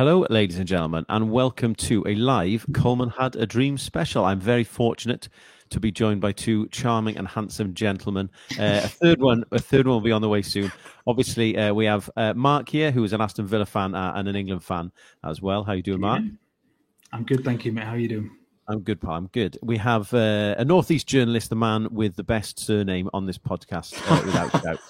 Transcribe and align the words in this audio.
Hello, 0.00 0.24
ladies 0.30 0.56
and 0.56 0.66
gentlemen, 0.66 1.04
and 1.10 1.30
welcome 1.30 1.74
to 1.74 2.02
a 2.08 2.14
live 2.14 2.64
Coleman 2.72 3.10
Had 3.10 3.36
a 3.36 3.44
Dream 3.44 3.76
special. 3.76 4.24
I'm 4.24 4.40
very 4.40 4.64
fortunate 4.64 5.28
to 5.68 5.78
be 5.78 5.92
joined 5.92 6.22
by 6.22 6.32
two 6.32 6.68
charming 6.68 7.18
and 7.18 7.28
handsome 7.28 7.74
gentlemen. 7.74 8.30
Uh, 8.58 8.80
a 8.82 8.88
third 8.88 9.20
one, 9.20 9.44
a 9.50 9.58
third 9.58 9.86
one 9.86 9.96
will 9.96 10.00
be 10.00 10.10
on 10.10 10.22
the 10.22 10.28
way 10.30 10.40
soon. 10.40 10.72
Obviously, 11.06 11.54
uh, 11.54 11.74
we 11.74 11.84
have 11.84 12.08
uh, 12.16 12.32
Mark 12.32 12.70
here, 12.70 12.90
who 12.90 13.04
is 13.04 13.12
an 13.12 13.20
Aston 13.20 13.46
Villa 13.46 13.66
fan 13.66 13.94
uh, 13.94 14.14
and 14.16 14.26
an 14.26 14.36
England 14.36 14.64
fan 14.64 14.90
as 15.22 15.42
well. 15.42 15.64
How 15.64 15.74
you 15.74 15.82
doing, 15.82 16.00
Mark? 16.00 16.22
I'm 17.12 17.24
good, 17.24 17.44
thank 17.44 17.66
you, 17.66 17.72
mate. 17.72 17.84
How 17.84 17.92
are 17.92 17.98
you 17.98 18.08
doing? 18.08 18.30
I'm 18.68 18.80
good, 18.80 19.02
pal. 19.02 19.12
I'm 19.12 19.26
good. 19.26 19.58
We 19.60 19.76
have 19.76 20.14
uh, 20.14 20.54
a 20.56 20.64
northeast 20.64 21.08
journalist, 21.08 21.50
the 21.50 21.56
man 21.56 21.88
with 21.90 22.16
the 22.16 22.24
best 22.24 22.58
surname 22.58 23.10
on 23.12 23.26
this 23.26 23.36
podcast, 23.36 24.00
uh, 24.10 24.24
without 24.24 24.62
doubt, 24.62 24.80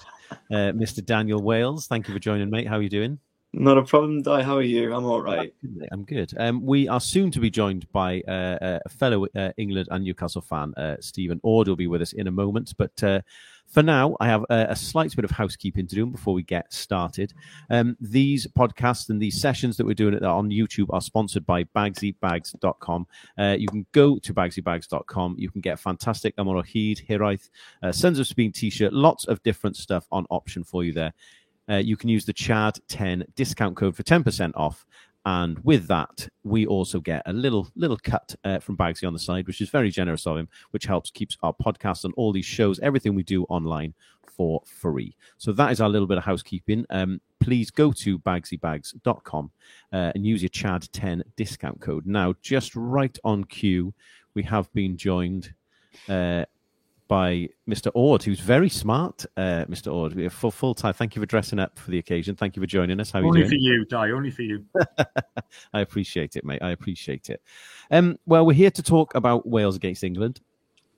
Mr. 0.73 1.05
Daniel 1.05 1.41
Wales. 1.41 1.87
Thank 1.87 2.07
you 2.07 2.13
for 2.13 2.19
joining, 2.21 2.49
mate. 2.49 2.65
How 2.65 2.77
are 2.77 2.81
you 2.81 2.89
doing? 2.89 3.19
Not 3.53 3.77
a 3.77 3.83
problem, 3.83 4.21
Di. 4.21 4.43
How 4.43 4.55
are 4.55 4.61
you? 4.61 4.93
I'm 4.93 5.03
all 5.03 5.21
right. 5.21 5.53
I'm 5.91 6.05
good. 6.05 6.33
Um, 6.37 6.65
we 6.65 6.87
are 6.87 7.01
soon 7.01 7.31
to 7.31 7.39
be 7.41 7.49
joined 7.49 7.91
by 7.91 8.21
uh, 8.21 8.79
a 8.85 8.89
fellow 8.89 9.27
uh, 9.35 9.51
England 9.57 9.89
and 9.91 10.05
Newcastle 10.05 10.41
fan, 10.41 10.73
uh, 10.77 10.95
Stephen 11.01 11.41
Ord, 11.43 11.67
will 11.67 11.75
be 11.75 11.87
with 11.87 12.01
us 12.01 12.13
in 12.13 12.27
a 12.27 12.31
moment. 12.31 12.73
But 12.77 13.03
uh, 13.03 13.19
for 13.67 13.83
now, 13.83 14.15
I 14.21 14.27
have 14.27 14.45
a, 14.49 14.67
a, 14.69 14.75
slight 14.75 15.13
bit 15.15 15.25
of 15.25 15.31
housekeeping 15.31 15.87
to 15.87 15.95
do 15.95 16.05
before 16.05 16.33
we 16.33 16.43
get 16.43 16.71
started. 16.73 17.33
Um, 17.69 17.97
these 17.99 18.47
podcasts 18.47 19.09
and 19.09 19.21
these 19.21 19.39
sessions 19.39 19.75
that 19.77 19.85
we're 19.85 19.95
doing 19.95 20.21
on 20.23 20.49
YouTube 20.49 20.87
are 20.93 21.01
sponsored 21.01 21.45
by 21.45 21.65
BagsyBags.com. 21.65 23.07
Uh, 23.37 23.55
you 23.57 23.67
can 23.67 23.85
go 23.91 24.17
to 24.17 24.33
BagsyBags.com. 24.33 25.35
You 25.37 25.49
can 25.49 25.61
get 25.61 25.79
fantastic 25.79 26.35
Amorohid, 26.37 27.05
Hiraeth, 27.05 27.49
uh, 27.83 27.91
Sons 27.91 28.17
of 28.19 28.27
Speed 28.27 28.55
t 28.55 28.69
shirt, 28.69 28.93
lots 28.93 29.25
of 29.25 29.43
different 29.43 29.75
stuff 29.75 30.05
on 30.11 30.25
option 30.29 30.63
for 30.63 30.85
you 30.85 30.93
there 30.93 31.13
uh, 31.69 31.77
you 31.77 31.97
can 31.97 32.09
use 32.09 32.25
the 32.25 32.33
Chad10 32.33 33.25
discount 33.35 33.75
code 33.75 33.95
for 33.95 34.03
10% 34.03 34.51
off. 34.55 34.85
And 35.23 35.59
with 35.59 35.87
that, 35.87 36.27
we 36.43 36.65
also 36.65 36.99
get 36.99 37.21
a 37.27 37.33
little 37.33 37.67
little 37.75 37.97
cut 37.97 38.35
uh, 38.43 38.57
from 38.57 38.75
Bagsy 38.75 39.05
on 39.05 39.13
the 39.13 39.19
side, 39.19 39.45
which 39.45 39.61
is 39.61 39.69
very 39.69 39.91
generous 39.91 40.25
of 40.25 40.37
him, 40.37 40.49
which 40.71 40.85
helps 40.85 41.11
keeps 41.11 41.37
our 41.43 41.53
podcast 41.53 42.05
and 42.05 42.13
all 42.17 42.33
these 42.33 42.45
shows, 42.45 42.79
everything 42.79 43.13
we 43.13 43.21
do 43.21 43.43
online 43.43 43.93
for 44.35 44.63
free. 44.65 45.15
So 45.37 45.51
that 45.51 45.71
is 45.71 45.79
our 45.79 45.89
little 45.89 46.07
bit 46.07 46.17
of 46.17 46.23
housekeeping. 46.23 46.85
Um, 46.89 47.21
please 47.39 47.69
go 47.69 47.91
to 47.91 48.17
bagsybags.com 48.19 49.51
uh, 49.93 50.11
and 50.15 50.25
use 50.25 50.41
your 50.41 50.49
Chad10 50.49 51.21
discount 51.35 51.79
code. 51.81 52.07
Now, 52.07 52.33
just 52.41 52.75
right 52.75 53.15
on 53.23 53.43
cue, 53.43 53.93
we 54.33 54.41
have 54.43 54.71
been 54.73 54.97
joined 54.97 55.53
uh, 56.09 56.45
by 57.11 57.49
Mr. 57.69 57.91
Ord, 57.93 58.23
who's 58.23 58.39
very 58.39 58.69
smart. 58.69 59.25
Uh, 59.35 59.65
Mr. 59.65 59.93
Ord, 59.93 60.13
We 60.15 60.29
full 60.29 60.49
full 60.49 60.73
time. 60.73 60.93
Thank 60.93 61.13
you 61.13 61.21
for 61.21 61.25
dressing 61.25 61.59
up 61.59 61.77
for 61.77 61.91
the 61.91 61.97
occasion. 61.97 62.37
Thank 62.37 62.55
you 62.55 62.61
for 62.61 62.67
joining 62.67 63.01
us. 63.01 63.11
How 63.11 63.19
are 63.19 63.25
only 63.25 63.41
you 63.41 63.47
doing? 63.47 63.49
for 63.49 63.55
you, 63.57 63.85
Di. 63.85 64.11
Only 64.11 64.31
for 64.31 64.43
you. 64.43 64.63
I 65.73 65.81
appreciate 65.81 66.37
it, 66.37 66.45
mate. 66.45 66.61
I 66.61 66.69
appreciate 66.69 67.29
it. 67.29 67.41
Um, 67.91 68.17
well, 68.25 68.45
we're 68.45 68.53
here 68.53 68.71
to 68.71 68.81
talk 68.81 69.13
about 69.13 69.45
Wales 69.45 69.75
against 69.75 70.05
England. 70.05 70.39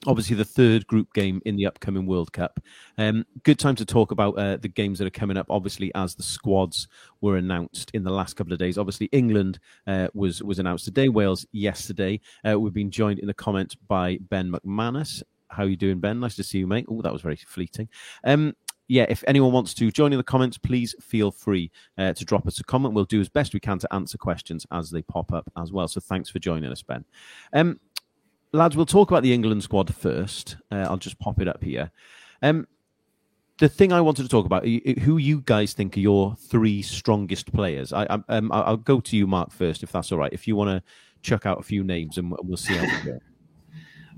Obviously, 0.06 0.36
the 0.36 0.46
third 0.46 0.86
group 0.86 1.12
game 1.14 1.42
in 1.46 1.56
the 1.56 1.66
upcoming 1.66 2.06
World 2.06 2.32
Cup. 2.32 2.60
Um, 3.00 3.26
good 3.42 3.58
time 3.58 3.76
to 3.76 3.86
talk 3.86 4.12
about 4.12 4.38
uh, 4.38 4.58
the 4.58 4.68
games 4.68 5.00
that 5.00 5.08
are 5.08 5.20
coming 5.20 5.38
up. 5.38 5.48
Obviously, 5.50 5.92
as 5.96 6.14
the 6.14 6.22
squads 6.22 6.88
were 7.22 7.38
announced 7.38 7.90
in 7.96 8.04
the 8.04 8.12
last 8.12 8.36
couple 8.36 8.54
of 8.54 8.60
days. 8.60 8.78
Obviously, 8.78 9.08
England 9.14 9.58
uh, 9.88 10.10
was 10.14 10.44
was 10.44 10.60
announced 10.60 10.86
today. 10.86 11.10
Wales 11.10 11.48
yesterday. 11.54 12.20
Uh, 12.48 12.60
we've 12.60 12.72
been 12.72 12.92
joined 12.92 13.18
in 13.18 13.26
the 13.26 13.34
comments 13.34 13.74
by 13.74 14.20
Ben 14.30 14.52
McManus, 14.52 15.24
how 15.54 15.64
you 15.64 15.78
doing, 15.78 16.00
Ben? 16.00 16.20
Nice 16.20 16.36
to 16.36 16.44
see 16.44 16.60
you, 16.60 16.68
mate. 16.68 16.86
Oh, 16.90 17.02
that 17.02 17.14
was 17.14 17.22
very 17.22 17.36
fleeting. 17.36 17.88
Um, 18.24 18.54
yeah, 18.88 19.06
if 19.08 19.24
anyone 19.28 19.54
wants 19.54 19.74
to 19.76 19.92
join 19.92 20.12
in 20.12 20.18
the 20.18 20.24
comments, 20.24 20.58
please 20.58 20.94
feel 21.02 21.32
free 21.32 21.72
uh, 21.98 22.14
to 22.14 22.26
drop 22.26 22.46
us 22.48 22.60
a 22.60 22.64
comment. 22.64 22.94
We'll 22.94 23.06
do 23.06 23.22
as 23.22 23.30
best 23.30 23.54
we 23.54 23.60
can 23.60 23.80
to 23.80 23.94
answer 23.94 24.18
questions 24.18 24.66
as 24.72 24.90
they 24.90 25.02
pop 25.04 25.32
up 25.32 25.50
as 25.58 25.72
well. 25.72 25.88
So 25.88 26.02
thanks 26.02 26.30
for 26.30 26.40
joining 26.40 26.72
us, 26.72 26.82
Ben. 26.82 27.06
Um, 27.54 27.80
lads, 28.52 28.76
we'll 28.76 28.86
talk 28.86 29.10
about 29.10 29.24
the 29.24 29.34
England 29.34 29.64
squad 29.64 29.94
first. 29.94 30.58
Uh, 30.72 30.86
I'll 30.90 30.98
just 30.98 31.18
pop 31.20 31.42
it 31.42 31.48
up 31.48 31.64
here. 31.64 31.92
Um, 32.42 32.68
the 33.60 33.70
thing 33.70 33.94
I 33.94 34.02
wanted 34.02 34.24
to 34.24 34.30
talk 34.30 34.46
about, 34.46 34.66
who 34.66 35.18
you 35.18 35.42
guys 35.42 35.74
think 35.74 35.96
are 35.96 36.02
your 36.02 36.36
three 36.36 36.82
strongest 36.82 37.54
players. 37.54 37.94
I, 37.94 38.06
um, 38.28 38.52
I'll 38.52 38.78
go 38.78 39.00
to 39.00 39.16
you, 39.16 39.28
Mark, 39.28 39.52
first, 39.52 39.84
if 39.84 39.92
that's 39.92 40.12
all 40.12 40.18
right. 40.18 40.34
If 40.34 40.48
you 40.48 40.56
want 40.56 40.70
to 40.70 40.84
chuck 41.22 41.46
out 41.46 41.60
a 41.60 41.64
few 41.64 41.84
names, 41.84 42.18
and 42.18 42.36
we'll 42.42 42.58
see 42.58 42.76
how 42.76 42.84
we 42.84 43.12
go. 43.12 43.20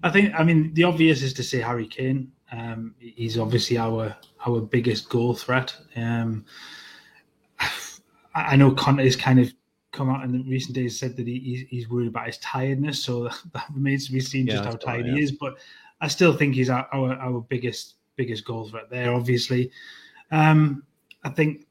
I 0.06 0.12
think, 0.12 0.36
I 0.36 0.44
mean, 0.44 0.72
the 0.76 0.84
obvious 0.84 1.24
is 1.24 1.34
to 1.34 1.44
say 1.44 1.60
Harry 1.60 1.88
Kane. 1.88 2.32
Um, 2.52 2.94
he's 3.00 3.40
obviously 3.40 3.80
our 3.80 4.16
our 4.46 4.62
biggest 4.62 5.10
goal 5.10 5.34
threat. 5.34 5.76
Um, 5.96 6.46
I 8.36 8.56
know 8.56 8.72
Conte 8.72 9.04
has 9.04 9.16
kind 9.16 9.40
of 9.40 9.52
come 9.92 10.12
out 10.12 10.24
in 10.24 10.32
the 10.32 10.44
recent 10.44 10.76
days 10.76 11.00
said 11.00 11.18
that 11.18 11.26
he, 11.26 11.66
he's 11.72 11.90
worried 11.90 12.10
about 12.10 12.28
his 12.28 12.38
tiredness, 12.38 13.04
so 13.04 13.24
that 13.54 13.66
remains 13.74 14.06
to 14.06 14.12
be 14.12 14.20
seen 14.20 14.46
yeah, 14.46 14.58
just 14.58 14.66
how 14.66 14.72
tired 14.74 15.08
right, 15.08 15.16
he 15.16 15.24
is. 15.24 15.32
But 15.32 15.58
I 16.02 16.08
still 16.08 16.34
think 16.34 16.54
he's 16.54 16.70
our, 16.70 16.88
our, 16.94 17.16
our 17.16 17.42
biggest 17.42 17.96
biggest 18.16 18.46
goal 18.46 18.70
threat 18.70 18.92
there. 18.92 19.12
Obviously, 19.12 19.72
um, 20.30 20.84
I 21.24 21.30
think 21.30 21.66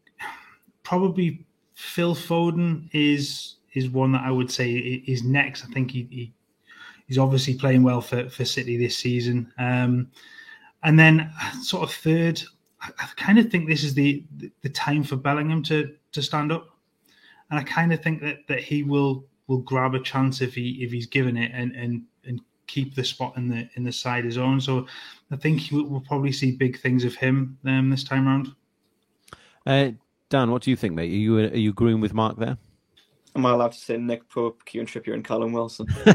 probably 0.83 1.47
Phil 1.75 2.17
Foden 2.17 2.91
is 2.93 3.59
is 3.75 3.91
one 3.91 4.11
that 4.11 4.23
I 4.25 4.33
would 4.33 4.51
say 4.51 4.73
is 4.73 5.23
next. 5.23 5.65
I 5.65 5.69
think 5.69 5.93
he, 5.93 6.09
he 6.11 6.33
he's 7.07 7.19
obviously 7.19 7.55
playing 7.55 7.83
well 7.83 8.01
for, 8.01 8.29
for 8.29 8.45
City 8.45 8.77
this 8.77 8.97
season. 8.97 9.53
Um, 9.59 10.11
and 10.83 10.99
then, 10.99 11.31
sort 11.63 11.83
of 11.83 11.95
third, 11.95 12.43
I, 12.81 12.91
I 12.99 13.07
kind 13.17 13.39
of 13.39 13.51
think 13.51 13.69
this 13.69 13.85
is 13.85 13.95
the, 13.95 14.25
the, 14.63 14.69
time 14.69 15.03
for 15.03 15.17
Bellingham 15.17 15.63
to 15.65 15.95
to 16.13 16.23
stand 16.23 16.53
up, 16.53 16.69
and 17.51 17.59
I 17.59 17.63
kind 17.63 17.93
of 17.93 18.03
think 18.03 18.21
that 18.23 18.47
that 18.49 18.61
he 18.61 18.83
will 18.83 19.25
will 19.47 19.59
grab 19.59 19.95
a 19.95 20.01
chance 20.01 20.41
if 20.41 20.55
he 20.55 20.83
if 20.85 20.93
he's 20.93 21.07
given 21.07 21.37
it 21.37 21.51
and 21.55 21.73
and 21.73 22.03
and 22.27 22.41
keep 22.67 22.95
the 22.95 23.05
spot 23.05 23.37
in 23.37 23.49
the 23.49 23.69
in 23.77 23.85
the 23.85 23.93
side 23.93 24.25
his 24.25 24.39
own. 24.39 24.61
So 24.61 24.87
I 25.31 25.37
think 25.37 25.63
we'll 25.73 26.01
probably 26.01 26.33
see 26.33 26.53
big 26.53 26.79
things 26.79 27.05
of 27.05 27.15
him 27.15 27.59
um, 27.65 27.91
this 27.91 28.05
time 28.05 28.29
around. 28.29 28.55
Uh, 29.67 29.93
Dan, 30.29 30.51
what 30.51 30.63
do 30.63 30.71
you 30.71 30.77
think, 30.77 30.95
mate? 30.95 31.11
Are 31.11 31.17
you 31.17 31.39
are 31.39 31.57
you 31.57 31.71
agreeing 31.71 32.01
with 32.01 32.13
Mark 32.13 32.37
there? 32.37 32.59
Am 33.37 33.47
I 33.47 33.53
allowed 33.53 33.73
to 33.73 33.79
say 33.79 33.97
Nick 33.97 34.29
Pope, 34.29 34.65
Kieran 34.65 34.87
Trippier, 34.87 35.15
and 35.15 35.25
Callum 35.25 35.53
Wilson? 35.53 35.87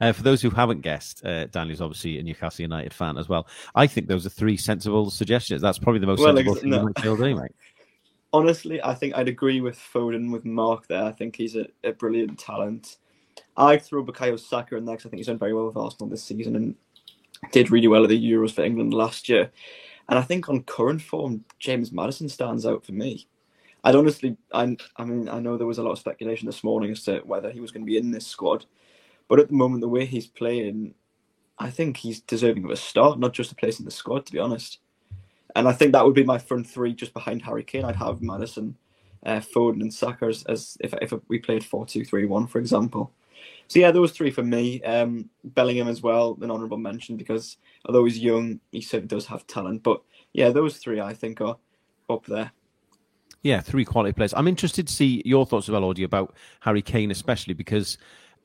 uh, 0.00 0.12
for 0.12 0.22
those 0.22 0.40
who 0.40 0.50
haven't 0.50 0.80
guessed, 0.80 1.24
uh, 1.24 1.46
Daniel's 1.46 1.80
obviously 1.82 2.18
a 2.18 2.22
Newcastle 2.22 2.62
United 2.62 2.94
fan 2.94 3.18
as 3.18 3.28
well. 3.28 3.46
I 3.74 3.86
think 3.86 4.08
those 4.08 4.24
are 4.24 4.30
three 4.30 4.56
sensible 4.56 5.10
suggestions. 5.10 5.60
That's 5.60 5.78
probably 5.78 6.00
the 6.00 6.06
most 6.06 6.20
well, 6.20 6.34
sensible 6.34 6.54
thing 6.54 6.70
no. 6.70 6.88
you 7.02 7.36
mate. 7.36 7.52
Honestly, 8.32 8.82
I 8.82 8.94
think 8.94 9.14
I'd 9.14 9.28
agree 9.28 9.60
with 9.60 9.76
Foden 9.76 10.30
with 10.30 10.44
Mark 10.44 10.86
there. 10.86 11.04
I 11.04 11.12
think 11.12 11.36
he's 11.36 11.56
a, 11.56 11.66
a 11.84 11.92
brilliant 11.92 12.38
talent. 12.38 12.96
I'd 13.56 13.82
throw 13.82 14.04
Bukayo 14.04 14.38
Saka 14.38 14.76
in 14.76 14.84
there 14.84 14.96
because 14.96 15.06
I 15.06 15.10
think 15.10 15.18
he's 15.18 15.26
done 15.26 15.38
very 15.38 15.54
well 15.54 15.66
with 15.66 15.76
Arsenal 15.76 16.08
this 16.08 16.24
season 16.24 16.56
and 16.56 16.74
did 17.52 17.70
really 17.70 17.88
well 17.88 18.02
at 18.02 18.08
the 18.08 18.32
Euros 18.32 18.52
for 18.52 18.64
England 18.64 18.94
last 18.94 19.28
year. 19.28 19.50
And 20.08 20.18
I 20.18 20.22
think 20.22 20.48
on 20.48 20.62
current 20.62 21.02
form, 21.02 21.44
James 21.58 21.92
Maddison 21.92 22.28
stands 22.28 22.64
out 22.64 22.84
for 22.84 22.92
me. 22.92 23.26
I'd 23.88 23.96
honestly, 23.96 24.36
I, 24.52 24.76
I 24.98 25.04
mean, 25.06 25.30
I 25.30 25.40
know 25.40 25.56
there 25.56 25.66
was 25.66 25.78
a 25.78 25.82
lot 25.82 25.92
of 25.92 25.98
speculation 25.98 26.44
this 26.44 26.62
morning 26.62 26.90
as 26.90 27.04
to 27.04 27.20
whether 27.20 27.50
he 27.50 27.60
was 27.60 27.70
going 27.70 27.86
to 27.86 27.90
be 27.90 27.96
in 27.96 28.10
this 28.10 28.26
squad, 28.26 28.66
but 29.28 29.40
at 29.40 29.48
the 29.48 29.54
moment, 29.54 29.80
the 29.80 29.88
way 29.88 30.04
he's 30.04 30.26
playing, 30.26 30.92
I 31.58 31.70
think 31.70 31.96
he's 31.96 32.20
deserving 32.20 32.66
of 32.66 32.70
a 32.70 32.76
start, 32.76 33.18
not 33.18 33.32
just 33.32 33.50
a 33.50 33.54
place 33.54 33.78
in 33.78 33.86
the 33.86 33.90
squad, 33.90 34.26
to 34.26 34.32
be 34.32 34.38
honest. 34.38 34.80
And 35.56 35.66
I 35.66 35.72
think 35.72 35.92
that 35.92 36.04
would 36.04 36.14
be 36.14 36.22
my 36.22 36.36
front 36.36 36.66
three 36.66 36.92
just 36.92 37.14
behind 37.14 37.40
Harry 37.40 37.64
Kane. 37.64 37.86
I'd 37.86 37.96
have 37.96 38.20
Maddison, 38.20 38.76
uh, 39.24 39.40
Foden, 39.40 39.80
and 39.80 39.94
Saka 39.94 40.26
as, 40.26 40.44
as 40.44 40.76
if 40.80 40.92
if 41.00 41.14
we 41.28 41.38
played 41.38 41.64
four 41.64 41.86
two 41.86 42.04
three 42.04 42.26
one, 42.26 42.46
for 42.46 42.58
example. 42.58 43.10
So 43.68 43.80
yeah, 43.80 43.90
those 43.90 44.12
three 44.12 44.30
for 44.30 44.42
me. 44.42 44.82
Um, 44.82 45.30
Bellingham 45.44 45.88
as 45.88 46.02
well, 46.02 46.36
an 46.42 46.50
honourable 46.50 46.76
mention 46.76 47.16
because 47.16 47.56
although 47.86 48.04
he's 48.04 48.18
young, 48.18 48.60
he 48.70 48.82
certainly 48.82 49.08
does 49.08 49.24
have 49.24 49.46
talent. 49.46 49.82
But 49.82 50.02
yeah, 50.34 50.50
those 50.50 50.76
three 50.76 51.00
I 51.00 51.14
think 51.14 51.40
are 51.40 51.56
up 52.10 52.26
there. 52.26 52.52
Yeah, 53.42 53.60
three 53.60 53.84
quality 53.84 54.12
players. 54.12 54.34
I'm 54.34 54.48
interested 54.48 54.88
to 54.88 54.92
see 54.92 55.22
your 55.24 55.46
thoughts 55.46 55.68
as 55.68 55.72
well, 55.72 55.84
Audie, 55.84 56.02
about 56.02 56.34
Harry 56.60 56.82
Kane, 56.82 57.10
especially 57.10 57.54
because 57.54 57.98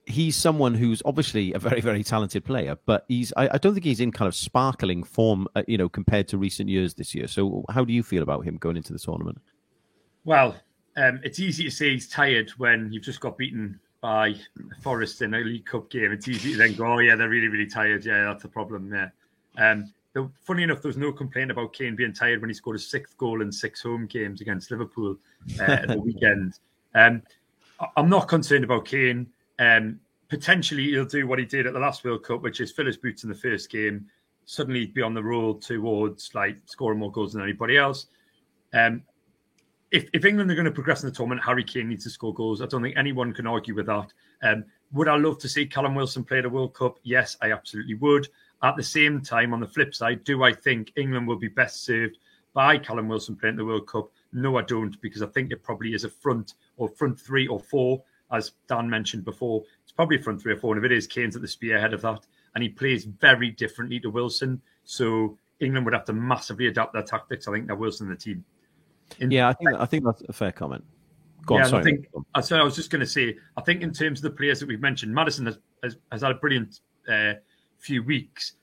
he's 0.06 0.36
someone 0.36 0.74
who's 0.74 1.02
obviously 1.06 1.54
a 1.54 1.60
very, 1.60 1.82
very 1.82 2.04
talented 2.04 2.44
player, 2.46 2.78
but 2.86 3.06
he's 3.08 3.34
I, 3.38 3.50
I 3.54 3.58
don't 3.58 3.74
think 3.74 3.86
he's 3.86 4.00
in 4.00 4.12
kind 4.12 4.28
of 4.28 4.36
sparkling 4.36 5.04
form, 5.04 5.48
uh, 5.56 5.64
you 5.68 5.78
know, 5.78 5.90
compared 5.90 6.28
to 6.30 6.38
recent 6.38 6.70
years 6.70 6.94
this 6.94 7.16
year. 7.16 7.28
So, 7.28 7.64
how 7.70 7.84
do 7.84 7.94
you 7.94 8.04
feel 8.04 8.24
about 8.24 8.46
him 8.46 8.58
going 8.58 8.78
into 8.78 8.94
the 8.94 9.00
tournament? 9.00 9.42
Well, 10.26 10.56
um, 10.96 11.20
it's 11.24 11.40
easy 11.40 11.64
to 11.66 11.72
say 11.72 11.92
he's 11.92 12.08
tired 12.08 12.52
when 12.52 12.92
you've 12.92 13.04
just 13.04 13.20
got 13.20 13.38
beaten 13.38 13.80
by 14.02 14.36
Forest 14.82 15.22
in 15.22 15.34
a 15.34 15.40
League 15.40 15.66
Cup 15.66 15.90
game. 15.90 16.12
It's 16.12 16.28
easy 16.28 16.52
to 16.52 16.58
then 16.58 16.76
go, 16.76 16.86
"Oh 16.86 17.00
yeah, 17.00 17.16
they're 17.16 17.30
really, 17.30 17.48
really 17.48 17.68
tired. 17.68 18.06
Yeah, 18.06 18.26
that's 18.26 18.44
a 18.44 18.50
problem 18.50 18.90
there." 18.90 19.14
Um, 19.58 19.94
the, 20.14 20.30
funny 20.42 20.64
enough, 20.64 20.82
there 20.82 20.90
was 20.90 20.98
no 20.98 21.12
complaint 21.12 21.52
about 21.52 21.74
Kane 21.74 21.96
being 21.96 22.14
tired 22.14 22.42
when 22.42 22.50
he 22.50 22.54
scored 22.54 22.76
his 22.76 22.90
sixth 22.90 23.18
goal 23.18 23.42
in 23.42 23.52
six 23.52 23.82
home 23.82 24.06
games 24.06 24.42
against 24.42 24.70
Liverpool 24.72 25.18
uh, 25.60 25.64
at 25.64 25.88
the 25.88 26.00
weekend. 26.00 26.60
Um, 26.94 27.24
I'm 27.98 28.10
not 28.10 28.28
concerned 28.28 28.64
about 28.64 28.86
Kane. 28.86 29.28
Um, 29.60 30.00
potentially, 30.30 30.86
he'll 30.86 31.06
do 31.06 31.28
what 31.28 31.40
he 31.40 31.46
did 31.46 31.66
at 31.66 31.74
the 31.74 31.80
last 31.80 32.04
World 32.04 32.24
Cup, 32.24 32.42
which 32.42 32.62
is 32.62 32.72
fill 32.72 32.86
his 32.86 32.98
boots 32.98 33.24
in 33.24 33.30
the 33.30 33.36
first 33.36 33.72
game, 33.72 34.06
suddenly 34.46 34.86
be 34.86 35.02
on 35.02 35.14
the 35.14 35.24
road 35.24 35.62
towards 35.62 36.36
like 36.36 36.58
scoring 36.66 37.00
more 37.00 37.12
goals 37.12 37.34
than 37.34 37.42
anybody 37.42 37.78
else. 37.78 38.08
Um, 38.74 39.04
if, 39.92 40.10
if 40.14 40.26
England 40.26 40.50
are 40.50 40.56
going 40.56 40.66
to 40.66 40.72
progress 40.72 41.04
in 41.04 41.10
the 41.10 41.16
tournament, 41.16 41.44
Harry 41.46 41.64
Kane 41.64 41.90
needs 41.90 42.04
to 42.04 42.10
score 42.10 42.34
goals. 42.34 42.62
I 42.62 42.66
don't 42.66 42.82
think 42.82 42.98
anyone 42.98 43.34
can 43.34 43.46
argue 43.46 43.76
with 43.76 43.86
that. 43.88 44.12
Um, 44.42 44.66
would 44.92 45.08
I 45.08 45.18
love 45.18 45.40
to 45.40 45.50
see 45.50 45.66
Callum 45.66 45.96
Wilson 45.96 46.24
play 46.24 46.42
the 46.42 46.50
World 46.50 46.74
Cup? 46.74 46.98
Yes, 47.04 47.38
I 47.42 47.52
absolutely 47.52 47.96
would. 47.96 48.28
At 48.64 48.78
the 48.78 48.84
same 48.84 49.22
time, 49.22 49.54
on 49.54 49.60
the 49.60 49.68
flip 49.68 49.94
side, 49.94 50.24
do 50.24 50.44
I 50.44 50.54
think 50.54 50.94
England 50.96 51.28
will 51.28 51.38
be 51.38 51.50
best 51.50 51.84
served 51.84 52.18
by 52.54 52.78
Callum 52.78 53.10
Wilson 53.10 53.36
playing 53.36 53.58
the 53.58 53.66
World 53.66 53.88
Cup? 53.88 54.10
No, 54.32 54.58
I 54.58 54.62
don't, 54.62 55.00
because 55.02 55.22
I 55.22 55.28
think 55.28 55.52
it 55.52 55.62
probably 55.64 55.94
is 55.94 56.06
a 56.06 56.10
front 56.10 56.54
or 56.78 56.88
front 56.88 57.20
three 57.20 57.46
or 57.48 57.60
four, 57.60 58.02
as 58.32 58.52
Dan 58.68 58.90
mentioned 58.90 59.26
before. 59.26 59.64
It's 59.84 59.92
probably 59.92 60.18
a 60.18 60.22
front 60.22 60.42
three 60.42 60.54
or 60.54 60.58
four, 60.58 60.76
and 60.76 60.84
if 60.84 60.90
it 60.90 60.96
is, 60.96 61.08
Kane's 61.08 61.36
at 61.36 61.42
the 61.42 61.48
spearhead 61.48 61.94
of 61.94 62.02
that, 62.04 62.26
and 62.56 62.64
he 62.64 62.70
plays 62.70 63.04
very 63.04 63.52
differently 63.52 64.00
to 64.00 64.10
Wilson. 64.10 64.62
So 64.86 65.38
England 65.60 65.86
would 65.86 65.94
have 65.94 66.06
to 66.06 66.14
massively 66.14 66.68
adapt 66.68 66.94
their 66.94 67.04
tactics. 67.04 67.48
I 67.48 67.52
think 67.52 67.68
that 67.68 67.78
Wilson 67.78 68.10
the 68.10 68.16
team. 68.16 68.46
In 69.20 69.30
yeah, 69.30 69.50
I 69.50 69.54
think 69.54 69.70
I 69.74 69.86
think 69.86 70.06
that's 70.06 70.22
a 70.30 70.34
fair 70.34 70.52
comment. 70.52 70.86
Go 71.46 71.58
yeah, 71.58 71.64
on, 71.64 71.70
sorry. 71.70 71.82
I 71.82 71.84
think 71.84 72.08
I, 72.34 72.42
so 72.42 72.58
I 72.58 72.64
was 72.64 72.76
just 72.76 72.90
going 72.90 73.02
to 73.02 73.08
say, 73.08 73.38
I 73.58 73.62
think 73.62 73.82
in 73.82 73.92
terms 73.92 74.20
of 74.20 74.24
the 74.24 74.38
players 74.38 74.62
that 74.62 74.68
we've 74.68 74.80
mentioned, 74.80 75.14
Maddison 75.14 75.46
has, 75.46 75.58
has, 75.84 75.98
has 76.12 76.22
had 76.22 76.32
a 76.32 76.36
brilliant 76.36 76.80
uh, 77.10 77.34
few 77.84 78.04
weeks, 78.04 78.54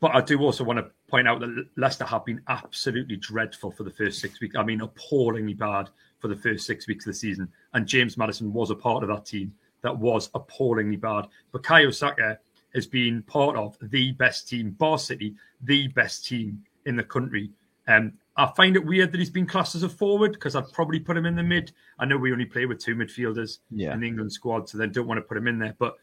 but 0.00 0.14
I 0.14 0.20
do 0.20 0.40
also 0.40 0.62
want 0.62 0.78
to 0.78 0.90
point 1.08 1.26
out 1.26 1.40
that 1.40 1.66
Leicester 1.76 2.04
have 2.04 2.24
been 2.24 2.40
absolutely 2.48 3.16
dreadful 3.16 3.70
for 3.70 3.82
the 3.82 3.90
first 3.90 4.20
six 4.20 4.40
weeks. 4.40 4.56
I 4.56 4.62
mean, 4.62 4.82
appallingly 4.82 5.54
bad 5.54 5.88
for 6.18 6.28
the 6.28 6.36
first 6.36 6.66
six 6.66 6.86
weeks 6.86 7.06
of 7.06 7.12
the 7.12 7.18
season. 7.18 7.48
And 7.72 7.86
James 7.86 8.16
Maddison 8.16 8.52
was 8.52 8.70
a 8.70 8.74
part 8.74 9.02
of 9.02 9.08
that 9.08 9.24
team 9.24 9.52
that 9.82 9.96
was 9.96 10.30
appallingly 10.34 10.96
bad. 10.96 11.26
But 11.52 11.62
Bukayo 11.62 11.94
Saka 11.94 12.38
has 12.74 12.86
been 12.86 13.22
part 13.22 13.56
of 13.56 13.76
the 13.80 14.12
best 14.12 14.48
team, 14.48 14.70
Bar 14.72 14.98
City, 14.98 15.34
the 15.62 15.88
best 15.88 16.26
team 16.26 16.62
in 16.84 16.96
the 16.96 17.04
country. 17.04 17.50
Um, 17.88 18.12
I 18.36 18.52
find 18.54 18.76
it 18.76 18.84
weird 18.84 19.12
that 19.12 19.18
he's 19.18 19.30
been 19.30 19.46
classed 19.46 19.74
as 19.76 19.82
a 19.82 19.88
forward 19.88 20.32
because 20.32 20.56
I'd 20.56 20.70
probably 20.72 21.00
put 21.00 21.16
him 21.16 21.24
in 21.24 21.36
the 21.36 21.42
mid. 21.42 21.72
I 21.98 22.04
know 22.04 22.18
we 22.18 22.32
only 22.32 22.44
play 22.44 22.66
with 22.66 22.80
two 22.80 22.94
midfielders 22.94 23.58
yeah. 23.70 23.94
in 23.94 24.00
the 24.00 24.06
England 24.06 24.32
squad, 24.32 24.68
so 24.68 24.76
they 24.76 24.86
don't 24.88 25.06
want 25.06 25.18
to 25.18 25.22
put 25.22 25.38
him 25.38 25.46
in 25.46 25.58
there. 25.58 25.74
But 25.78 25.96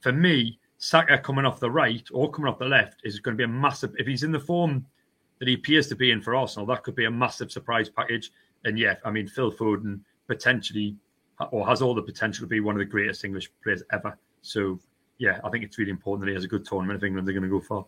for 0.00 0.12
me, 0.12 0.60
Saka 0.84 1.16
coming 1.16 1.46
off 1.46 1.60
the 1.60 1.70
right 1.70 2.06
or 2.12 2.30
coming 2.30 2.46
off 2.46 2.58
the 2.58 2.66
left 2.66 3.00
is 3.04 3.18
going 3.18 3.34
to 3.34 3.38
be 3.38 3.44
a 3.44 3.48
massive. 3.48 3.94
If 3.98 4.06
he's 4.06 4.22
in 4.22 4.32
the 4.32 4.38
form 4.38 4.84
that 5.38 5.48
he 5.48 5.54
appears 5.54 5.88
to 5.88 5.96
be 5.96 6.10
in 6.10 6.20
for 6.20 6.36
Arsenal, 6.36 6.66
that 6.66 6.82
could 6.82 6.94
be 6.94 7.06
a 7.06 7.10
massive 7.10 7.50
surprise 7.50 7.88
package. 7.88 8.32
And 8.66 8.78
yeah, 8.78 8.96
I 9.02 9.10
mean, 9.10 9.26
Phil 9.26 9.50
Foden 9.50 10.00
potentially 10.26 10.94
or 11.52 11.66
has 11.66 11.80
all 11.80 11.94
the 11.94 12.02
potential 12.02 12.44
to 12.44 12.46
be 12.46 12.60
one 12.60 12.74
of 12.74 12.80
the 12.80 12.84
greatest 12.84 13.24
English 13.24 13.50
players 13.62 13.82
ever. 13.92 14.18
So 14.42 14.78
yeah, 15.16 15.40
I 15.42 15.48
think 15.48 15.64
it's 15.64 15.78
really 15.78 15.90
important 15.90 16.26
that 16.26 16.28
he 16.28 16.34
has 16.34 16.44
a 16.44 16.48
good 16.48 16.66
tournament 16.66 16.98
if 16.98 17.02
England 17.02 17.26
are 17.30 17.32
going 17.32 17.44
to 17.44 17.48
go 17.48 17.60
far. 17.60 17.86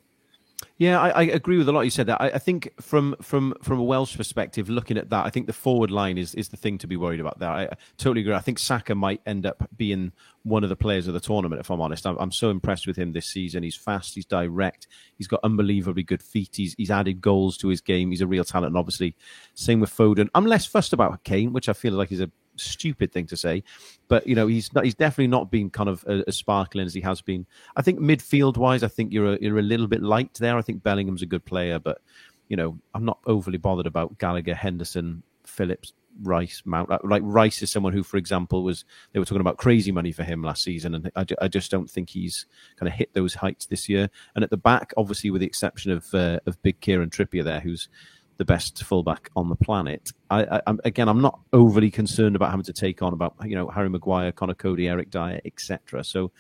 Yeah, 0.78 1.00
I, 1.00 1.08
I, 1.08 1.22
agree 1.22 1.56
with 1.56 1.70
a 1.70 1.72
lot 1.72 1.82
you 1.82 1.90
said. 1.90 2.06
That 2.06 2.20
I, 2.20 2.26
I, 2.26 2.38
think 2.38 2.70
from 2.82 3.16
from 3.22 3.54
from 3.62 3.78
a 3.78 3.82
Welsh 3.82 4.14
perspective, 4.14 4.68
looking 4.68 4.98
at 4.98 5.08
that, 5.08 5.24
I 5.24 5.30
think 5.30 5.46
the 5.46 5.54
forward 5.54 5.90
line 5.90 6.18
is 6.18 6.34
is 6.34 6.50
the 6.50 6.58
thing 6.58 6.76
to 6.78 6.86
be 6.86 6.96
worried 6.98 7.18
about. 7.18 7.38
There, 7.38 7.48
I, 7.48 7.68
totally 7.96 8.20
agree. 8.20 8.34
I 8.34 8.40
think 8.40 8.58
Saka 8.58 8.94
might 8.94 9.22
end 9.24 9.46
up 9.46 9.66
being 9.78 10.12
one 10.42 10.64
of 10.64 10.68
the 10.68 10.76
players 10.76 11.08
of 11.08 11.14
the 11.14 11.20
tournament. 11.20 11.60
If 11.60 11.70
I'm 11.70 11.80
honest, 11.80 12.06
I'm, 12.06 12.18
I'm, 12.18 12.30
so 12.30 12.50
impressed 12.50 12.86
with 12.86 12.96
him 12.96 13.12
this 13.12 13.26
season. 13.26 13.62
He's 13.62 13.74
fast, 13.74 14.14
he's 14.14 14.26
direct, 14.26 14.86
he's 15.16 15.26
got 15.26 15.40
unbelievably 15.44 16.02
good 16.02 16.22
feet. 16.22 16.50
He's 16.52 16.74
he's 16.74 16.90
added 16.90 17.22
goals 17.22 17.56
to 17.58 17.68
his 17.68 17.80
game. 17.80 18.10
He's 18.10 18.20
a 18.20 18.26
real 18.26 18.44
talent, 18.44 18.72
and 18.72 18.76
obviously, 18.76 19.16
same 19.54 19.80
with 19.80 19.96
Foden. 19.96 20.28
I'm 20.34 20.46
less 20.46 20.66
fussed 20.66 20.92
about 20.92 21.24
Kane, 21.24 21.54
which 21.54 21.70
I 21.70 21.72
feel 21.72 21.94
like 21.94 22.12
is 22.12 22.20
a 22.20 22.30
stupid 22.56 23.12
thing 23.12 23.26
to 23.26 23.36
say, 23.36 23.62
but 24.08 24.26
you 24.26 24.34
know 24.34 24.46
he's 24.46 24.72
not, 24.72 24.84
he's 24.84 24.94
definitely 24.94 25.28
not 25.28 25.50
been 25.50 25.70
kind 25.70 25.88
of 25.88 26.04
as 26.04 26.36
sparkling 26.36 26.86
as 26.86 26.94
he 26.94 27.00
has 27.00 27.20
been. 27.20 27.46
I 27.76 27.82
think 27.82 28.00
midfield 28.00 28.56
wise, 28.56 28.82
I 28.82 28.88
think 28.88 29.12
you're 29.12 29.34
a, 29.34 29.38
you're 29.40 29.58
a 29.58 29.62
little 29.62 29.86
bit 29.86 30.02
light 30.02 30.34
there. 30.34 30.56
I 30.56 30.62
think 30.62 30.82
Bellingham's 30.82 31.22
a 31.22 31.26
good 31.26 31.44
player, 31.44 31.78
but 31.78 32.00
you 32.48 32.56
know 32.56 32.78
I'm 32.94 33.04
not 33.04 33.18
overly 33.26 33.58
bothered 33.58 33.86
about 33.86 34.18
Gallagher, 34.18 34.54
Henderson, 34.54 35.22
Phillips, 35.44 35.92
Rice, 36.22 36.62
Mount. 36.64 36.90
Uh, 36.90 36.98
like 37.04 37.22
Rice 37.24 37.62
is 37.62 37.70
someone 37.70 37.92
who, 37.92 38.02
for 38.02 38.16
example, 38.16 38.62
was 38.62 38.84
they 39.12 39.18
were 39.18 39.24
talking 39.24 39.40
about 39.40 39.58
crazy 39.58 39.92
money 39.92 40.12
for 40.12 40.24
him 40.24 40.42
last 40.42 40.62
season, 40.62 40.94
and 40.94 41.10
I, 41.16 41.26
I 41.40 41.48
just 41.48 41.70
don't 41.70 41.90
think 41.90 42.10
he's 42.10 42.46
kind 42.76 42.88
of 42.88 42.94
hit 42.94 43.12
those 43.14 43.34
heights 43.34 43.66
this 43.66 43.88
year. 43.88 44.10
And 44.34 44.42
at 44.42 44.50
the 44.50 44.56
back, 44.56 44.92
obviously, 44.96 45.30
with 45.30 45.40
the 45.40 45.46
exception 45.46 45.92
of 45.92 46.12
uh, 46.14 46.40
of 46.46 46.60
Big 46.62 46.80
Kieran 46.80 47.10
Trippier 47.10 47.44
there, 47.44 47.60
who's 47.60 47.88
the 48.36 48.44
best 48.44 48.82
fullback 48.84 49.30
on 49.36 49.48
the 49.48 49.56
planet. 49.56 50.12
I, 50.30 50.60
I, 50.66 50.74
again, 50.84 51.08
I'm 51.08 51.20
not 51.20 51.40
overly 51.52 51.90
concerned 51.90 52.36
about 52.36 52.50
having 52.50 52.64
to 52.64 52.72
take 52.72 53.02
on 53.02 53.12
about 53.12 53.34
you 53.44 53.56
know 53.56 53.68
Harry 53.68 53.88
Maguire, 53.88 54.32
Conor 54.32 54.54
Coady, 54.54 54.88
Eric 54.88 55.10
Dier, 55.10 55.40
etc. 55.44 56.04
So. 56.04 56.32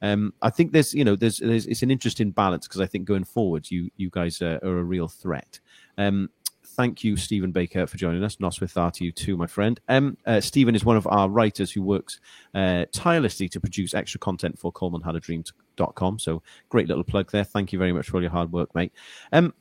Um, 0.00 0.32
I 0.42 0.50
think 0.50 0.70
there's, 0.70 0.94
you 0.94 1.04
know, 1.04 1.16
there's, 1.16 1.38
there's 1.38 1.66
it's 1.66 1.82
an 1.82 1.90
interesting 1.90 2.30
balance 2.30 2.68
because 2.68 2.80
I 2.80 2.86
think 2.86 3.04
going 3.04 3.24
forward, 3.24 3.68
you 3.68 3.90
you 3.96 4.10
guys 4.10 4.40
are, 4.40 4.60
are 4.62 4.78
a 4.78 4.84
real 4.84 5.08
threat. 5.08 5.58
Um, 5.96 6.30
thank 6.78 7.02
you, 7.02 7.16
Stephen 7.16 7.50
Baker, 7.50 7.88
for 7.88 7.96
joining 7.96 8.22
us. 8.22 8.38
Nos 8.38 8.60
with 8.60 8.72
that 8.74 8.94
to 8.94 9.04
you 9.04 9.10
too, 9.10 9.36
my 9.36 9.48
friend. 9.48 9.80
Um, 9.88 10.16
uh, 10.24 10.40
Stephen 10.40 10.76
is 10.76 10.84
one 10.84 10.96
of 10.96 11.08
our 11.08 11.28
writers 11.28 11.72
who 11.72 11.82
works 11.82 12.20
uh, 12.54 12.84
tirelessly 12.92 13.48
to 13.48 13.58
produce 13.60 13.94
extra 13.94 14.20
content 14.20 14.56
for 14.56 14.72
ColemanHadADream.com. 14.72 16.20
So 16.20 16.42
great 16.68 16.86
little 16.86 17.02
plug 17.02 17.32
there. 17.32 17.42
Thank 17.42 17.72
you 17.72 17.80
very 17.80 17.92
much 17.92 18.08
for 18.08 18.18
all 18.18 18.22
your 18.22 18.30
hard 18.30 18.52
work, 18.52 18.72
mate. 18.76 18.92
Um, 19.32 19.52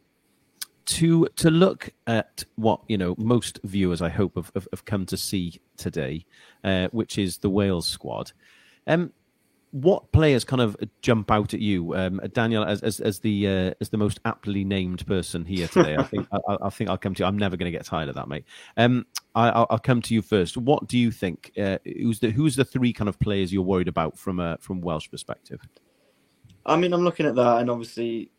to 0.88 1.28
to 1.36 1.52
look 1.52 1.90
at 2.08 2.44
what 2.56 2.82
you 2.88 2.98
know 2.98 3.14
most 3.18 3.60
viewers 3.64 4.02
I 4.02 4.10
hope 4.10 4.36
have, 4.36 4.52
have, 4.56 4.68
have 4.72 4.86
come 4.86 5.06
to 5.08 5.18
see 5.18 5.60
today, 5.76 6.26
uh, 6.64 6.88
which 6.92 7.18
is 7.18 7.38
the 7.38 7.50
Wales 7.50 7.88
squad. 7.88 8.32
Um, 8.88 9.12
what 9.72 10.12
players 10.14 10.46
kind 10.46 10.62
of 10.62 10.78
jump 11.02 11.30
out 11.30 11.54
at 11.54 11.60
you, 11.60 11.94
um, 11.94 12.22
Daniel, 12.32 12.64
as, 12.64 12.82
as, 12.84 13.02
as 13.02 13.20
the 13.20 13.48
uh, 13.48 13.74
as 13.82 13.90
the 13.90 13.98
most 13.98 14.20
aptly 14.24 14.64
named 14.64 15.06
person 15.06 15.46
here 15.46 15.68
today? 15.68 15.98
I 15.98 16.04
think 16.04 16.28
I, 16.32 16.58
I, 16.62 16.70
think 16.70 16.90
I'll 16.90 16.98
come 16.98 17.14
to 17.16 17.24
you. 17.24 17.28
I'm 17.28 17.38
never 17.38 17.58
going 17.58 17.72
to 17.72 17.78
get 17.78 17.86
tired 17.86 18.08
of 18.08 18.16
that, 18.16 18.30
mate. 18.30 18.46
Um, 18.78 19.06
I, 19.36 19.66
will 19.70 19.80
come 19.80 20.02
to 20.04 20.14
you 20.14 20.22
first. 20.22 20.56
What 20.56 20.88
do 20.88 20.98
you 20.98 21.12
think? 21.12 21.52
Uh, 21.58 21.80
who's 21.84 22.20
the 22.20 22.30
who's 22.32 22.56
the 22.56 22.66
three 22.66 22.94
kind 22.94 23.10
of 23.10 23.20
players 23.20 23.52
you're 23.52 23.62
worried 23.62 23.90
about 23.90 24.18
from 24.18 24.40
a 24.40 24.58
from 24.62 24.80
Welsh 24.80 25.12
perspective? 25.12 25.60
I 26.66 26.78
mean, 26.78 26.94
I'm 26.94 27.04
looking 27.04 27.26
at 27.26 27.36
that, 27.36 27.60
and 27.60 27.70
obviously 27.70 28.32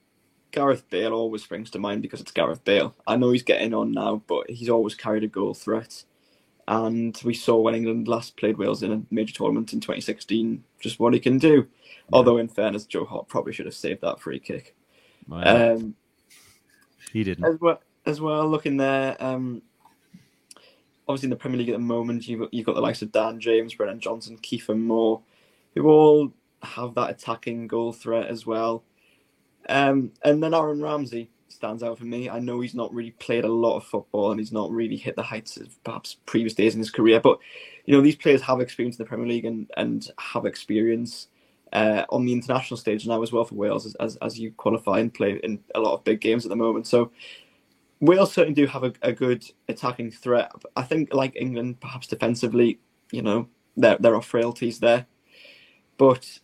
Gareth 0.50 0.88
Bale 0.88 1.12
always 1.12 1.42
springs 1.42 1.70
to 1.70 1.78
mind 1.78 2.02
because 2.02 2.20
it's 2.20 2.32
Gareth 2.32 2.64
Bale. 2.64 2.94
I 3.06 3.16
know 3.16 3.30
he's 3.30 3.42
getting 3.42 3.74
on 3.74 3.92
now, 3.92 4.22
but 4.26 4.50
he's 4.50 4.70
always 4.70 4.94
carried 4.94 5.24
a 5.24 5.28
goal 5.28 5.54
threat. 5.54 6.04
And 6.66 7.18
we 7.24 7.32
saw 7.32 7.56
when 7.56 7.74
England 7.74 8.08
last 8.08 8.36
played 8.36 8.58
Wales 8.58 8.82
in 8.82 8.92
a 8.92 9.02
major 9.10 9.34
tournament 9.34 9.72
in 9.72 9.80
2016 9.80 10.64
just 10.80 11.00
what 11.00 11.14
he 11.14 11.20
can 11.20 11.38
do. 11.38 11.66
Yeah. 11.84 11.92
Although, 12.12 12.38
in 12.38 12.48
fairness, 12.48 12.84
Joe 12.84 13.04
Hart 13.04 13.28
probably 13.28 13.52
should 13.52 13.66
have 13.66 13.74
saved 13.74 14.02
that 14.02 14.20
free 14.20 14.38
kick. 14.38 14.74
Um, 15.30 15.94
he 17.12 17.24
didn't. 17.24 17.44
As 17.44 17.60
well, 17.60 17.80
as 18.06 18.20
well 18.20 18.48
looking 18.48 18.76
there, 18.76 19.16
um, 19.22 19.62
obviously 21.06 21.26
in 21.26 21.30
the 21.30 21.36
Premier 21.36 21.58
League 21.58 21.70
at 21.70 21.72
the 21.72 21.78
moment, 21.78 22.28
you've, 22.28 22.48
you've 22.52 22.66
got 22.66 22.74
the 22.74 22.80
likes 22.80 23.02
of 23.02 23.12
Dan 23.12 23.40
James, 23.40 23.74
Brennan 23.74 24.00
Johnson, 24.00 24.38
Kiefer 24.38 24.78
Moore, 24.78 25.22
who 25.74 25.88
all 25.88 26.32
have 26.62 26.94
that 26.94 27.10
attacking 27.10 27.66
goal 27.66 27.92
threat 27.92 28.26
as 28.26 28.46
well. 28.46 28.82
Um, 29.68 30.12
and 30.24 30.42
then 30.42 30.54
Aaron 30.54 30.82
Ramsey 30.82 31.30
stands 31.48 31.82
out 31.82 31.98
for 31.98 32.04
me. 32.04 32.30
I 32.30 32.38
know 32.38 32.60
he's 32.60 32.74
not 32.74 32.92
really 32.92 33.10
played 33.12 33.44
a 33.44 33.52
lot 33.52 33.76
of 33.76 33.84
football 33.84 34.30
and 34.30 34.40
he's 34.40 34.52
not 34.52 34.70
really 34.70 34.96
hit 34.96 35.16
the 35.16 35.22
heights 35.22 35.56
of 35.56 35.82
perhaps 35.84 36.16
previous 36.26 36.54
days 36.54 36.74
in 36.74 36.80
his 36.80 36.90
career. 36.90 37.20
But 37.20 37.38
you 37.84 37.94
know, 37.94 38.00
these 38.00 38.16
players 38.16 38.42
have 38.42 38.60
experience 38.60 38.96
in 38.96 39.04
the 39.04 39.08
Premier 39.08 39.26
League 39.26 39.44
and 39.44 39.70
and 39.76 40.08
have 40.18 40.46
experience 40.46 41.28
uh, 41.72 42.04
on 42.10 42.24
the 42.24 42.32
international 42.32 42.76
stage 42.76 43.06
now 43.06 43.22
as 43.22 43.32
well 43.32 43.44
for 43.44 43.54
Wales 43.54 43.86
as, 43.86 43.94
as, 43.96 44.16
as 44.16 44.38
you 44.38 44.52
qualify 44.52 45.00
and 45.00 45.12
play 45.12 45.38
in 45.42 45.58
a 45.74 45.80
lot 45.80 45.94
of 45.94 46.04
big 46.04 46.20
games 46.20 46.44
at 46.44 46.48
the 46.48 46.56
moment. 46.56 46.86
So 46.86 47.10
Wales 48.00 48.32
certainly 48.32 48.54
do 48.54 48.66
have 48.66 48.84
a, 48.84 48.92
a 49.02 49.12
good 49.12 49.44
attacking 49.68 50.10
threat. 50.10 50.52
I 50.76 50.82
think, 50.82 51.12
like 51.12 51.36
England, 51.36 51.80
perhaps 51.80 52.06
defensively, 52.06 52.78
you 53.10 53.22
know, 53.22 53.48
there 53.76 53.96
there 53.98 54.14
are 54.14 54.22
frailties 54.22 54.78
there, 54.78 55.06
but 55.96 56.38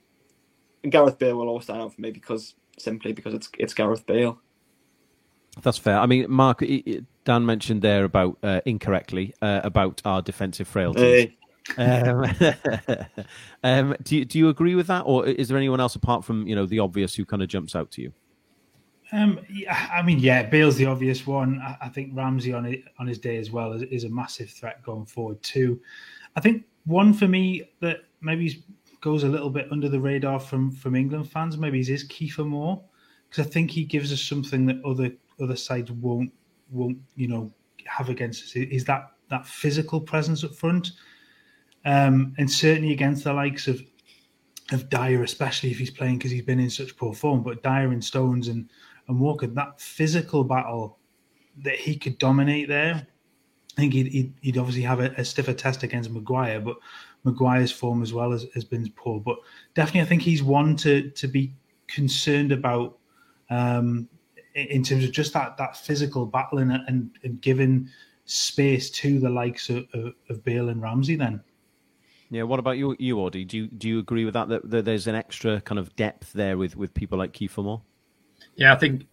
Gareth 0.88 1.18
Bale 1.18 1.36
will 1.36 1.48
always 1.48 1.64
stand 1.64 1.80
out 1.80 1.94
for 1.94 2.00
me 2.00 2.10
because 2.10 2.54
simply 2.78 3.12
because 3.12 3.34
it's 3.34 3.48
it's 3.58 3.74
Gareth 3.74 4.06
Bale. 4.06 4.38
That's 5.62 5.78
fair. 5.78 5.98
I 5.98 6.06
mean, 6.06 6.26
Mark, 6.28 6.62
Dan 7.24 7.46
mentioned 7.46 7.82
there 7.82 8.04
about 8.04 8.38
uh, 8.42 8.60
incorrectly 8.64 9.34
uh, 9.40 9.60
about 9.62 10.02
our 10.04 10.20
defensive 10.20 10.66
frailties. 10.66 11.30
Hey. 11.30 11.36
um, 11.78 12.26
um, 13.62 13.96
do 14.02 14.16
you 14.16 14.24
do 14.24 14.38
you 14.38 14.48
agree 14.48 14.74
with 14.74 14.88
that, 14.88 15.02
or 15.02 15.26
is 15.26 15.48
there 15.48 15.56
anyone 15.56 15.80
else 15.80 15.94
apart 15.94 16.24
from 16.24 16.46
you 16.46 16.54
know 16.54 16.66
the 16.66 16.78
obvious 16.78 17.14
who 17.14 17.24
kind 17.24 17.42
of 17.42 17.48
jumps 17.48 17.74
out 17.74 17.90
to 17.92 18.02
you? 18.02 18.12
Um, 19.12 19.40
yeah, 19.48 19.90
I 19.92 20.02
mean, 20.02 20.18
yeah, 20.18 20.42
Bale's 20.42 20.76
the 20.76 20.86
obvious 20.86 21.26
one. 21.26 21.60
I, 21.60 21.76
I 21.82 21.88
think 21.88 22.10
Ramsey 22.14 22.52
on 22.52 22.66
it, 22.66 22.82
on 22.98 23.06
his 23.06 23.18
day 23.18 23.36
as 23.36 23.50
well 23.50 23.72
is, 23.72 23.82
is, 23.82 24.04
a 24.04 24.08
massive 24.08 24.50
threat 24.50 24.82
going 24.82 25.06
forward 25.06 25.40
too. 25.42 25.80
I 26.34 26.40
think 26.40 26.64
one 26.84 27.14
for 27.14 27.28
me 27.28 27.70
that 27.80 27.98
maybe 28.20 28.64
goes 29.04 29.22
a 29.22 29.28
little 29.28 29.50
bit 29.50 29.68
under 29.70 29.90
the 29.90 30.00
radar 30.00 30.40
from 30.40 30.72
from 30.72 30.96
England 30.96 31.30
fans. 31.30 31.58
Maybe 31.58 31.78
is 31.78 32.08
Kiefer 32.08 32.46
Moore 32.46 32.82
because 33.28 33.46
I 33.46 33.50
think 33.50 33.70
he 33.70 33.84
gives 33.84 34.10
us 34.10 34.22
something 34.22 34.64
that 34.64 34.82
other 34.82 35.12
other 35.40 35.56
sides 35.56 35.92
won't 35.92 36.32
won't 36.70 36.96
you 37.14 37.28
know 37.28 37.52
have 37.84 38.08
against 38.08 38.42
us. 38.42 38.56
Is 38.56 38.86
that 38.86 39.12
that 39.28 39.46
physical 39.46 40.00
presence 40.00 40.42
up 40.42 40.54
front, 40.54 40.92
um, 41.84 42.34
and 42.38 42.50
certainly 42.50 42.92
against 42.92 43.24
the 43.24 43.34
likes 43.34 43.68
of 43.68 43.82
of 44.72 44.88
Dier, 44.88 45.22
especially 45.22 45.70
if 45.70 45.78
he's 45.78 45.90
playing 45.90 46.16
because 46.16 46.30
he's 46.30 46.42
been 46.42 46.58
in 46.58 46.70
such 46.70 46.96
poor 46.96 47.12
form. 47.12 47.42
But 47.42 47.62
Dier 47.62 47.92
and 47.92 48.02
Stones 48.02 48.48
and 48.48 48.70
and 49.08 49.20
Walker, 49.20 49.46
that 49.48 49.82
physical 49.82 50.44
battle 50.44 50.98
that 51.58 51.76
he 51.76 51.94
could 51.98 52.18
dominate 52.18 52.68
there 52.68 53.06
I 53.76 53.80
think 53.80 53.92
he'd, 53.92 54.06
he'd, 54.06 54.34
he'd 54.40 54.58
obviously 54.58 54.82
have 54.82 55.00
a, 55.00 55.12
a, 55.16 55.24
stiffer 55.24 55.52
test 55.52 55.82
against 55.82 56.10
Maguire, 56.10 56.60
but 56.60 56.76
Maguire's 57.24 57.72
form 57.72 58.02
as 58.02 58.12
well 58.12 58.30
has, 58.30 58.46
has 58.54 58.64
been 58.64 58.90
poor. 58.96 59.20
But 59.20 59.38
definitely, 59.74 60.02
I 60.02 60.04
think 60.04 60.22
he's 60.22 60.42
one 60.42 60.76
to 60.76 61.10
to 61.10 61.26
be 61.26 61.52
concerned 61.88 62.52
about 62.52 62.98
um, 63.50 64.08
in 64.54 64.82
terms 64.82 65.04
of 65.04 65.12
just 65.12 65.32
that 65.32 65.56
that 65.56 65.76
physical 65.76 66.26
battling 66.26 66.70
and, 66.70 67.10
and 67.22 67.40
giving 67.40 67.88
space 68.26 68.90
to 68.90 69.18
the 69.18 69.28
likes 69.28 69.68
of, 69.68 69.86
of, 69.92 70.14
of 70.28 70.44
Bale 70.44 70.68
and 70.68 70.80
Ramsey. 70.80 71.16
Then, 71.16 71.42
yeah. 72.30 72.42
What 72.42 72.58
about 72.58 72.78
you, 72.78 72.96
you 72.98 73.18
Audie? 73.18 73.44
Do 73.44 73.56
you 73.56 73.66
do 73.68 73.88
you 73.88 73.98
agree 73.98 74.24
with 74.24 74.34
that, 74.34 74.48
that? 74.48 74.70
That 74.70 74.84
there's 74.84 75.06
an 75.06 75.14
extra 75.14 75.60
kind 75.62 75.78
of 75.78 75.94
depth 75.96 76.32
there 76.32 76.56
with 76.56 76.76
with 76.76 76.94
people 76.94 77.18
like 77.18 77.32
Kiefer 77.32 77.64
Moore. 77.64 77.82
Yeah, 78.56 78.72
I 78.72 78.76
think 78.76 79.06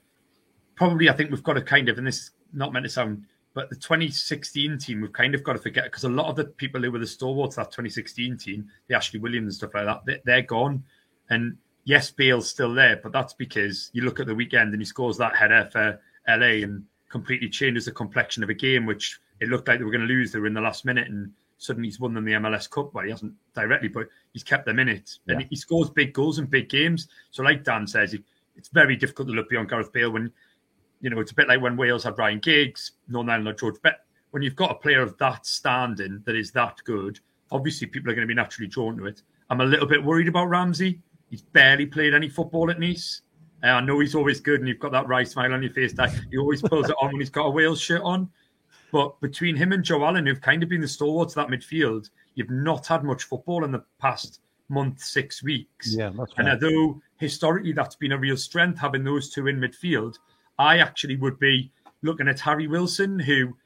probably. 0.76 1.10
I 1.10 1.14
think 1.14 1.32
we've 1.32 1.44
got 1.44 1.54
to 1.54 1.62
kind 1.62 1.90
of, 1.90 1.98
and 1.98 2.06
this 2.06 2.18
is 2.18 2.32
not 2.54 2.74
meant 2.74 2.86
to 2.86 2.90
sound 2.90 3.26
but 3.54 3.70
the 3.70 3.76
2016 3.76 4.78
team, 4.78 5.02
we've 5.02 5.12
kind 5.12 5.36
of 5.36 5.44
got 5.44 5.54
to 5.54 5.60
forget 5.60 5.86
because 5.86 6.06
a 6.06 6.10
lot 6.10 6.28
of 6.28 6.36
the 6.36 6.46
people 6.46 6.82
who 6.82 6.92
were 6.92 7.00
the 7.00 7.08
stalwarts 7.08 7.58
of 7.58 7.66
that 7.66 7.72
2016 7.72 8.38
team, 8.38 8.70
the 8.88 8.96
Ashley 8.96 9.20
Williams 9.20 9.46
and 9.46 9.54
stuff 9.56 9.74
like 9.74 10.06
that, 10.06 10.24
they, 10.26 10.34
are 10.34 10.42
gone. 10.42 10.84
And 11.30 11.58
yes, 11.84 12.12
Bale's 12.12 12.50
still 12.50 12.74
there, 12.74 13.00
but 13.02 13.12
that's 13.12 13.34
because 13.34 13.90
you 13.94 14.04
look 14.04 14.20
at 14.20 14.28
the 14.28 14.36
weekend 14.36 14.74
and 14.74 14.82
he 14.82 14.86
scores 14.86 15.18
that 15.18 15.36
header 15.36 15.70
for 15.72 16.00
LA 16.28 16.64
and 16.64 16.86
completely 17.10 17.50
changes 17.50 17.86
the 17.86 17.92
complexion 17.92 18.42
of 18.42 18.50
a 18.50 18.54
game, 18.54 18.86
which 18.86 19.20
it 19.42 19.50
looked 19.50 19.68
like 19.68 19.80
they 19.80 19.84
were 19.84 19.92
going 19.92 20.08
to 20.08 20.08
lose. 20.08 20.32
They 20.32 20.40
were 20.40 20.48
in 20.48 20.54
the 20.54 20.62
last 20.62 20.86
minute 20.86 21.10
and 21.10 21.32
suddenly 21.58 21.90
he's 21.90 22.00
won 22.00 22.14
them 22.14 22.24
the 22.24 22.34
MLS 22.34 22.70
Cup. 22.70 22.94
Well, 22.94 23.04
he 23.04 23.12
hasn't 23.12 23.34
directly, 23.54 23.90
but 23.90 24.08
he's 24.32 24.44
kept 24.44 24.66
them 24.66 24.80
in 24.80 24.88
it. 24.88 25.18
Yeah. 25.26 25.36
And 25.36 25.48
he 25.50 25.56
scores 25.58 25.90
big 25.90 26.14
goals 26.14 26.40
in 26.40 26.46
big 26.46 26.70
games. 26.70 27.10
So, 27.32 27.44
like 27.44 27.66
Dan 27.66 27.86
says, 27.86 28.16
it's 28.56 28.70
very 28.70 28.96
difficult 28.96 29.28
to 29.28 29.34
look 29.34 29.50
beyond 29.50 29.70
Gareth 29.70 29.92
Bale 29.92 30.12
when 30.12 30.32
you 31.02 31.10
know, 31.10 31.20
it's 31.20 31.32
a 31.32 31.36
bit 31.36 31.48
like 31.48 31.62
when 31.62 31.78
Wales 31.78 32.04
had 32.04 32.18
Ryan 32.18 32.40
Giggs, 32.40 32.94
Northern 33.08 33.32
Ireland 33.32 33.58
George 33.60 33.76
But 33.82 34.06
When 34.32 34.44
you've 34.44 34.56
got 34.56 34.72
a 34.72 34.76
player 34.76 35.02
of 35.02 35.18
that 35.18 35.46
standing 35.46 36.22
that 36.26 36.36
is 36.36 36.52
that 36.52 36.78
good, 36.86 37.20
obviously 37.52 37.88
people 37.88 38.12
are 38.12 38.16
going 38.16 38.28
to 38.28 38.32
be 38.32 38.36
naturally 38.36 38.70
drawn 38.70 38.98
to 38.98 39.08
it. 39.08 39.22
I'm 39.50 39.62
a 39.62 39.66
little 39.66 39.88
bit 39.88 40.04
worried 40.04 40.28
about 40.28 40.50
Ramsey. 40.50 41.02
He's 41.30 41.42
barely 41.42 41.86
played 41.86 42.14
any 42.14 42.30
football 42.30 42.70
at 42.70 42.80
Nice. 42.80 43.22
Uh, 43.64 43.68
I 43.68 43.82
know 43.82 44.00
he's 44.00 44.16
always 44.16 44.40
good, 44.40 44.60
and 44.60 44.68
you've 44.68 44.80
got 44.80 44.92
that 44.92 45.08
right 45.08 45.28
smile 45.28 45.54
on 45.54 45.62
your 45.62 45.72
face. 45.72 45.94
That 45.94 46.12
he 46.32 46.38
always 46.38 46.62
pulls 46.62 46.90
it 46.90 46.96
on 47.02 47.12
when 47.12 47.20
he's 47.20 47.30
got 47.30 47.46
a 47.46 47.50
Wales 47.50 47.80
shirt 47.80 48.02
on. 48.02 48.30
But 48.92 49.20
between 49.22 49.56
him 49.56 49.72
and 49.72 49.84
Joe 49.84 50.04
Allen, 50.04 50.26
who've 50.26 50.42
kind 50.42 50.64
of 50.64 50.70
been 50.70 50.82
the 50.82 50.88
stalwarts 50.88 51.36
of 51.36 51.48
that 51.48 51.56
midfield, 51.56 52.10
you've 52.36 52.50
not 52.50 52.88
had 52.88 53.04
much 53.04 53.24
football 53.24 53.64
in 53.64 53.72
the 53.72 53.84
past 54.00 54.42
month, 54.68 55.02
six 55.02 55.44
weeks. 55.44 55.96
Yeah, 55.96 56.10
that's 56.10 56.38
right. 56.38 56.48
And 56.48 56.50
although 56.50 57.02
historically 57.18 57.74
that's 57.74 57.96
been 57.96 58.14
a 58.14 58.18
real 58.18 58.38
strength 58.38 58.80
having 58.80 59.04
those 59.04 59.30
two 59.30 59.48
in 59.48 59.60
midfield, 59.60 60.18
I 60.62 60.78
actually 60.78 61.16
would 61.16 61.40
be 61.40 61.72
looking 62.04 62.28
at 62.28 62.40
Harry 62.40 62.68
Wilson, 62.68 63.18
who 63.20 63.58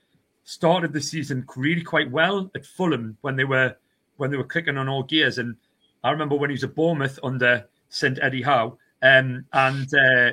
started 0.45 0.93
the 0.93 1.01
season 1.01 1.45
really 1.57 1.81
quite 1.81 2.09
well 2.09 2.49
at 2.55 2.65
Fulham 2.65 3.17
when 3.19 3.35
they 3.35 3.43
were 3.43 3.75
when 4.15 4.31
they 4.31 4.37
were 4.37 4.45
clicking 4.45 4.77
on 4.77 4.87
all 4.87 5.03
gears. 5.03 5.37
And 5.37 5.57
I 6.05 6.11
remember 6.11 6.35
when 6.37 6.49
he 6.49 6.53
was 6.53 6.63
at 6.63 6.73
Bournemouth 6.73 7.19
under 7.21 7.67
St 7.89 8.17
Eddie 8.21 8.43
Howe, 8.43 8.77
um, 9.01 9.45
and 9.51 9.93
uh, 9.93 10.31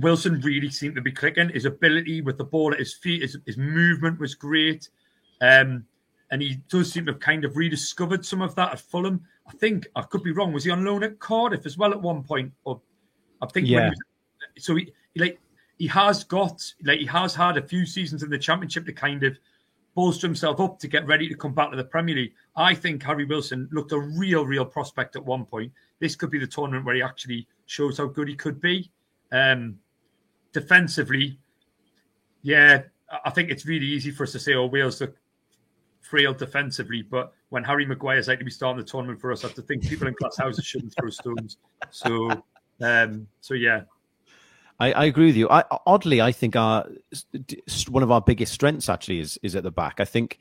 Wilson 0.00 0.40
really 0.40 0.70
seemed 0.70 0.96
to 0.96 1.02
be 1.02 1.12
clicking. 1.12 1.50
His 1.50 1.66
ability 1.66 2.20
with 2.20 2.36
the 2.36 2.44
ball 2.44 2.72
at 2.72 2.80
his 2.80 2.94
feet, 2.94 3.22
his, 3.22 3.38
his 3.46 3.56
movement 3.56 4.18
was 4.18 4.34
great. 4.34 4.88
Um, 5.40 5.84
and 6.32 6.42
he 6.42 6.56
does 6.68 6.92
seem 6.92 7.06
to 7.06 7.12
have 7.12 7.20
kind 7.20 7.44
of 7.44 7.56
rediscovered 7.56 8.26
some 8.26 8.42
of 8.42 8.56
that 8.56 8.72
at 8.72 8.80
Fulham. 8.80 9.20
I 9.46 9.52
think 9.52 9.86
I 9.94 10.02
could 10.02 10.24
be 10.24 10.32
wrong. 10.32 10.52
Was 10.52 10.64
he 10.64 10.72
on 10.72 10.84
loan 10.84 11.04
at 11.04 11.20
Cardiff 11.20 11.64
as 11.64 11.78
well 11.78 11.92
at 11.92 12.02
one 12.02 12.24
point? 12.24 12.52
Or 12.64 12.80
I 13.40 13.46
think 13.46 13.68
yeah. 13.68 13.90
Was, 13.90 14.64
so 14.64 14.74
he 14.74 14.92
like 15.16 15.38
he 15.78 15.86
has 15.88 16.24
got 16.24 16.62
like 16.84 17.00
he 17.00 17.06
has 17.06 17.34
had 17.34 17.56
a 17.56 17.62
few 17.62 17.84
seasons 17.84 18.22
in 18.22 18.30
the 18.30 18.38
championship 18.38 18.86
to 18.86 18.92
kind 18.92 19.22
of 19.24 19.36
bolster 19.94 20.26
himself 20.26 20.60
up 20.60 20.78
to 20.80 20.88
get 20.88 21.06
ready 21.06 21.28
to 21.28 21.34
come 21.34 21.54
back 21.54 21.70
to 21.70 21.76
the 21.76 21.84
Premier 21.84 22.16
League. 22.16 22.32
I 22.56 22.74
think 22.74 23.02
Harry 23.02 23.24
Wilson 23.24 23.68
looked 23.72 23.92
a 23.92 23.98
real, 23.98 24.44
real 24.44 24.64
prospect 24.64 25.16
at 25.16 25.24
one 25.24 25.44
point. 25.44 25.72
This 26.00 26.16
could 26.16 26.30
be 26.30 26.38
the 26.38 26.46
tournament 26.46 26.84
where 26.84 26.96
he 26.96 27.02
actually 27.02 27.46
shows 27.66 27.98
how 27.98 28.06
good 28.06 28.28
he 28.28 28.34
could 28.34 28.60
be. 28.60 28.90
Um, 29.32 29.78
defensively, 30.52 31.38
yeah, 32.42 32.82
I 33.24 33.30
think 33.30 33.50
it's 33.50 33.66
really 33.66 33.86
easy 33.86 34.10
for 34.10 34.24
us 34.24 34.32
to 34.32 34.38
say, 34.38 34.54
"Oh, 34.54 34.66
Wales 34.66 35.00
look 35.00 35.16
frail 36.00 36.34
defensively," 36.34 37.02
but 37.02 37.32
when 37.48 37.64
Harry 37.64 37.86
Maguire 37.86 38.18
is 38.18 38.28
like 38.28 38.38
to 38.40 38.44
be 38.44 38.50
starting 38.50 38.78
the 38.78 38.88
tournament 38.88 39.20
for 39.20 39.32
us, 39.32 39.44
I 39.44 39.48
have 39.48 39.56
to 39.56 39.62
think 39.62 39.88
people 39.88 40.08
in 40.08 40.14
glass 40.14 40.36
houses 40.36 40.64
shouldn't 40.64 40.94
throw 40.94 41.10
stones. 41.10 41.58
So, 41.90 42.30
um, 42.80 43.26
so 43.40 43.54
yeah, 43.54 43.82
I, 44.80 44.92
I, 44.92 45.04
agree 45.04 45.26
with 45.26 45.36
you. 45.36 45.48
I, 45.48 45.64
oddly, 45.86 46.20
I 46.20 46.32
think 46.32 46.56
our 46.56 46.86
one 47.88 48.02
of 48.02 48.10
our 48.10 48.20
biggest 48.20 48.52
strengths 48.52 48.88
actually 48.88 49.20
is 49.20 49.38
is 49.42 49.54
at 49.54 49.62
the 49.62 49.70
back. 49.70 50.00
I 50.00 50.04
think 50.04 50.38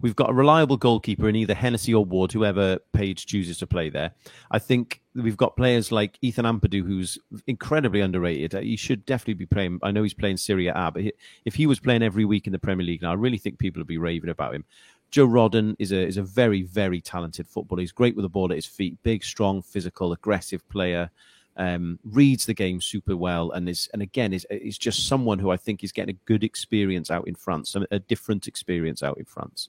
we've 0.00 0.16
got 0.16 0.30
a 0.30 0.32
reliable 0.32 0.76
goalkeeper 0.76 1.28
in 1.28 1.36
either 1.36 1.54
Hennessy 1.54 1.94
or 1.94 2.04
Ward, 2.04 2.32
whoever 2.32 2.78
Page 2.92 3.26
chooses 3.26 3.58
to 3.58 3.66
play 3.66 3.90
there. 3.90 4.12
I 4.50 4.58
think 4.58 5.02
we've 5.14 5.36
got 5.36 5.56
players 5.56 5.92
like 5.92 6.18
Ethan 6.22 6.44
Ampadu, 6.44 6.84
who's 6.84 7.18
incredibly 7.46 8.00
underrated. 8.00 8.54
Uh, 8.54 8.60
he 8.60 8.76
should 8.76 9.04
definitely 9.06 9.34
be 9.34 9.46
playing. 9.46 9.78
I 9.82 9.90
know 9.90 10.02
he's 10.02 10.14
playing 10.14 10.38
Serie 10.38 10.68
A, 10.68 10.90
but 10.92 11.04
if 11.44 11.54
he 11.54 11.66
was 11.66 11.80
playing 11.80 12.02
every 12.02 12.24
week 12.24 12.46
in 12.46 12.52
the 12.52 12.58
Premier 12.58 12.86
League 12.86 13.02
now, 13.02 13.10
I 13.10 13.14
really 13.14 13.38
think 13.38 13.58
people 13.58 13.80
would 13.80 13.86
be 13.86 13.98
raving 13.98 14.30
about 14.30 14.54
him. 14.54 14.64
Joe 15.10 15.28
Rodon 15.28 15.76
is 15.78 15.92
a 15.92 16.04
is 16.04 16.16
a 16.16 16.22
very 16.22 16.62
very 16.62 17.00
talented 17.00 17.46
footballer. 17.46 17.80
He's 17.80 17.92
great 17.92 18.16
with 18.16 18.24
the 18.24 18.28
ball 18.28 18.50
at 18.50 18.56
his 18.56 18.66
feet, 18.66 19.00
big, 19.02 19.22
strong, 19.22 19.62
physical, 19.62 20.12
aggressive 20.12 20.68
player 20.68 21.10
um, 21.56 21.98
reads 22.04 22.46
the 22.46 22.54
game 22.54 22.80
super 22.80 23.16
well, 23.16 23.50
and 23.52 23.68
is 23.68 23.88
and 23.92 24.02
again 24.02 24.32
is 24.32 24.46
is 24.50 24.76
just 24.76 25.06
someone 25.06 25.38
who 25.38 25.50
I 25.50 25.56
think 25.56 25.84
is 25.84 25.92
getting 25.92 26.14
a 26.14 26.18
good 26.26 26.42
experience 26.42 27.10
out 27.10 27.28
in 27.28 27.34
France, 27.34 27.76
a, 27.90 27.98
different 27.98 28.48
experience 28.48 29.02
out 29.02 29.18
in 29.18 29.24
France. 29.24 29.68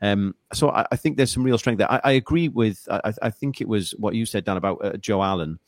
Um, 0.00 0.34
so 0.52 0.70
I, 0.70 0.86
I, 0.92 0.96
think 0.96 1.16
there's 1.16 1.32
some 1.32 1.44
real 1.44 1.58
strength 1.58 1.78
there. 1.78 1.90
I, 1.90 2.00
I 2.04 2.12
agree 2.12 2.48
with. 2.48 2.86
I, 2.90 3.12
I, 3.22 3.30
think 3.30 3.60
it 3.60 3.68
was 3.68 3.92
what 3.92 4.14
you 4.14 4.26
said, 4.26 4.44
Dan, 4.44 4.56
about 4.56 4.84
uh, 4.84 4.96
Joe 4.96 5.22
Allen, 5.22 5.58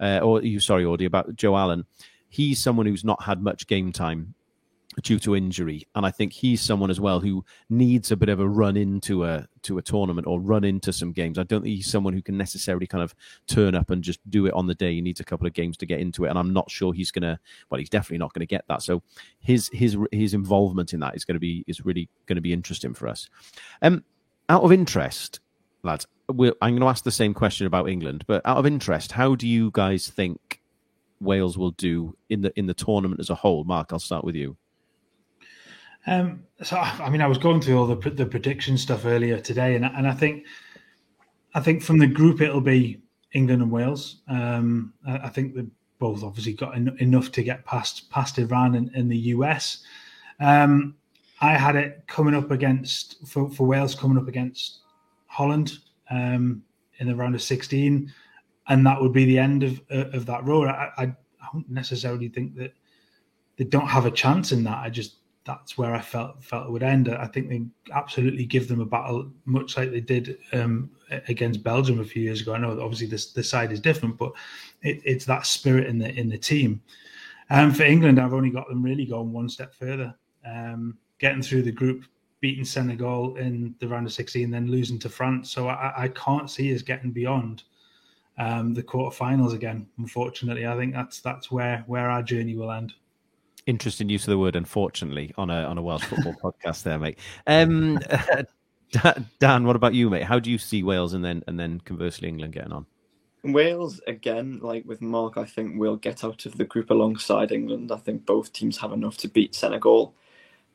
uh, 0.00 0.20
or 0.22 0.42
you 0.42 0.60
sorry, 0.60 0.84
Audie, 0.84 1.06
about 1.06 1.34
Joe 1.36 1.56
Allen. 1.56 1.86
He's 2.28 2.58
someone 2.58 2.86
who's 2.86 3.04
not 3.04 3.22
had 3.22 3.40
much 3.40 3.66
game 3.66 3.92
time 3.92 4.34
due 5.02 5.18
to 5.20 5.34
injury, 5.34 5.86
and 5.94 6.06
I 6.06 6.10
think 6.10 6.32
he's 6.32 6.60
someone 6.60 6.90
as 6.90 7.00
well 7.00 7.20
who 7.20 7.44
needs 7.68 8.10
a 8.10 8.16
bit 8.16 8.28
of 8.28 8.40
a 8.40 8.48
run 8.48 8.76
into 8.76 9.24
a 9.24 9.46
to 9.62 9.78
a 9.78 9.82
tournament 9.82 10.26
or 10.26 10.40
run 10.40 10.64
into 10.64 10.92
some 10.92 11.12
games. 11.12 11.38
I 11.38 11.42
don't 11.42 11.62
think 11.62 11.76
he's 11.76 11.90
someone 11.90 12.12
who 12.12 12.22
can 12.22 12.36
necessarily 12.36 12.86
kind 12.86 13.02
of 13.02 13.14
turn 13.46 13.74
up 13.74 13.90
and 13.90 14.02
just 14.02 14.18
do 14.30 14.46
it 14.46 14.54
on 14.54 14.66
the 14.66 14.74
day. 14.74 14.94
He 14.94 15.00
needs 15.00 15.20
a 15.20 15.24
couple 15.24 15.46
of 15.46 15.52
games 15.52 15.76
to 15.78 15.86
get 15.86 16.00
into 16.00 16.24
it, 16.24 16.28
and 16.28 16.38
I'm 16.38 16.52
not 16.52 16.70
sure 16.70 16.92
he's 16.92 17.10
gonna. 17.10 17.38
Well, 17.70 17.78
he's 17.78 17.90
definitely 17.90 18.18
not 18.18 18.32
going 18.32 18.40
to 18.40 18.46
get 18.46 18.64
that. 18.68 18.82
So 18.82 19.02
his 19.40 19.68
his 19.72 19.96
his 20.12 20.34
involvement 20.34 20.92
in 20.92 21.00
that 21.00 21.16
is 21.16 21.24
going 21.24 21.34
to 21.34 21.40
be 21.40 21.64
is 21.66 21.84
really 21.84 22.08
going 22.26 22.36
to 22.36 22.42
be 22.42 22.52
interesting 22.52 22.94
for 22.94 23.08
us. 23.08 23.28
Um, 23.82 24.04
out 24.48 24.62
of 24.62 24.72
interest, 24.72 25.40
lads, 25.82 26.06
I'm 26.28 26.36
going 26.36 26.80
to 26.80 26.86
ask 26.86 27.04
the 27.04 27.10
same 27.10 27.34
question 27.34 27.66
about 27.66 27.88
England, 27.88 28.24
but 28.26 28.42
out 28.44 28.58
of 28.58 28.66
interest, 28.66 29.12
how 29.12 29.34
do 29.34 29.46
you 29.46 29.70
guys 29.72 30.08
think 30.08 30.60
Wales 31.20 31.58
will 31.58 31.72
do 31.72 32.16
in 32.28 32.42
the 32.42 32.52
in 32.58 32.66
the 32.66 32.74
tournament 32.74 33.20
as 33.20 33.30
a 33.30 33.34
whole? 33.34 33.64
Mark, 33.64 33.92
I'll 33.92 33.98
start 33.98 34.24
with 34.24 34.34
you. 34.34 34.56
Um, 36.06 36.44
so 36.62 36.76
I 36.76 37.08
mean, 37.08 37.20
I 37.20 37.26
was 37.26 37.38
going 37.38 37.60
through 37.60 37.78
all 37.78 37.86
the 37.86 38.10
the 38.10 38.26
prediction 38.26 38.76
stuff 38.78 39.04
earlier 39.04 39.40
today, 39.40 39.74
and 39.74 39.84
and 39.84 40.06
I 40.06 40.12
think 40.12 40.44
I 41.54 41.60
think 41.60 41.82
from 41.82 41.98
the 41.98 42.06
group 42.06 42.40
it'll 42.40 42.60
be 42.60 43.00
England 43.32 43.62
and 43.62 43.70
Wales. 43.70 44.16
Um, 44.28 44.92
I, 45.06 45.28
think 45.28 45.54
they 45.54 45.64
both 45.98 46.22
obviously 46.22 46.52
got 46.52 46.74
en- 46.74 46.96
enough 47.00 47.32
to 47.32 47.42
get 47.42 47.64
past 47.64 48.10
past 48.10 48.38
Iran 48.38 48.74
and, 48.74 48.90
and 48.94 49.10
the 49.10 49.18
US. 49.18 49.82
Um, 50.40 50.96
I 51.40 51.52
had 51.52 51.76
it 51.76 52.04
coming 52.06 52.34
up 52.34 52.50
against 52.50 53.26
for, 53.26 53.50
for 53.50 53.66
Wales 53.66 53.94
coming 53.94 54.18
up 54.18 54.28
against 54.28 54.80
Holland 55.26 55.78
um, 56.10 56.62
in 56.98 57.08
the 57.08 57.14
round 57.14 57.34
of 57.34 57.42
16, 57.42 58.12
and 58.68 58.86
that 58.86 59.00
would 59.00 59.12
be 59.12 59.24
the 59.24 59.38
end 59.38 59.62
of 59.62 59.80
of 59.90 60.26
that. 60.26 60.42
I, 60.44 61.02
I, 61.02 61.04
I 61.04 61.14
don't 61.52 61.68
necessarily 61.70 62.28
think 62.28 62.56
that 62.56 62.72
they 63.56 63.64
don't 63.64 63.88
have 63.88 64.06
a 64.06 64.10
chance 64.10 64.52
in 64.52 64.64
that. 64.64 64.78
I 64.78 64.90
just 64.90 65.16
that's 65.44 65.76
where 65.76 65.94
I 65.94 66.00
felt 66.00 66.42
felt 66.42 66.66
it 66.66 66.72
would 66.72 66.82
end. 66.82 67.08
I 67.08 67.26
think 67.26 67.48
they 67.48 67.62
absolutely 67.92 68.46
give 68.46 68.66
them 68.66 68.80
a 68.80 68.86
battle, 68.86 69.30
much 69.44 69.76
like 69.76 69.90
they 69.90 70.00
did 70.00 70.38
um, 70.52 70.90
against 71.28 71.62
Belgium 71.62 72.00
a 72.00 72.04
few 72.04 72.22
years 72.22 72.40
ago. 72.40 72.54
I 72.54 72.58
know 72.58 72.80
obviously 72.80 73.08
this 73.08 73.32
the 73.32 73.42
side 73.42 73.70
is 73.70 73.80
different, 73.80 74.16
but 74.16 74.32
it, 74.82 75.02
it's 75.04 75.26
that 75.26 75.46
spirit 75.46 75.86
in 75.86 75.98
the 75.98 76.10
in 76.18 76.28
the 76.28 76.38
team. 76.38 76.80
And 77.50 77.70
um, 77.70 77.74
for 77.74 77.82
England, 77.82 78.18
I've 78.18 78.32
only 78.32 78.48
got 78.50 78.68
them 78.68 78.82
really 78.82 79.04
going 79.04 79.32
one 79.32 79.50
step 79.50 79.74
further, 79.74 80.14
um, 80.46 80.96
getting 81.18 81.42
through 81.42 81.64
the 81.64 81.72
group, 81.72 82.06
beating 82.40 82.64
Senegal 82.64 83.36
in 83.36 83.74
the 83.80 83.88
round 83.88 84.06
of 84.06 84.14
sixteen, 84.14 84.50
then 84.50 84.70
losing 84.70 84.98
to 85.00 85.10
France. 85.10 85.50
So 85.50 85.68
I, 85.68 86.04
I 86.04 86.08
can't 86.08 86.50
see 86.50 86.74
us 86.74 86.80
getting 86.80 87.10
beyond 87.10 87.64
um, 88.38 88.72
the 88.72 88.82
quarterfinals 88.82 89.52
again. 89.52 89.86
Unfortunately, 89.98 90.66
I 90.66 90.74
think 90.74 90.94
that's 90.94 91.20
that's 91.20 91.50
where 91.50 91.84
where 91.86 92.08
our 92.08 92.22
journey 92.22 92.56
will 92.56 92.72
end 92.72 92.94
interesting 93.66 94.08
use 94.08 94.22
of 94.22 94.30
the 94.30 94.38
word 94.38 94.56
unfortunately 94.56 95.32
on 95.36 95.50
a 95.50 95.64
on 95.64 95.78
a 95.78 95.82
Welsh 95.82 96.04
football 96.04 96.34
podcast 96.42 96.82
there, 96.82 96.98
mate. 96.98 97.18
Um, 97.46 97.98
Dan, 99.38 99.66
what 99.66 99.76
about 99.76 99.94
you, 99.94 100.10
mate? 100.10 100.24
How 100.24 100.38
do 100.38 100.50
you 100.50 100.58
see 100.58 100.82
Wales 100.82 101.14
and 101.14 101.24
then 101.24 101.42
and 101.46 101.58
then 101.58 101.80
conversely 101.80 102.28
England 102.28 102.52
getting 102.52 102.72
on? 102.72 102.86
Wales 103.44 104.00
again, 104.06 104.58
like 104.62 104.84
with 104.86 105.02
Mark, 105.02 105.36
I 105.36 105.44
think 105.44 105.78
we'll 105.78 105.96
get 105.96 106.24
out 106.24 106.46
of 106.46 106.56
the 106.56 106.64
group 106.64 106.90
alongside 106.90 107.52
England. 107.52 107.92
I 107.92 107.96
think 107.96 108.24
both 108.24 108.52
teams 108.52 108.78
have 108.78 108.92
enough 108.92 109.18
to 109.18 109.28
beat 109.28 109.54
Senegal. 109.54 110.14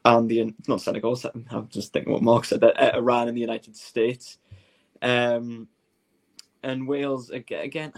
and 0.05 0.29
the 0.29 0.53
not 0.67 0.81
Senegal. 0.81 1.19
I'm 1.51 1.67
just 1.69 1.93
thinking 1.93 2.13
what 2.13 2.21
Mark 2.21 2.45
said. 2.45 2.61
That 2.61 2.79
uh, 2.79 2.97
Iran 2.97 3.27
and 3.27 3.35
the 3.35 3.41
United 3.41 3.75
States, 3.75 4.37
um, 5.01 5.67
and 6.61 6.87
Wales 6.87 7.29
again. 7.31 7.93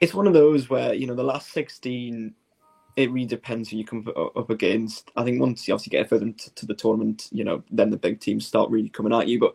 It's 0.00 0.14
one 0.14 0.26
of 0.26 0.32
those 0.32 0.68
where 0.68 0.92
you 0.94 1.06
know 1.06 1.14
the 1.14 1.22
last 1.22 1.52
sixteen. 1.52 2.34
It 2.96 3.10
really 3.10 3.26
depends 3.26 3.70
who 3.70 3.78
you 3.78 3.84
come 3.84 4.06
up 4.16 4.50
against. 4.50 5.10
I 5.16 5.24
think 5.24 5.40
once 5.40 5.66
you 5.66 5.74
obviously 5.74 5.90
get 5.90 6.08
further 6.08 6.26
into 6.26 6.52
to 6.54 6.66
the 6.66 6.74
tournament, 6.74 7.28
you 7.32 7.44
know, 7.44 7.62
then 7.70 7.90
the 7.90 7.96
big 7.96 8.20
teams 8.20 8.46
start 8.46 8.70
really 8.70 8.88
coming 8.88 9.12
at 9.12 9.28
you. 9.28 9.40
But 9.40 9.54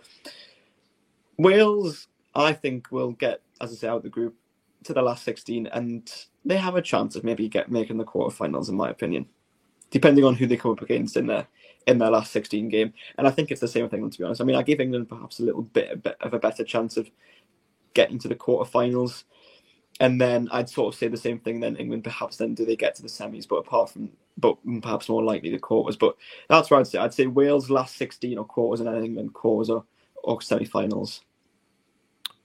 Wales, 1.38 2.08
I 2.34 2.54
think, 2.54 2.92
will 2.92 3.12
get, 3.12 3.42
as 3.62 3.72
I 3.72 3.76
say, 3.76 3.88
out 3.88 3.98
of 3.98 4.04
the 4.04 4.10
group 4.10 4.36
to 4.86 4.94
the 4.94 5.02
last 5.02 5.24
16, 5.24 5.68
and 5.68 6.12
they 6.46 6.58
have 6.58 6.76
a 6.76 6.82
chance 6.82 7.16
of 7.16 7.24
maybe 7.24 7.48
get 7.48 7.72
making 7.72 7.98
the 7.98 8.06
quarterfinals, 8.06 8.70
in 8.70 8.76
my 8.76 8.90
opinion 8.90 9.28
depending 9.90 10.24
on 10.24 10.36
who 10.36 10.48
they 10.48 10.58
come 10.58 10.72
up 10.72 10.82
against 10.82 11.18
in 11.18 11.28
their 11.28 11.48
in 11.86 11.98
their 11.98 12.12
last 12.12 12.32
16 12.34 12.68
game. 12.68 12.94
And 13.18 13.26
I 13.26 13.32
think 13.32 13.50
it's 13.50 13.62
the 13.62 13.68
same 13.68 13.88
thing, 13.88 14.10
to 14.10 14.18
be 14.18 14.24
honest. 14.26 14.42
I 14.42 14.44
mean, 14.44 14.58
I 14.58 14.62
give 14.62 14.82
England 14.82 15.08
perhaps 15.08 15.40
a 15.40 15.44
little 15.44 15.62
bit 15.62 16.06
of 16.20 16.34
a 16.34 16.40
better 16.40 16.66
chance 16.66 16.98
of 16.98 17.10
getting 17.94 18.20
to 18.20 18.28
the 18.28 18.36
quarterfinals. 18.36 19.24
And 20.00 20.22
then 20.22 20.48
I'd 20.52 20.70
sort 20.70 20.94
of 20.94 21.00
say 21.00 21.08
the 21.08 21.18
same 21.18 21.40
thing. 21.40 21.60
Then 21.60 21.76
England, 21.76 22.04
perhaps 22.04 22.38
then 22.38 22.54
do 22.54 22.66
they 22.66 22.76
get 22.76 22.96
to 22.96 23.02
the 23.02 23.08
semis? 23.08 23.48
But 23.48 23.58
apart 23.58 23.90
from, 23.90 24.12
but 24.38 24.58
perhaps 24.82 25.10
more 25.10 25.24
likely 25.24 25.50
the 25.50 25.60
quarters. 25.60 25.96
But 25.96 26.16
that's 26.50 26.70
where 26.70 26.80
I'd 26.80 26.88
say. 26.88 27.00
I'd 27.00 27.14
say 27.14 27.26
Wales 27.26 27.70
last 27.70 27.98
16 27.98 28.38
or 28.38 28.46
quarters, 28.46 28.80
and 28.80 28.94
then 28.94 29.04
England 29.04 29.34
quarters 29.34 29.70
or, 29.70 29.86
or 30.24 30.42
semi-finals. 30.42 31.22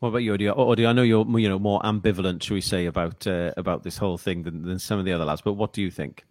What 0.02 0.08
about 0.08 0.18
you, 0.18 0.32
Odi? 0.32 0.48
Odi, 0.48 0.86
I 0.86 0.92
know 0.92 1.02
you're 1.02 1.24
you 1.38 1.48
know 1.48 1.60
more 1.60 1.80
ambivalent, 1.82 2.42
shall 2.42 2.54
we 2.54 2.60
say, 2.60 2.86
about 2.86 3.24
uh, 3.26 3.52
about 3.56 3.84
this 3.84 3.98
whole 3.98 4.18
thing 4.18 4.42
than, 4.42 4.62
than 4.62 4.80
some 4.80 4.98
of 4.98 5.04
the 5.04 5.12
other 5.12 5.24
lads. 5.24 5.42
But 5.42 5.52
what 5.52 5.72
do 5.72 5.80
you 5.80 5.92
think? 5.92 6.24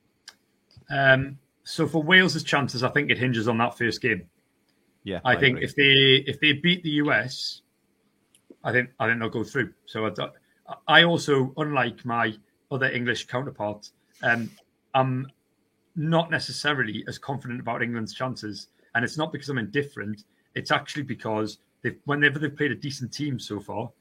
Um, 0.90 1.38
so 1.64 1.88
for 1.88 2.04
Wales's 2.04 2.44
chances, 2.44 2.84
I 2.84 2.90
think 2.90 3.12
it 3.12 3.18
hinges 3.18 3.48
on 3.48 3.58
that 3.60 3.78
first 3.78 4.02
game. 4.02 4.24
Yeah, 5.06 5.22
I, 5.24 5.36
I 5.36 5.40
think 5.40 5.58
agree. 5.58 5.66
if 5.66 5.76
they 5.76 6.32
if 6.32 6.40
they 6.42 6.52
beat 6.52 6.84
the 6.84 6.90
US, 7.06 7.62
I 8.62 8.74
think 8.74 8.90
I 9.00 9.08
think 9.08 9.20
they'll 9.20 9.30
go 9.30 9.46
through. 9.46 9.74
So 9.86 10.06
I, 10.06 10.10
I 10.88 11.04
also, 11.04 11.54
unlike 11.58 12.06
my 12.06 12.34
other 12.72 12.90
English 12.90 13.28
counterparts, 13.28 13.94
um, 14.24 14.50
I'm 14.94 15.28
not 15.96 16.32
necessarily 16.32 17.04
as 17.08 17.18
confident 17.18 17.60
about 17.60 17.84
England's 17.84 18.14
chances, 18.14 18.68
and 18.96 19.04
it's 19.04 19.18
not 19.18 19.32
because 19.32 19.50
I'm 19.50 19.58
indifferent. 19.58 20.24
It's 20.56 20.72
actually 20.72 21.04
because 21.04 21.60
they've 21.82 21.98
whenever 22.06 22.40
they've 22.40 22.56
played 22.56 22.72
a 22.72 22.76
decent 22.76 23.12
team 23.14 23.40
so 23.40 23.60
far, 23.60 23.92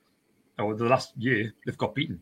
or 0.58 0.74
the 0.74 0.84
last 0.84 1.16
year, 1.16 1.52
they've 1.64 1.78
got 1.78 1.94
beaten. 1.94 2.20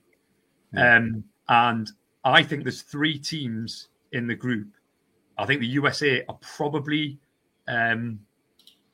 Yeah. 0.72 0.96
Um, 0.96 1.24
and 1.48 1.90
I 2.24 2.42
think 2.42 2.62
there's 2.62 2.82
three 2.82 3.18
teams 3.18 3.88
in 4.12 4.26
the 4.26 4.34
group. 4.34 4.68
I 5.36 5.46
think 5.46 5.60
the 5.60 5.66
USA 5.68 6.24
are 6.28 6.38
probably 6.40 7.18
um, 7.68 8.20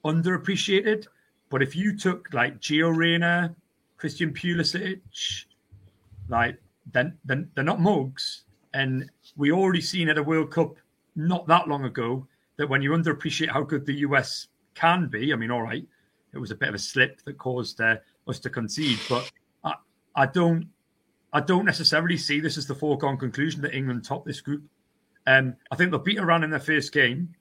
underappreciated. 0.04 1.06
But 1.50 1.62
if 1.62 1.76
you 1.76 1.96
took 1.96 2.32
like 2.32 2.60
Gio 2.60 2.94
Reyna, 2.94 3.54
Christian 4.04 4.34
Pulisic, 4.34 5.00
like 6.28 6.60
then 6.92 7.16
then 7.24 7.48
they're 7.54 7.64
not 7.64 7.80
mugs. 7.80 8.42
And 8.74 9.10
we 9.34 9.50
already 9.50 9.80
seen 9.80 10.10
at 10.10 10.18
a 10.18 10.22
World 10.22 10.50
Cup 10.50 10.74
not 11.16 11.46
that 11.46 11.68
long 11.68 11.86
ago 11.86 12.26
that 12.58 12.68
when 12.68 12.82
you 12.82 12.90
underappreciate 12.90 13.48
how 13.48 13.62
good 13.62 13.86
the 13.86 13.94
US 14.00 14.48
can 14.74 15.08
be, 15.08 15.32
I 15.32 15.36
mean, 15.36 15.50
all 15.50 15.62
right, 15.62 15.88
it 16.34 16.38
was 16.38 16.50
a 16.50 16.54
bit 16.54 16.68
of 16.68 16.74
a 16.74 16.78
slip 16.78 17.22
that 17.22 17.38
caused 17.38 17.80
uh, 17.80 17.96
us 18.28 18.38
to 18.40 18.50
concede, 18.50 18.98
but 19.08 19.32
I, 19.64 19.72
I 20.14 20.26
don't 20.26 20.68
I 21.32 21.40
don't 21.40 21.64
necessarily 21.64 22.18
see 22.18 22.40
this 22.40 22.58
as 22.58 22.66
the 22.66 22.74
foregone 22.74 23.16
conclusion 23.16 23.62
that 23.62 23.74
England 23.74 24.04
top 24.04 24.26
this 24.26 24.42
group. 24.42 24.64
Um, 25.26 25.56
I 25.72 25.76
think 25.76 25.92
they'll 25.92 25.98
beat 25.98 26.18
Iran 26.18 26.44
in 26.44 26.50
their 26.50 26.60
first 26.60 26.92
game, 26.92 27.34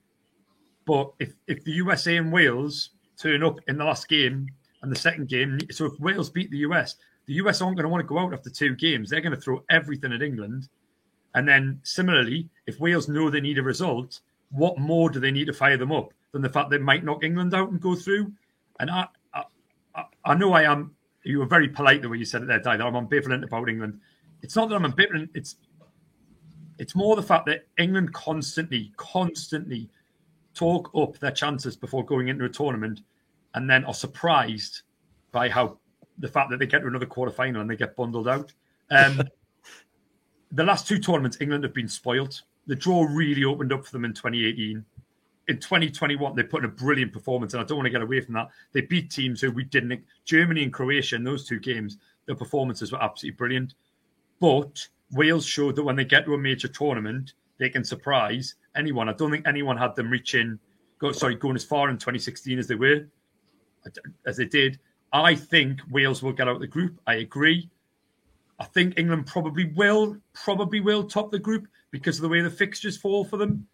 but 0.85 1.11
if, 1.19 1.33
if 1.45 1.65
the 1.65 1.73
USA 1.73 2.15
and 2.15 2.31
Wales 2.31 2.91
turn 3.17 3.43
up 3.43 3.59
in 3.67 3.77
the 3.77 3.83
last 3.83 4.07
game 4.07 4.47
and 4.83 4.91
the 4.91 4.99
second 4.99 5.29
game, 5.29 5.57
so 5.71 5.85
if 5.85 5.99
Wales 5.99 6.29
beat 6.29 6.51
the 6.51 6.57
US, 6.59 6.97
the 7.25 7.35
US 7.35 7.61
aren't 7.61 7.77
going 7.77 7.85
to 7.85 7.89
want 7.89 8.01
to 8.01 8.07
go 8.07 8.19
out 8.19 8.33
after 8.33 8.49
two 8.49 8.75
games. 8.75 9.09
They're 9.09 9.21
going 9.21 9.33
to 9.33 9.41
throw 9.41 9.63
everything 9.69 10.11
at 10.11 10.21
England. 10.21 10.67
And 11.35 11.47
then 11.47 11.79
similarly, 11.83 12.49
if 12.67 12.79
Wales 12.79 13.07
know 13.07 13.29
they 13.29 13.39
need 13.39 13.57
a 13.57 13.63
result, 13.63 14.19
what 14.51 14.77
more 14.77 15.09
do 15.09 15.21
they 15.21 15.31
need 15.31 15.45
to 15.45 15.53
fire 15.53 15.77
them 15.77 15.93
up 15.93 16.13
than 16.33 16.41
the 16.41 16.49
fact 16.49 16.69
they 16.69 16.77
might 16.77 17.05
knock 17.05 17.23
England 17.23 17.53
out 17.53 17.71
and 17.71 17.79
go 17.79 17.95
through? 17.95 18.33
And 18.81 18.91
I, 18.91 19.07
I, 19.33 19.43
I 20.25 20.35
know 20.35 20.51
I 20.51 20.63
am. 20.63 20.93
You 21.23 21.39
were 21.39 21.45
very 21.45 21.69
polite 21.69 22.01
the 22.01 22.09
way 22.09 22.17
you 22.17 22.25
said 22.25 22.43
it 22.43 22.47
there, 22.47 22.59
Di. 22.59 22.75
That 22.75 22.85
I'm 22.85 23.07
ambivalent 23.07 23.45
about 23.45 23.69
England. 23.69 24.01
It's 24.41 24.57
not 24.57 24.67
that 24.67 24.75
I'm 24.75 24.91
ambivalent. 24.91 25.29
It's 25.33 25.55
it's 26.77 26.93
more 26.93 27.15
the 27.15 27.23
fact 27.23 27.45
that 27.45 27.67
England 27.77 28.13
constantly, 28.13 28.91
constantly 28.97 29.89
talk 30.53 30.91
up 30.93 31.17
their 31.19 31.31
chances 31.31 31.77
before 31.77 32.03
going 32.03 32.27
into 32.27 32.43
a 32.43 32.49
tournament 32.49 33.01
and 33.55 33.69
then 33.69 33.83
are 33.85 33.93
surprised 33.93 34.81
by 35.31 35.49
how 35.49 35.77
the 36.19 36.27
fact 36.27 36.49
that 36.49 36.59
they 36.59 36.67
get 36.67 36.79
to 36.79 36.87
another 36.87 37.05
quarter 37.05 37.31
final 37.31 37.61
and 37.61 37.69
they 37.69 37.75
get 37.75 37.95
bundled 37.95 38.27
out. 38.27 38.53
Um, 38.91 39.21
the 40.51 40.63
last 40.63 40.87
two 40.87 40.99
tournaments, 40.99 41.37
England 41.41 41.63
have 41.63 41.73
been 41.73 41.87
spoilt. 41.87 42.43
The 42.67 42.75
draw 42.75 43.05
really 43.09 43.43
opened 43.43 43.73
up 43.73 43.85
for 43.85 43.91
them 43.91 44.05
in 44.05 44.13
2018. 44.13 44.85
In 45.49 45.59
2021, 45.59 46.35
they 46.35 46.43
put 46.43 46.63
in 46.63 46.69
a 46.69 46.73
brilliant 46.73 47.11
performance, 47.11 47.53
and 47.53 47.61
I 47.61 47.65
don't 47.65 47.77
want 47.77 47.87
to 47.87 47.91
get 47.91 48.01
away 48.01 48.21
from 48.21 48.35
that. 48.35 48.49
They 48.71 48.81
beat 48.81 49.11
teams 49.11 49.41
who 49.41 49.51
we 49.51 49.65
didn't. 49.65 50.03
Germany 50.23 50.63
and 50.63 50.71
Croatia 50.71 51.17
in 51.17 51.23
those 51.23 51.45
two 51.45 51.59
games, 51.59 51.97
their 52.25 52.35
performances 52.35 52.91
were 52.91 53.03
absolutely 53.03 53.35
brilliant. 53.35 53.73
But 54.39 54.87
Wales 55.11 55.45
showed 55.45 55.75
that 55.75 55.83
when 55.83 55.97
they 55.97 56.05
get 56.05 56.25
to 56.25 56.33
a 56.33 56.37
major 56.37 56.69
tournament, 56.69 57.33
they 57.57 57.69
can 57.69 57.83
surprise 57.83 58.55
anyone. 58.75 59.09
I 59.09 59.13
don't 59.13 59.31
think 59.31 59.47
anyone 59.47 59.77
had 59.77 59.95
them 59.95 60.09
reaching, 60.09 60.59
go, 60.99 61.11
sorry, 61.11 61.35
going 61.35 61.55
as 61.55 61.63
far 61.63 61.89
in 61.89 61.97
2016 61.97 62.57
as 62.57 62.67
they 62.67 62.75
were, 62.75 63.05
as 64.25 64.37
they 64.37 64.45
did. 64.45 64.79
I 65.11 65.35
think 65.35 65.79
Wales 65.91 66.23
will 66.23 66.33
get 66.33 66.47
out 66.47 66.55
of 66.55 66.61
the 66.61 66.67
group. 66.67 66.99
I 67.05 67.15
agree. 67.15 67.69
I 68.59 68.65
think 68.65 68.97
England 68.97 69.27
probably 69.27 69.65
will, 69.65 70.17
probably 70.33 70.79
will 70.79 71.03
top 71.03 71.31
the 71.31 71.39
group 71.39 71.67
because 71.91 72.17
of 72.17 72.23
the 72.23 72.29
way 72.29 72.41
the 72.41 72.49
fixtures 72.49 72.97
fall 72.97 73.25
for 73.25 73.37
them. 73.37 73.67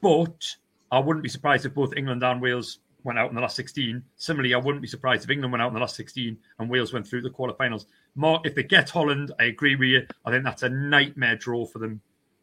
But 0.00 0.46
I 0.90 0.98
wouldn't 0.98 1.22
be 1.22 1.28
surprised 1.28 1.66
if 1.66 1.74
both 1.74 1.94
England 1.96 2.22
and 2.22 2.40
Wales 2.40 2.78
went 3.04 3.18
out 3.18 3.30
in 3.30 3.34
the 3.34 3.40
last 3.40 3.56
16. 3.56 4.02
Similarly, 4.16 4.54
I 4.54 4.58
wouldn't 4.58 4.82
be 4.82 4.88
surprised 4.88 5.24
if 5.24 5.30
England 5.30 5.52
went 5.52 5.62
out 5.62 5.68
in 5.68 5.74
the 5.74 5.80
last 5.80 5.96
16 5.96 6.36
and 6.58 6.70
Wales 6.70 6.92
went 6.92 7.06
through 7.06 7.22
the 7.22 7.30
quarterfinals. 7.30 7.86
More, 8.14 8.40
if 8.44 8.54
they 8.54 8.62
get 8.62 8.90
Holland, 8.90 9.32
I 9.38 9.44
agree 9.44 9.76
with 9.76 9.88
you. 9.88 10.06
I 10.24 10.30
think 10.30 10.44
that's 10.44 10.62
a 10.62 10.68
nightmare 10.68 11.36
draw 11.36 11.66
for 11.66 11.78
them. 11.78 12.00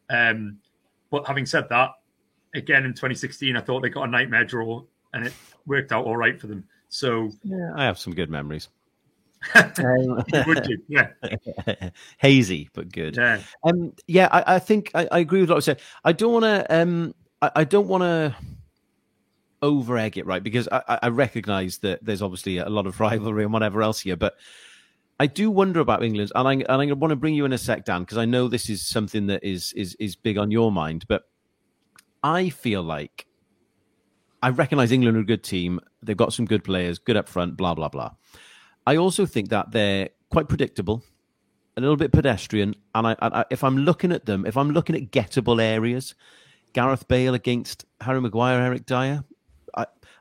Um, 0.10 0.58
but 1.10 1.28
having 1.28 1.46
said 1.46 1.70
that, 1.70 1.92
again 2.54 2.86
in 2.86 2.94
2016, 2.94 3.56
I 3.56 3.62
thought 3.62 3.82
they 3.82 3.90
got 3.90 4.08
a 4.08 4.12
nightmare 4.12 4.46
draw 4.46 4.84
and 5.14 5.28
it 5.28 5.34
worked 5.66 5.92
out 5.92 6.06
all 6.06 6.18
right 6.18 6.40
for 6.40 6.48
them. 6.48 6.64
So 6.90 7.30
yeah, 7.44 7.74
I 7.76 7.86
have 7.86 8.00
some 8.00 8.14
good 8.14 8.30
memories. 8.30 8.70
Would 9.56 10.66
you? 10.68 10.82
Yeah. 10.88 11.10
Hazy, 12.18 12.70
but 12.74 12.92
good. 12.92 13.16
Yeah. 13.16 13.42
Um, 13.64 13.94
yeah, 14.08 14.30
I, 14.32 14.56
I 14.56 14.60
think 14.60 14.92
I, 14.96 15.08
I, 15.12 15.20
agree 15.20 15.42
with 15.42 15.50
what 15.50 15.58
I 15.58 15.60
said. 15.60 15.82
I 16.04 16.12
don't 16.12 16.34
want 16.34 16.46
to. 16.46 16.82
Um, 16.82 17.14
I, 17.42 17.52
I 17.58 17.64
don't 17.64 17.88
want 17.88 18.02
to 18.04 18.36
over 19.62 19.98
egg 19.98 20.18
it, 20.18 20.26
right? 20.26 20.44
Because 20.44 20.68
I, 20.72 21.00
I 21.04 21.08
recognize 21.10 21.78
that 21.80 22.04
there's 22.04 22.22
obviously 22.22 22.58
a 22.58 22.70
lot 22.70 22.88
of 22.88 23.00
rivalry 23.00 23.44
and 23.44 23.54
whatever 23.54 23.82
else 23.82 24.00
here, 24.00 24.16
but 24.16 24.36
I 25.20 25.28
do 25.28 25.50
wonder 25.50 25.80
about 25.80 26.04
England, 26.04 26.32
and 26.36 26.48
I 26.48 26.54
and 26.54 26.92
I 26.92 26.94
want 26.94 27.12
to 27.12 27.16
bring 27.16 27.34
you 27.34 27.46
in 27.46 27.54
a 27.54 27.58
sec, 27.58 27.86
Dan, 27.86 28.02
because 28.02 28.18
I 28.18 28.26
know 28.26 28.48
this 28.48 28.70
is 28.70 28.86
something 28.86 29.28
that 29.28 29.44
is 29.44 29.74
is 29.74 29.96
is 30.00 30.16
big 30.16 30.38
on 30.38 30.52
your 30.52 30.72
mind. 30.72 31.06
But 31.08 31.24
I 32.24 32.50
feel 32.50 32.84
like 32.84 33.27
I 34.48 34.50
recognise 34.52 34.94
England 34.94 35.18
are 35.18 35.20
a 35.20 35.26
good 35.26 35.44
team. 35.44 35.82
They've 36.02 36.16
got 36.16 36.32
some 36.32 36.46
good 36.46 36.64
players, 36.64 37.00
good 37.00 37.18
up 37.18 37.28
front, 37.28 37.58
blah 37.58 37.74
blah 37.74 37.90
blah. 37.90 38.12
I 38.86 38.96
also 38.96 39.26
think 39.26 39.50
that 39.50 39.72
they're 39.72 40.08
quite 40.30 40.48
predictable, 40.48 41.04
a 41.76 41.82
little 41.82 41.98
bit 41.98 42.14
pedestrian, 42.14 42.74
and 42.96 43.08
I, 43.08 43.16
I 43.22 43.44
if 43.52 43.62
I'm 43.62 43.78
looking 43.80 44.14
at 44.14 44.26
them, 44.26 44.46
if 44.46 44.56
I'm 44.56 44.72
looking 44.72 44.96
at 44.96 45.12
gettable 45.12 45.62
areas, 45.62 46.16
Gareth 46.72 47.10
Bale 47.10 47.34
against 47.34 47.84
Harry 48.00 48.22
Maguire, 48.22 48.62
Eric 48.62 48.86
Dier, 48.86 49.26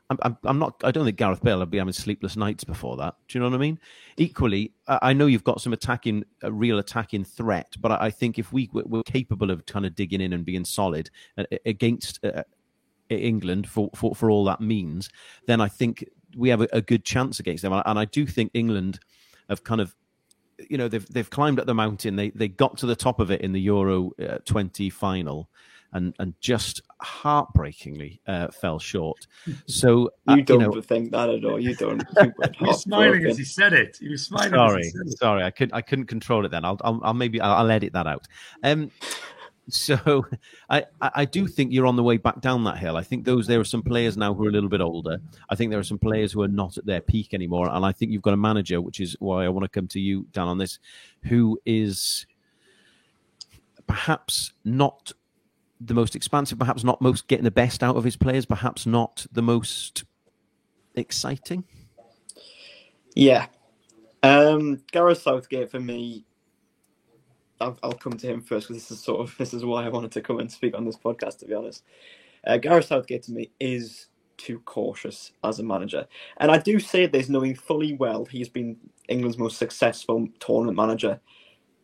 I'm, 0.09 0.37
I'm, 0.43 0.59
not. 0.59 0.81
I 0.83 0.91
don't 0.91 1.03
think 1.03 1.17
Gareth 1.17 1.43
Bale 1.43 1.59
would 1.59 1.69
be 1.69 1.79
having 1.79 1.91
sleepless 1.91 2.37
nights 2.37 2.63
before 2.63 2.95
that. 2.97 3.15
Do 3.27 3.37
you 3.37 3.43
know 3.43 3.49
what 3.49 3.55
I 3.55 3.59
mean? 3.59 3.77
Equally, 4.15 4.71
I, 4.87 5.11
know 5.11 5.25
you've 5.25 5.43
got 5.43 5.59
some 5.59 5.73
attacking, 5.73 6.23
a 6.43 6.51
real 6.51 6.79
attacking 6.79 7.25
threat, 7.25 7.75
but 7.79 7.91
I, 7.91 8.09
think 8.09 8.39
if 8.39 8.53
we 8.53 8.69
were 8.71 9.03
capable 9.03 9.51
of 9.51 9.65
kind 9.65 9.85
of 9.85 9.95
digging 9.95 10.21
in 10.21 10.31
and 10.31 10.45
being 10.45 10.63
solid 10.63 11.09
uh, 11.37 11.43
against 11.65 12.23
uh, 12.23 12.43
England 13.09 13.69
for, 13.69 13.89
for 13.95 14.15
for 14.15 14.29
all 14.29 14.45
that 14.45 14.61
means, 14.61 15.09
then 15.45 15.61
I 15.61 15.67
think 15.67 16.05
we 16.35 16.49
have 16.49 16.61
a, 16.61 16.67
a 16.73 16.81
good 16.81 17.03
chance 17.03 17.39
against 17.39 17.63
them. 17.63 17.73
And 17.85 17.99
I 17.99 18.05
do 18.05 18.25
think 18.25 18.51
England 18.53 18.99
have 19.49 19.63
kind 19.63 19.81
of 19.81 19.95
you 20.69 20.77
know 20.77 20.87
they've 20.87 21.07
they've 21.07 21.29
climbed 21.29 21.59
up 21.59 21.65
the 21.65 21.73
mountain. 21.73 22.15
They 22.15 22.29
they 22.31 22.47
got 22.47 22.77
to 22.79 22.85
the 22.85 22.95
top 22.95 23.19
of 23.19 23.31
it 23.31 23.41
in 23.41 23.51
the 23.51 23.61
Euro 23.61 24.11
uh, 24.21 24.39
20 24.45 24.89
final, 24.89 25.49
and 25.93 26.13
and 26.19 26.33
just 26.39 26.81
heartbreakingly 27.01 28.21
uh, 28.27 28.47
fell 28.49 28.79
short. 28.79 29.27
So 29.67 30.11
uh, 30.27 30.35
you 30.35 30.43
don't 30.43 30.61
you 30.61 30.67
know, 30.67 30.81
think 30.81 31.11
that 31.11 31.29
at 31.29 31.45
all. 31.45 31.59
You 31.59 31.75
don't. 31.75 32.03
You 32.59 32.73
smiling 32.73 33.25
as 33.25 33.37
he 33.37 33.43
said 33.43 33.73
it. 33.73 33.97
You 34.01 34.11
were 34.11 34.17
smiling. 34.17 34.51
Sorry, 34.51 34.87
it. 34.87 35.17
sorry. 35.17 35.43
I 35.43 35.51
couldn't. 35.51 35.73
I 35.73 35.81
couldn't 35.81 36.05
control 36.05 36.45
it. 36.45 36.49
Then 36.49 36.65
I'll. 36.65 36.77
I'll, 36.83 36.99
I'll 37.03 37.13
maybe. 37.13 37.39
I'll, 37.39 37.53
I'll, 37.53 37.71
edit 37.71 37.93
that 37.93 38.07
out. 38.07 38.27
Um, 38.63 38.91
so 39.69 40.25
I, 40.69 40.85
I 41.01 41.25
do 41.25 41.47
think 41.47 41.71
you're 41.71 41.85
on 41.85 41.95
the 41.95 42.03
way 42.03 42.17
back 42.17 42.41
down 42.41 42.63
that 42.65 42.77
hill. 42.77 42.97
I 42.97 43.03
think 43.03 43.25
those 43.25 43.47
there 43.47 43.59
are 43.59 43.65
some 43.65 43.81
players 43.83 44.17
now 44.17 44.33
who 44.33 44.45
are 44.45 44.49
a 44.49 44.51
little 44.51 44.69
bit 44.69 44.81
older. 44.81 45.17
I 45.49 45.55
think 45.55 45.71
there 45.71 45.79
are 45.79 45.83
some 45.83 45.99
players 45.99 46.31
who 46.31 46.41
are 46.41 46.47
not 46.47 46.77
at 46.77 46.85
their 46.85 47.01
peak 47.01 47.33
anymore, 47.33 47.69
and 47.69 47.85
I 47.85 47.91
think 47.91 48.11
you've 48.11 48.21
got 48.21 48.33
a 48.33 48.37
manager, 48.37 48.81
which 48.81 48.99
is 48.99 49.15
why 49.19 49.45
I 49.45 49.49
want 49.49 49.63
to 49.63 49.69
come 49.69 49.87
to 49.89 49.99
you, 49.99 50.27
Dan, 50.31 50.47
on 50.47 50.57
this, 50.57 50.79
who 51.23 51.59
is 51.65 52.25
perhaps 53.85 54.53
not 54.65 55.11
the 55.79 55.93
most 55.93 56.15
expansive, 56.15 56.57
perhaps 56.57 56.83
not 56.83 57.01
most 57.01 57.27
getting 57.27 57.43
the 57.43 57.51
best 57.51 57.83
out 57.83 57.95
of 57.95 58.03
his 58.03 58.17
players, 58.17 58.45
perhaps 58.45 58.85
not 58.85 59.25
the 59.31 59.41
most 59.41 60.03
exciting. 60.95 61.63
Yeah, 63.15 63.47
um, 64.23 64.83
Gareth 64.91 65.21
Southgate 65.21 65.71
for 65.71 65.79
me 65.79 66.25
I'll, 67.59 67.77
I'll 67.83 67.93
come 67.93 68.13
to 68.13 68.27
him 68.27 68.41
first 68.41 68.67
because 68.67 68.83
this 68.83 68.91
is 68.91 69.03
sort 69.03 69.21
of 69.21 69.35
this 69.39 69.53
is 69.53 69.65
why 69.65 69.85
I 69.85 69.89
wanted 69.89 70.11
to 70.13 70.21
come 70.21 70.39
and 70.39 70.51
speak 70.51 70.75
on 70.75 70.85
this 70.85 70.97
podcast. 70.97 71.39
To 71.39 71.45
be 71.45 71.53
honest, 71.53 71.83
uh, 72.45 72.57
Gareth 72.57 72.85
Southgate 72.85 73.23
to 73.23 73.31
me 73.31 73.51
is 73.59 74.07
too 74.37 74.59
cautious 74.59 75.31
as 75.43 75.59
a 75.59 75.63
manager, 75.63 76.07
and 76.37 76.51
I 76.51 76.59
do 76.59 76.79
say 76.79 77.07
this 77.07 77.29
knowing 77.29 77.55
fully 77.55 77.93
well 77.93 78.25
he's 78.25 78.49
been 78.49 78.77
England's 79.09 79.37
most 79.37 79.57
successful 79.57 80.27
tournament 80.39 80.77
manager 80.77 81.19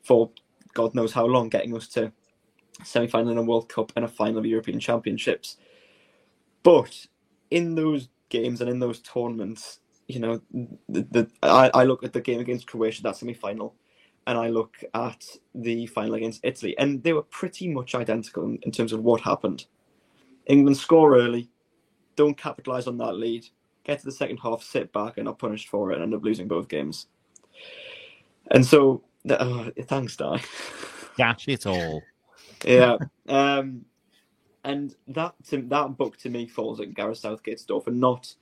for 0.03 0.31
God 0.73 0.95
knows 0.95 1.13
how 1.13 1.25
long, 1.25 1.49
getting 1.49 1.75
us 1.75 1.87
to 1.89 2.11
semi-final 2.83 3.31
in 3.31 3.37
a 3.37 3.43
World 3.43 3.69
Cup 3.69 3.91
and 3.95 4.05
a 4.05 4.07
final 4.07 4.39
of 4.39 4.45
European 4.45 4.79
Championships. 4.79 5.57
But 6.63 7.07
in 7.51 7.75
those 7.75 8.09
games 8.29 8.61
and 8.61 8.69
in 8.69 8.79
those 8.79 8.99
tournaments, 9.01 9.79
you 10.07 10.19
know, 10.19 10.41
the, 10.89 11.07
the 11.11 11.29
I, 11.41 11.71
I 11.73 11.83
look 11.83 12.03
at 12.03 12.13
the 12.13 12.21
game 12.21 12.39
against 12.39 12.67
Croatia, 12.67 13.03
that 13.03 13.15
semi-final 13.17 13.75
and 14.27 14.37
I 14.37 14.47
look 14.47 14.77
at 14.93 15.25
the 15.53 15.85
final 15.87 16.15
against 16.15 16.41
Italy, 16.43 16.75
and 16.77 17.03
they 17.03 17.13
were 17.13 17.23
pretty 17.23 17.67
much 17.67 17.95
identical 17.95 18.45
in, 18.45 18.59
in 18.63 18.71
terms 18.71 18.93
of 18.93 19.03
what 19.03 19.21
happened. 19.21 19.65
England 20.45 20.77
score 20.77 21.17
early, 21.17 21.49
don't 22.15 22.37
capitalise 22.37 22.87
on 22.87 22.97
that 22.97 23.13
lead, 23.13 23.45
get 23.83 23.99
to 23.99 24.05
the 24.05 24.11
second 24.11 24.37
half, 24.37 24.63
sit 24.63 24.91
back, 24.93 25.17
and 25.17 25.27
are 25.27 25.33
punished 25.33 25.69
for 25.69 25.91
it, 25.91 25.95
and 25.95 26.03
end 26.03 26.13
up 26.13 26.23
losing 26.23 26.47
both 26.47 26.67
games. 26.67 27.07
And 28.51 28.65
so, 28.65 29.03
uh, 29.29 29.71
thanks, 29.83 30.15
Di. 30.15 30.41
Dash 31.17 31.47
it 31.47 31.65
all. 31.65 32.01
yeah. 32.65 32.97
Um, 33.29 33.85
and 34.65 34.95
that 35.07 35.33
to, 35.49 35.61
that 35.61 35.97
book 35.97 36.17
to 36.17 36.29
me 36.29 36.45
falls 36.45 36.81
at 36.81 36.93
Gareth 36.93 37.19
Southgate's 37.19 37.63
door 37.63 37.81
for 37.81 37.91
not 37.91 38.35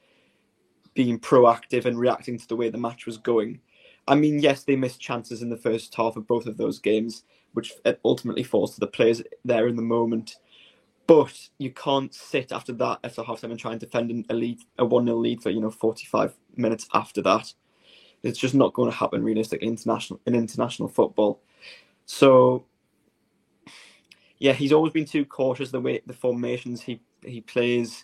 being 0.95 1.19
proactive 1.19 1.85
and 1.85 1.99
reacting 1.99 2.37
to 2.37 2.47
the 2.47 2.55
way 2.55 2.69
the 2.69 2.77
match 2.77 3.05
was 3.05 3.17
going 3.17 3.59
I 4.11 4.15
mean, 4.15 4.39
yes, 4.39 4.65
they 4.65 4.75
missed 4.75 4.99
chances 4.99 5.41
in 5.41 5.49
the 5.49 5.55
first 5.55 5.95
half 5.95 6.17
of 6.17 6.27
both 6.27 6.45
of 6.45 6.57
those 6.57 6.79
games, 6.79 7.23
which 7.53 7.71
uh, 7.85 7.93
ultimately 8.03 8.43
falls 8.43 8.73
to 8.73 8.81
the 8.81 8.87
players 8.87 9.23
there 9.45 9.69
in 9.69 9.77
the 9.77 9.81
moment. 9.81 10.35
But 11.07 11.33
you 11.59 11.71
can't 11.71 12.13
sit 12.13 12.51
after 12.51 12.73
that 12.73 12.99
after 13.05 13.21
halftime 13.21 13.51
and 13.51 13.59
try 13.59 13.71
and 13.71 13.79
defend 13.79 14.25
a 14.29 14.33
lead, 14.33 14.59
a 14.77 14.83
one 14.83 15.05
0 15.05 15.15
lead 15.15 15.41
for 15.41 15.49
you 15.49 15.61
know 15.61 15.71
forty 15.71 16.05
five 16.07 16.33
minutes 16.57 16.89
after 16.93 17.21
that. 17.21 17.53
It's 18.21 18.37
just 18.37 18.53
not 18.53 18.73
going 18.73 18.91
to 18.91 18.97
happen 18.97 19.23
realistically 19.23 19.69
international 19.69 20.19
in 20.25 20.35
international 20.35 20.89
football. 20.89 21.39
So, 22.05 22.65
yeah, 24.39 24.51
he's 24.51 24.73
always 24.73 24.91
been 24.91 25.05
too 25.05 25.23
cautious 25.23 25.71
the 25.71 25.79
way 25.79 26.01
the 26.05 26.11
formations 26.11 26.81
he 26.81 26.99
he 27.25 27.39
plays 27.39 28.03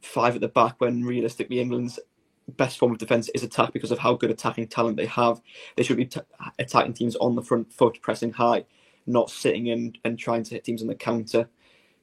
five 0.00 0.36
at 0.36 0.40
the 0.40 0.48
back 0.48 0.80
when 0.80 1.04
realistically 1.04 1.60
England's 1.60 2.00
best 2.48 2.78
form 2.78 2.92
of 2.92 2.98
defense 2.98 3.28
is 3.34 3.42
attack 3.42 3.72
because 3.72 3.90
of 3.90 3.98
how 3.98 4.14
good 4.14 4.30
attacking 4.30 4.68
talent 4.68 4.96
they 4.96 5.06
have. 5.06 5.40
They 5.76 5.82
should 5.82 5.96
be 5.96 6.06
t- 6.06 6.20
attacking 6.58 6.94
teams 6.94 7.16
on 7.16 7.34
the 7.34 7.42
front 7.42 7.72
foot, 7.72 8.00
pressing 8.02 8.32
high, 8.32 8.64
not 9.06 9.30
sitting 9.30 9.68
in 9.68 9.94
and 10.04 10.18
trying 10.18 10.42
to 10.44 10.54
hit 10.54 10.64
teams 10.64 10.82
on 10.82 10.88
the 10.88 10.94
counter 10.94 11.48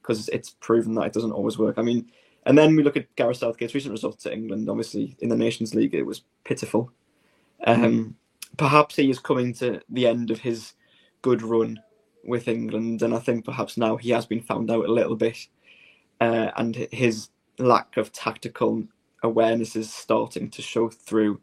because 0.00 0.28
it's 0.30 0.50
proven 0.50 0.94
that 0.94 1.06
it 1.06 1.12
doesn't 1.12 1.32
always 1.32 1.58
work. 1.58 1.78
I 1.78 1.82
mean, 1.82 2.10
and 2.46 2.56
then 2.56 2.74
we 2.74 2.82
look 2.82 2.96
at 2.96 3.14
Gareth 3.16 3.38
Southgate's 3.38 3.74
recent 3.74 3.92
results 3.92 4.26
at 4.26 4.32
England. 4.32 4.68
Obviously, 4.68 5.16
in 5.20 5.28
the 5.28 5.36
Nations 5.36 5.74
League, 5.74 5.94
it 5.94 6.02
was 6.02 6.22
pitiful. 6.44 6.90
Um, 7.64 8.16
perhaps 8.56 8.96
he 8.96 9.10
is 9.10 9.18
coming 9.18 9.52
to 9.54 9.80
the 9.90 10.06
end 10.06 10.30
of 10.30 10.40
his 10.40 10.72
good 11.22 11.42
run 11.42 11.80
with 12.24 12.48
England, 12.48 13.02
and 13.02 13.14
I 13.14 13.18
think 13.18 13.44
perhaps 13.44 13.76
now 13.76 13.96
he 13.96 14.10
has 14.10 14.26
been 14.26 14.40
found 14.40 14.70
out 14.70 14.86
a 14.86 14.92
little 14.92 15.16
bit, 15.16 15.48
uh, 16.20 16.50
and 16.56 16.74
his 16.90 17.28
lack 17.58 17.96
of 17.96 18.12
tactical 18.12 18.84
awareness 19.22 19.76
is 19.76 19.92
starting 19.92 20.50
to 20.50 20.62
show 20.62 20.88
through. 20.88 21.40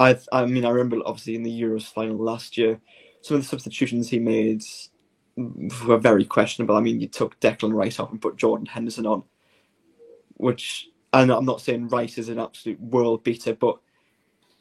I 0.00 0.18
I 0.32 0.46
mean 0.46 0.64
I 0.64 0.70
remember 0.70 0.98
obviously 1.04 1.34
in 1.34 1.42
the 1.42 1.62
Euros 1.62 1.84
final 1.92 2.16
last 2.16 2.56
year, 2.58 2.80
some 3.22 3.36
of 3.36 3.42
the 3.42 3.48
substitutions 3.48 4.08
he 4.08 4.18
made 4.18 4.62
were 5.36 5.98
very 5.98 6.24
questionable. 6.24 6.76
I 6.76 6.80
mean 6.80 7.00
you 7.00 7.08
took 7.08 7.38
Declan 7.40 7.72
Rice 7.72 7.98
off 7.98 8.10
and 8.10 8.20
put 8.20 8.36
Jordan 8.36 8.66
Henderson 8.66 9.06
on, 9.06 9.24
which 10.34 10.88
and 11.12 11.30
I'm 11.30 11.44
not 11.44 11.60
saying 11.60 11.88
Rice 11.88 12.18
is 12.18 12.28
an 12.28 12.40
absolute 12.40 12.80
world 12.80 13.22
beater, 13.22 13.54
but 13.54 13.78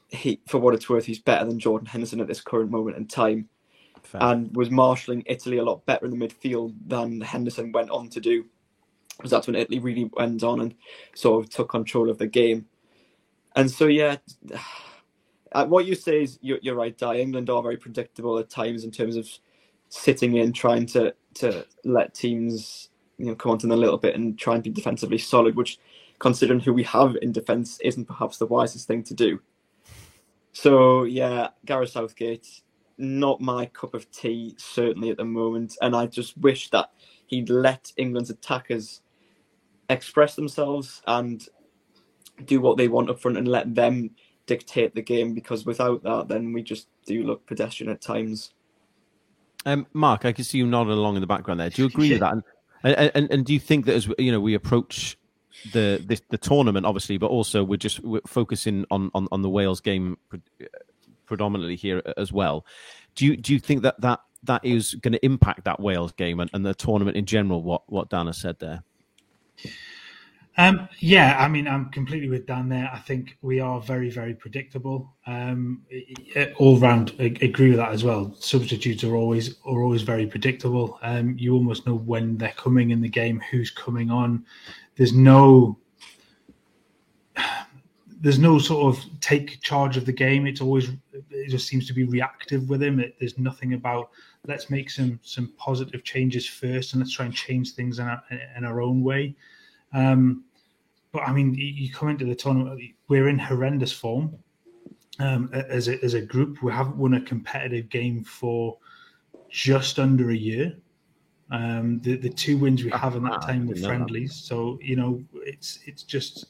he 0.09 0.39
for 0.47 0.59
what 0.59 0.75
it's 0.75 0.89
worth 0.89 1.05
he's 1.05 1.19
better 1.19 1.45
than 1.45 1.59
Jordan 1.59 1.87
Henderson 1.87 2.21
at 2.21 2.27
this 2.27 2.41
current 2.41 2.69
moment 2.69 2.97
in 2.97 3.07
time. 3.07 3.49
Fair. 4.03 4.21
And 4.21 4.55
was 4.55 4.69
marshalling 4.69 5.23
Italy 5.27 5.57
a 5.57 5.63
lot 5.63 5.85
better 5.85 6.05
in 6.05 6.11
the 6.11 6.27
midfield 6.27 6.75
than 6.85 7.21
Henderson 7.21 7.71
went 7.71 7.89
on 7.89 8.09
to 8.09 8.19
do 8.19 8.45
because 9.17 9.31
that's 9.31 9.47
when 9.47 9.55
Italy 9.55 9.79
really 9.79 10.09
went 10.13 10.43
on 10.43 10.61
and 10.61 10.75
sort 11.15 11.43
of 11.43 11.49
took 11.49 11.69
control 11.69 12.09
of 12.09 12.17
the 12.17 12.27
game. 12.27 12.65
And 13.55 13.69
so, 13.69 13.85
yeah, 13.87 14.17
uh, 15.51 15.65
what 15.65 15.85
you 15.85 15.95
say 15.95 16.23
is 16.23 16.39
you're, 16.41 16.59
you're 16.61 16.75
right, 16.75 16.97
Di. 16.97 17.19
England 17.19 17.49
are 17.49 17.61
very 17.61 17.77
predictable 17.77 18.37
at 18.39 18.49
times 18.49 18.83
in 18.83 18.91
terms 18.91 19.15
of 19.15 19.27
sitting 19.89 20.37
in, 20.37 20.51
trying 20.51 20.85
to 20.87 21.13
to 21.35 21.65
let 21.83 22.13
teams 22.13 22.89
you 23.17 23.25
know 23.27 23.35
come 23.35 23.51
onto 23.51 23.67
them 23.67 23.77
a 23.77 23.79
little 23.79 23.97
bit 23.97 24.15
and 24.15 24.37
try 24.37 24.55
and 24.55 24.63
be 24.63 24.69
defensively 24.69 25.17
solid, 25.17 25.55
which, 25.55 25.79
considering 26.19 26.59
who 26.59 26.73
we 26.73 26.83
have 26.83 27.15
in 27.21 27.31
defence, 27.31 27.79
isn't 27.81 28.05
perhaps 28.05 28.37
the 28.37 28.45
wisest 28.45 28.87
thing 28.87 29.03
to 29.03 29.13
do. 29.13 29.39
So 30.53 31.03
yeah, 31.03 31.49
Gareth 31.65 31.91
Southgate, 31.91 32.61
not 32.97 33.41
my 33.41 33.67
cup 33.67 33.93
of 33.93 34.09
tea 34.11 34.55
certainly 34.57 35.09
at 35.09 35.17
the 35.17 35.25
moment, 35.25 35.77
and 35.81 35.95
I 35.95 36.07
just 36.07 36.37
wish 36.37 36.69
that 36.71 36.91
he'd 37.27 37.49
let 37.49 37.91
England's 37.97 38.29
attackers 38.29 39.01
express 39.89 40.35
themselves 40.35 41.01
and 41.07 41.47
do 42.45 42.59
what 42.61 42.77
they 42.77 42.87
want 42.87 43.09
up 43.09 43.19
front 43.19 43.37
and 43.37 43.47
let 43.47 43.75
them 43.75 44.11
dictate 44.45 44.93
the 44.95 45.01
game 45.01 45.33
because 45.33 45.65
without 45.65 46.03
that 46.03 46.27
then 46.27 46.51
we 46.51 46.61
just 46.61 46.87
do 47.05 47.23
look 47.23 47.45
pedestrian 47.45 47.91
at 47.91 48.01
times. 48.01 48.53
Um, 49.65 49.87
Mark, 49.93 50.25
I 50.25 50.33
can 50.33 50.43
see 50.43 50.57
you 50.57 50.65
nodding 50.65 50.91
along 50.91 51.15
in 51.15 51.21
the 51.21 51.27
background 51.27 51.59
there. 51.59 51.69
Do 51.69 51.83
you 51.83 51.87
agree 51.87 52.09
with 52.11 52.19
that? 52.19 52.33
And, 52.33 52.43
and, 52.83 53.11
and, 53.15 53.31
and 53.31 53.45
do 53.45 53.53
you 53.53 53.59
think 53.59 53.85
that 53.85 53.95
as 53.95 54.09
you 54.17 54.31
know 54.31 54.41
we 54.41 54.53
approach 54.53 55.17
the 55.71 56.03
this, 56.05 56.21
the 56.29 56.37
tournament, 56.37 56.85
obviously, 56.85 57.17
but 57.17 57.27
also 57.27 57.63
we're 57.63 57.77
just 57.77 58.01
we're 58.01 58.21
focusing 58.25 58.85
on, 58.91 59.11
on, 59.13 59.27
on 59.31 59.41
the 59.41 59.49
Wales 59.49 59.79
game 59.79 60.17
predominantly 61.25 61.75
here 61.75 62.01
as 62.17 62.31
well. 62.31 62.65
Do 63.15 63.25
you 63.25 63.37
do 63.37 63.53
you 63.53 63.59
think 63.59 63.83
that 63.83 63.99
that, 64.01 64.19
that 64.43 64.65
is 64.65 64.95
going 64.95 65.13
to 65.13 65.25
impact 65.25 65.63
that 65.65 65.79
Wales 65.79 66.11
game 66.13 66.39
and, 66.39 66.49
and 66.53 66.65
the 66.65 66.73
tournament 66.73 67.15
in 67.15 67.25
general? 67.25 67.63
What 67.63 67.83
what 67.87 68.09
Dana 68.09 68.33
said 68.33 68.59
there. 68.59 68.83
Um, 70.57 70.87
yeah, 70.99 71.37
I 71.39 71.47
mean, 71.47 71.67
I'm 71.67 71.89
completely 71.89 72.29
with 72.29 72.45
Dan 72.45 72.69
there. 72.69 72.89
I 72.93 72.99
think 72.99 73.37
we 73.41 73.59
are 73.59 73.81
very, 73.81 74.11
very 74.11 74.35
predictable. 74.35 75.11
Um, 75.25 75.83
all 76.57 76.77
round, 76.77 77.13
I 77.19 77.35
agree 77.41 77.69
with 77.69 77.77
that 77.77 77.91
as 77.91 78.03
well. 78.03 78.35
Substitutes 78.39 79.03
are 79.03 79.15
always 79.15 79.55
are 79.65 79.81
always 79.81 80.03
very 80.03 80.27
predictable. 80.27 80.99
Um, 81.01 81.35
you 81.39 81.55
almost 81.55 81.87
know 81.87 81.95
when 81.95 82.37
they're 82.37 82.51
coming 82.51 82.91
in 82.91 83.01
the 83.01 83.09
game, 83.09 83.41
who's 83.49 83.71
coming 83.71 84.11
on. 84.11 84.45
There's 84.95 85.13
no 85.13 85.79
there's 88.23 88.39
no 88.39 88.59
sort 88.59 88.95
of 88.95 89.03
take 89.21 89.59
charge 89.61 89.97
of 89.97 90.05
the 90.05 90.13
game. 90.13 90.45
It's 90.45 90.61
always 90.61 90.89
it 91.11 91.49
just 91.49 91.67
seems 91.67 91.87
to 91.87 91.93
be 91.93 92.03
reactive 92.03 92.69
with 92.69 92.83
him. 92.83 92.99
It, 92.99 93.15
there's 93.19 93.39
nothing 93.39 93.73
about 93.73 94.11
let's 94.47 94.69
make 94.69 94.89
some 94.89 95.19
some 95.23 95.53
positive 95.57 96.03
changes 96.03 96.47
first 96.47 96.93
and 96.93 97.01
let's 97.01 97.13
try 97.13 97.25
and 97.25 97.33
change 97.33 97.73
things 97.73 97.99
in 97.99 98.07
our, 98.07 98.21
in 98.57 98.65
our 98.65 98.81
own 98.81 99.03
way. 99.03 99.35
Um, 99.93 100.43
but 101.11 101.23
I 101.23 101.31
mean, 101.31 101.53
you 101.53 101.91
come 101.91 102.09
into 102.09 102.25
the 102.25 102.35
tournament, 102.35 102.81
we're 103.07 103.29
in 103.29 103.37
horrendous 103.37 103.91
form 103.91 104.35
um, 105.19 105.49
as 105.53 105.87
a, 105.87 106.03
as 106.03 106.15
a 106.15 106.21
group. 106.21 106.63
We 106.63 106.71
haven't 106.71 106.97
won 106.97 107.13
a 107.13 107.21
competitive 107.21 107.89
game 107.89 108.23
for 108.23 108.77
just 109.49 109.99
under 109.99 110.31
a 110.31 110.35
year. 110.35 110.75
Um, 111.51 111.99
the 112.01 112.15
the 112.15 112.29
two 112.29 112.57
wins 112.57 112.83
we 112.83 112.89
have 112.91 113.15
in 113.15 113.23
that 113.25 113.33
ah, 113.33 113.45
time 113.45 113.67
were 113.67 113.75
friendlies, 113.75 114.33
so 114.33 114.79
you 114.81 114.95
know 114.95 115.23
it's 115.35 115.79
it's 115.85 116.01
just 116.01 116.47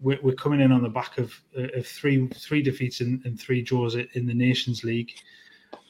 we're, 0.00 0.18
we're 0.20 0.34
coming 0.34 0.60
in 0.60 0.72
on 0.72 0.82
the 0.82 0.88
back 0.88 1.18
of, 1.18 1.32
of 1.54 1.86
three 1.86 2.26
three 2.28 2.60
defeats 2.60 3.00
and, 3.00 3.24
and 3.24 3.38
three 3.38 3.62
draws 3.62 3.94
in 3.94 4.26
the 4.26 4.34
Nations 4.34 4.82
League, 4.82 5.12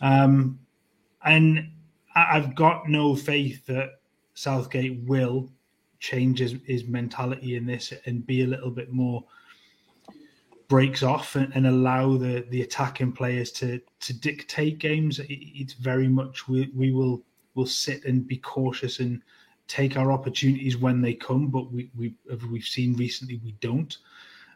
um, 0.02 0.58
and 1.24 1.70
I've 2.14 2.54
got 2.54 2.88
no 2.88 3.14
faith 3.14 3.64
that 3.66 4.00
Southgate 4.34 5.00
will 5.04 5.50
change 5.98 6.40
his, 6.40 6.56
his 6.66 6.84
mentality 6.84 7.56
in 7.56 7.64
this 7.64 7.92
and 8.06 8.26
be 8.26 8.42
a 8.42 8.46
little 8.46 8.70
bit 8.70 8.92
more 8.92 9.24
breaks 10.68 11.02
off 11.02 11.36
and, 11.36 11.54
and, 11.54 11.66
allow 11.66 12.16
the 12.16 12.46
the 12.48 12.62
attacking 12.62 13.12
players 13.12 13.52
to 13.52 13.78
to 14.00 14.14
dictate 14.14 14.78
games. 14.78 15.20
It's 15.28 15.74
very 15.74 16.08
much 16.08 16.48
we, 16.48 16.70
we 16.74 16.92
will 16.92 17.22
we'll 17.54 17.66
sit 17.66 18.04
and 18.06 18.26
be 18.26 18.38
cautious 18.38 18.98
and 19.00 19.20
take 19.68 19.98
our 19.98 20.10
opportunities 20.10 20.78
when 20.78 21.02
they 21.02 21.14
come. 21.14 21.48
But 21.48 21.70
we 21.70 21.90
we 21.94 22.14
we've 22.50 22.64
seen 22.64 22.96
recently 22.96 23.40
we 23.44 23.52
don't. 23.60 23.96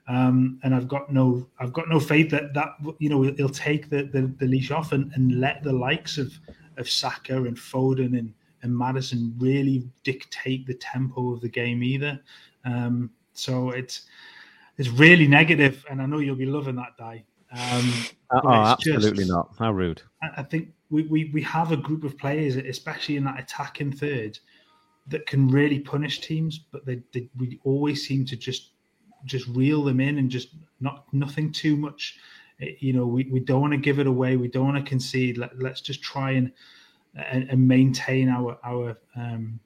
Um, 0.08 0.60
and 0.62 0.74
I've 0.74 0.86
got 0.86 1.12
no 1.12 1.46
I've 1.58 1.72
got 1.72 1.88
no 1.88 1.98
faith 1.98 2.30
that 2.30 2.54
that 2.54 2.76
you 2.98 3.08
know 3.08 3.22
he'll 3.22 3.48
take 3.48 3.90
the, 3.90 4.04
the, 4.04 4.32
the 4.38 4.46
leash 4.46 4.70
off 4.70 4.92
and, 4.92 5.12
and 5.14 5.40
let 5.40 5.62
the 5.62 5.72
likes 5.72 6.16
of 6.16 6.32
of 6.76 6.88
Saka 6.88 7.36
and 7.36 7.56
Foden 7.56 8.18
and 8.18 8.32
and 8.62 8.76
Maddison 8.76 9.34
really 9.38 9.88
dictate 10.04 10.66
the 10.66 10.74
tempo 10.74 11.32
of 11.32 11.40
the 11.40 11.48
game 11.48 11.82
either. 11.82 12.20
Um, 12.64 13.10
so 13.32 13.70
it's 13.70 14.06
it's 14.78 14.88
really 14.88 15.26
negative, 15.26 15.84
and 15.90 16.00
I 16.00 16.06
know 16.06 16.18
you'll 16.18 16.36
be 16.36 16.46
loving 16.46 16.76
that 16.76 16.96
die. 16.98 17.24
Um, 17.52 17.92
uh, 18.30 18.40
oh, 18.44 18.52
absolutely 18.52 19.24
just, 19.24 19.30
not. 19.30 19.54
How 19.58 19.72
rude. 19.72 20.02
I 20.36 20.42
think 20.42 20.72
we, 20.90 21.02
we 21.02 21.30
we 21.32 21.42
have 21.42 21.72
a 21.72 21.76
group 21.76 22.04
of 22.04 22.18
players, 22.18 22.56
especially 22.56 23.16
in 23.16 23.24
that 23.24 23.40
attacking 23.40 23.92
third, 23.92 24.38
that 25.08 25.26
can 25.26 25.48
really 25.48 25.78
punish 25.78 26.20
teams, 26.20 26.58
but 26.58 26.84
they, 26.84 27.02
they 27.12 27.28
we 27.38 27.60
always 27.64 28.06
seem 28.06 28.24
to 28.26 28.36
just 28.36 28.72
just 29.24 29.46
reel 29.48 29.84
them 29.84 30.00
in 30.00 30.18
and 30.18 30.30
just 30.30 30.48
not 30.80 31.12
nothing 31.12 31.52
too 31.52 31.76
much. 31.76 32.18
Eh, 32.60 32.72
you 32.78 32.92
know, 32.92 33.06
we, 33.06 33.24
we 33.30 33.40
don't 33.40 33.60
want 33.60 33.72
to 33.72 33.78
give 33.78 33.98
it 33.98 34.06
away. 34.06 34.36
We 34.36 34.48
don't 34.48 34.66
want 34.66 34.84
to 34.84 34.88
concede. 34.88 35.38
Let, 35.38 35.52
us 35.64 35.80
just 35.80 36.02
try 36.02 36.32
and, 36.32 36.52
and, 37.14 37.48
and 37.50 37.66
maintain 37.66 38.28
our 38.28 38.58
our 38.64 38.98
um, 39.16 39.60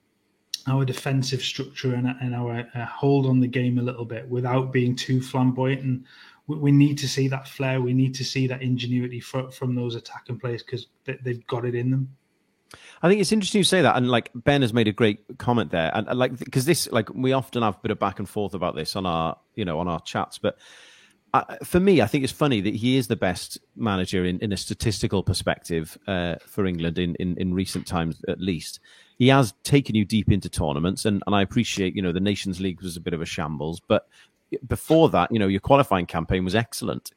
our 0.67 0.85
defensive 0.85 1.41
structure 1.41 1.95
and, 1.95 2.07
and 2.21 2.35
our 2.35 2.67
uh, 2.75 2.85
hold 2.85 3.25
on 3.25 3.39
the 3.39 3.47
game 3.47 3.79
a 3.79 3.81
little 3.81 4.05
bit 4.05 4.27
without 4.29 4.71
being 4.71 4.95
too 4.95 5.21
flamboyant. 5.21 5.81
And 5.81 6.05
we, 6.47 6.57
we 6.57 6.71
need 6.71 6.97
to 6.99 7.09
see 7.09 7.27
that 7.29 7.47
flair. 7.47 7.81
We 7.81 7.93
need 7.93 8.13
to 8.15 8.23
see 8.23 8.47
that 8.47 8.61
ingenuity 8.61 9.19
from, 9.19 9.51
from 9.51 9.75
those 9.75 9.95
attacking 9.95 10.39
players 10.39 10.63
because 10.63 10.87
they, 11.05 11.17
they've 11.23 11.45
got 11.47 11.65
it 11.65 11.75
in 11.75 11.91
them. 11.91 12.15
I 13.01 13.09
think 13.09 13.21
it's 13.21 13.31
interesting 13.31 13.59
you 13.59 13.63
say 13.63 13.81
that, 13.81 13.97
and 13.97 14.09
like 14.09 14.31
Ben 14.33 14.61
has 14.61 14.73
made 14.73 14.87
a 14.87 14.91
great 14.91 15.37
comment 15.37 15.71
there, 15.71 15.91
and 15.93 16.07
like 16.17 16.37
because 16.37 16.65
this, 16.65 16.91
like 16.91 17.13
we 17.13 17.33
often 17.33 17.63
have 17.63 17.75
a 17.75 17.79
bit 17.81 17.91
of 17.91 17.99
back 17.99 18.19
and 18.19 18.29
forth 18.29 18.53
about 18.53 18.75
this 18.75 18.95
on 18.95 19.05
our, 19.05 19.37
you 19.55 19.65
know, 19.65 19.79
on 19.79 19.87
our 19.87 19.99
chats, 20.01 20.37
but 20.37 20.57
uh, 21.33 21.43
for 21.63 21.79
me, 21.79 22.01
I 22.01 22.07
think 22.07 22.23
it's 22.23 22.33
funny 22.33 22.59
that 22.61 22.75
he 22.75 22.97
is 22.97 23.07
the 23.07 23.15
best 23.15 23.57
manager 23.75 24.25
in, 24.25 24.39
in 24.39 24.51
a 24.51 24.57
statistical 24.57 25.23
perspective 25.23 25.97
uh, 26.07 26.35
for 26.45 26.65
England 26.65 26.99
in, 26.99 27.15
in, 27.15 27.37
in 27.37 27.53
recent 27.53 27.87
times, 27.87 28.21
at 28.27 28.41
least. 28.41 28.81
He 29.17 29.29
has 29.29 29.53
taken 29.63 29.95
you 29.95 30.03
deep 30.03 30.29
into 30.29 30.49
tournaments, 30.49 31.05
and, 31.05 31.23
and 31.25 31.35
I 31.35 31.41
appreciate, 31.41 31.95
you 31.95 32.01
know, 32.01 32.11
the 32.11 32.19
Nations 32.19 32.59
League 32.59 32.81
was 32.81 32.97
a 32.97 33.01
bit 33.01 33.13
of 33.13 33.21
a 33.21 33.25
shambles, 33.25 33.79
but 33.87 34.07
before 34.67 35.09
that, 35.09 35.31
you 35.31 35.39
know, 35.39 35.47
your 35.47 35.61
qualifying 35.61 36.05
campaign 36.05 36.43
was 36.43 36.55
excellent. 36.55 37.11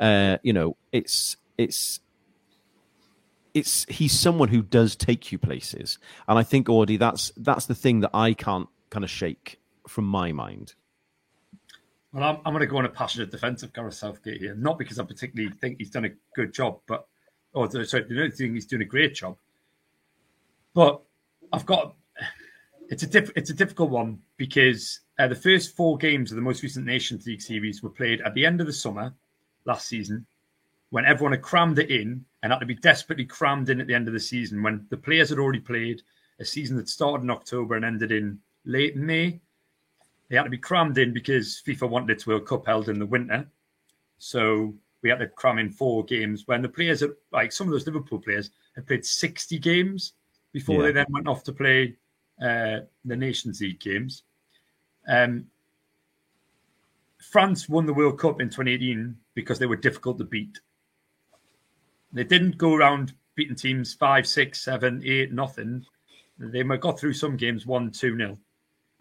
Uh, 0.00 0.38
you 0.42 0.52
know, 0.52 0.76
it's 0.90 1.36
it's 1.56 2.00
it's 3.54 3.86
he's 3.88 4.18
someone 4.18 4.48
who 4.48 4.62
does 4.62 4.96
take 4.96 5.32
you 5.32 5.38
places, 5.38 5.98
and 6.28 6.38
I 6.38 6.42
think 6.42 6.68
Audie, 6.68 6.96
that's 6.96 7.32
that's 7.36 7.66
the 7.66 7.74
thing 7.74 8.00
that 8.00 8.10
I 8.12 8.34
can't 8.34 8.68
kind 8.90 9.04
of 9.04 9.10
shake 9.10 9.60
from 9.88 10.04
my 10.04 10.32
mind. 10.32 10.74
Well, 12.12 12.24
I'm, 12.24 12.36
I'm 12.44 12.52
going 12.52 12.60
to 12.60 12.66
go 12.66 12.76
on 12.76 12.84
a 12.84 12.90
passionate 12.90 13.30
defence 13.30 13.62
of 13.62 13.72
Gareth 13.72 13.94
Southgate 13.94 14.40
here, 14.40 14.54
not 14.54 14.78
because 14.78 14.98
I 14.98 15.04
particularly 15.04 15.52
think 15.60 15.78
he's 15.78 15.90
done 15.90 16.04
a 16.04 16.10
good 16.34 16.52
job, 16.52 16.80
but 16.86 17.06
or 17.52 17.70
sorry, 17.84 18.04
the 18.04 18.30
thing 18.30 18.54
he's 18.54 18.66
doing 18.66 18.82
a 18.82 18.86
great 18.86 19.14
job. 19.14 19.36
But 20.74 21.00
I've 21.52 21.66
got 21.66 21.94
it's 22.88 23.02
a 23.02 23.06
diff, 23.06 23.30
it's 23.36 23.50
a 23.50 23.54
difficult 23.54 23.90
one 23.90 24.20
because 24.36 25.00
uh, 25.18 25.28
the 25.28 25.34
first 25.34 25.76
four 25.76 25.96
games 25.96 26.30
of 26.30 26.36
the 26.36 26.42
most 26.42 26.62
recent 26.62 26.86
Nations 26.86 27.26
League 27.26 27.42
series 27.42 27.82
were 27.82 27.90
played 27.90 28.20
at 28.20 28.34
the 28.34 28.44
end 28.44 28.60
of 28.60 28.66
the 28.66 28.72
summer 28.72 29.14
last 29.64 29.86
season, 29.86 30.26
when 30.90 31.04
everyone 31.04 31.32
had 31.32 31.42
crammed 31.42 31.78
it 31.78 31.90
in 31.90 32.24
and 32.44 32.52
had 32.52 32.60
to 32.60 32.66
be 32.66 32.74
desperately 32.74 33.24
crammed 33.24 33.70
in 33.70 33.80
at 33.80 33.86
the 33.86 33.94
end 33.94 34.06
of 34.06 34.12
the 34.12 34.20
season 34.20 34.62
when 34.62 34.86
the 34.90 34.96
players 34.98 35.30
had 35.30 35.38
already 35.38 35.58
played 35.58 36.02
a 36.40 36.44
season 36.44 36.76
that 36.76 36.90
started 36.90 37.24
in 37.24 37.30
October 37.30 37.74
and 37.74 37.86
ended 37.86 38.12
in 38.12 38.38
late 38.66 38.96
May. 38.96 39.40
They 40.28 40.36
had 40.36 40.42
to 40.42 40.50
be 40.50 40.58
crammed 40.58 40.98
in 40.98 41.14
because 41.14 41.62
FIFA 41.66 41.88
wanted 41.88 42.10
its 42.10 42.26
World 42.26 42.46
Cup 42.46 42.66
held 42.66 42.90
in 42.90 42.98
the 42.98 43.06
winter. 43.06 43.46
So 44.18 44.74
we 45.00 45.08
had 45.08 45.20
to 45.20 45.26
cram 45.26 45.58
in 45.58 45.70
four 45.70 46.04
games 46.04 46.46
when 46.46 46.60
the 46.60 46.68
players, 46.68 47.00
had, 47.00 47.12
like 47.32 47.50
some 47.50 47.66
of 47.66 47.72
those 47.72 47.86
Liverpool 47.86 48.18
players, 48.18 48.50
had 48.74 48.86
played 48.86 49.06
60 49.06 49.58
games 49.58 50.12
before 50.52 50.76
yeah. 50.76 50.82
they 50.82 50.92
then 50.92 51.06
went 51.08 51.28
off 51.28 51.44
to 51.44 51.52
play 51.52 51.96
uh, 52.42 52.80
the 53.06 53.16
Nations 53.16 53.62
League 53.62 53.80
games. 53.80 54.24
Um, 55.08 55.46
France 57.22 57.70
won 57.70 57.86
the 57.86 57.94
World 57.94 58.18
Cup 58.18 58.42
in 58.42 58.48
2018 58.48 59.16
because 59.32 59.58
they 59.58 59.66
were 59.66 59.76
difficult 59.76 60.18
to 60.18 60.24
beat. 60.24 60.60
They 62.14 62.24
didn't 62.24 62.56
go 62.56 62.74
around 62.74 63.12
beating 63.34 63.56
teams 63.56 63.92
five, 63.92 64.26
six, 64.26 64.60
seven, 64.60 65.02
eight, 65.04 65.32
nothing. 65.32 65.84
They 66.38 66.62
got 66.62 66.98
through 66.98 67.14
some 67.14 67.36
games 67.36 67.66
one, 67.66 67.90
two 67.90 68.16
nil. 68.16 68.38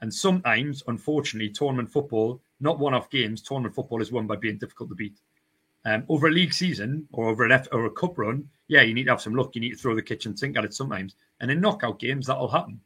And 0.02 0.13
sometimes, 0.13 0.84
unfortunately, 0.88 1.49
tournament 1.49 1.89
football, 1.89 2.41
not 2.60 2.80
one-off 2.80 3.10
games, 3.10 3.41
tournament 3.41 3.76
football 3.76 4.02
is 4.02 4.12
won 4.12 4.28
by 4.28 4.36
being 4.36 4.58
difficult 4.58 4.89
to 4.89 4.95
beat. 4.95 5.15
Um, 5.86 6.04
over 6.10 6.28
a 6.28 6.32
league 6.32 6.54
season 6.54 7.08
or 7.12 7.30
over 7.30 7.45
an 7.45 7.52
F 7.52 7.67
or 7.71 7.86
a 7.86 7.91
cup 7.91 8.17
run, 8.17 8.49
yeah, 8.67 8.82
you 8.82 8.93
need 8.93 9.06
to 9.06 9.12
have 9.12 9.21
some 9.21 9.36
luck. 9.36 9.54
You 9.54 9.62
need 9.62 9.71
to 9.71 9.78
throw 9.78 9.95
the 9.95 10.02
kitchen 10.02 10.36
sink 10.36 10.58
at 10.58 10.65
it 10.65 10.73
sometimes. 10.73 11.15
And 11.39 11.52
in 11.52 11.62
knockout 11.62 11.99
games, 11.99 12.28
that'll 12.28 12.47
happen. 12.47 12.80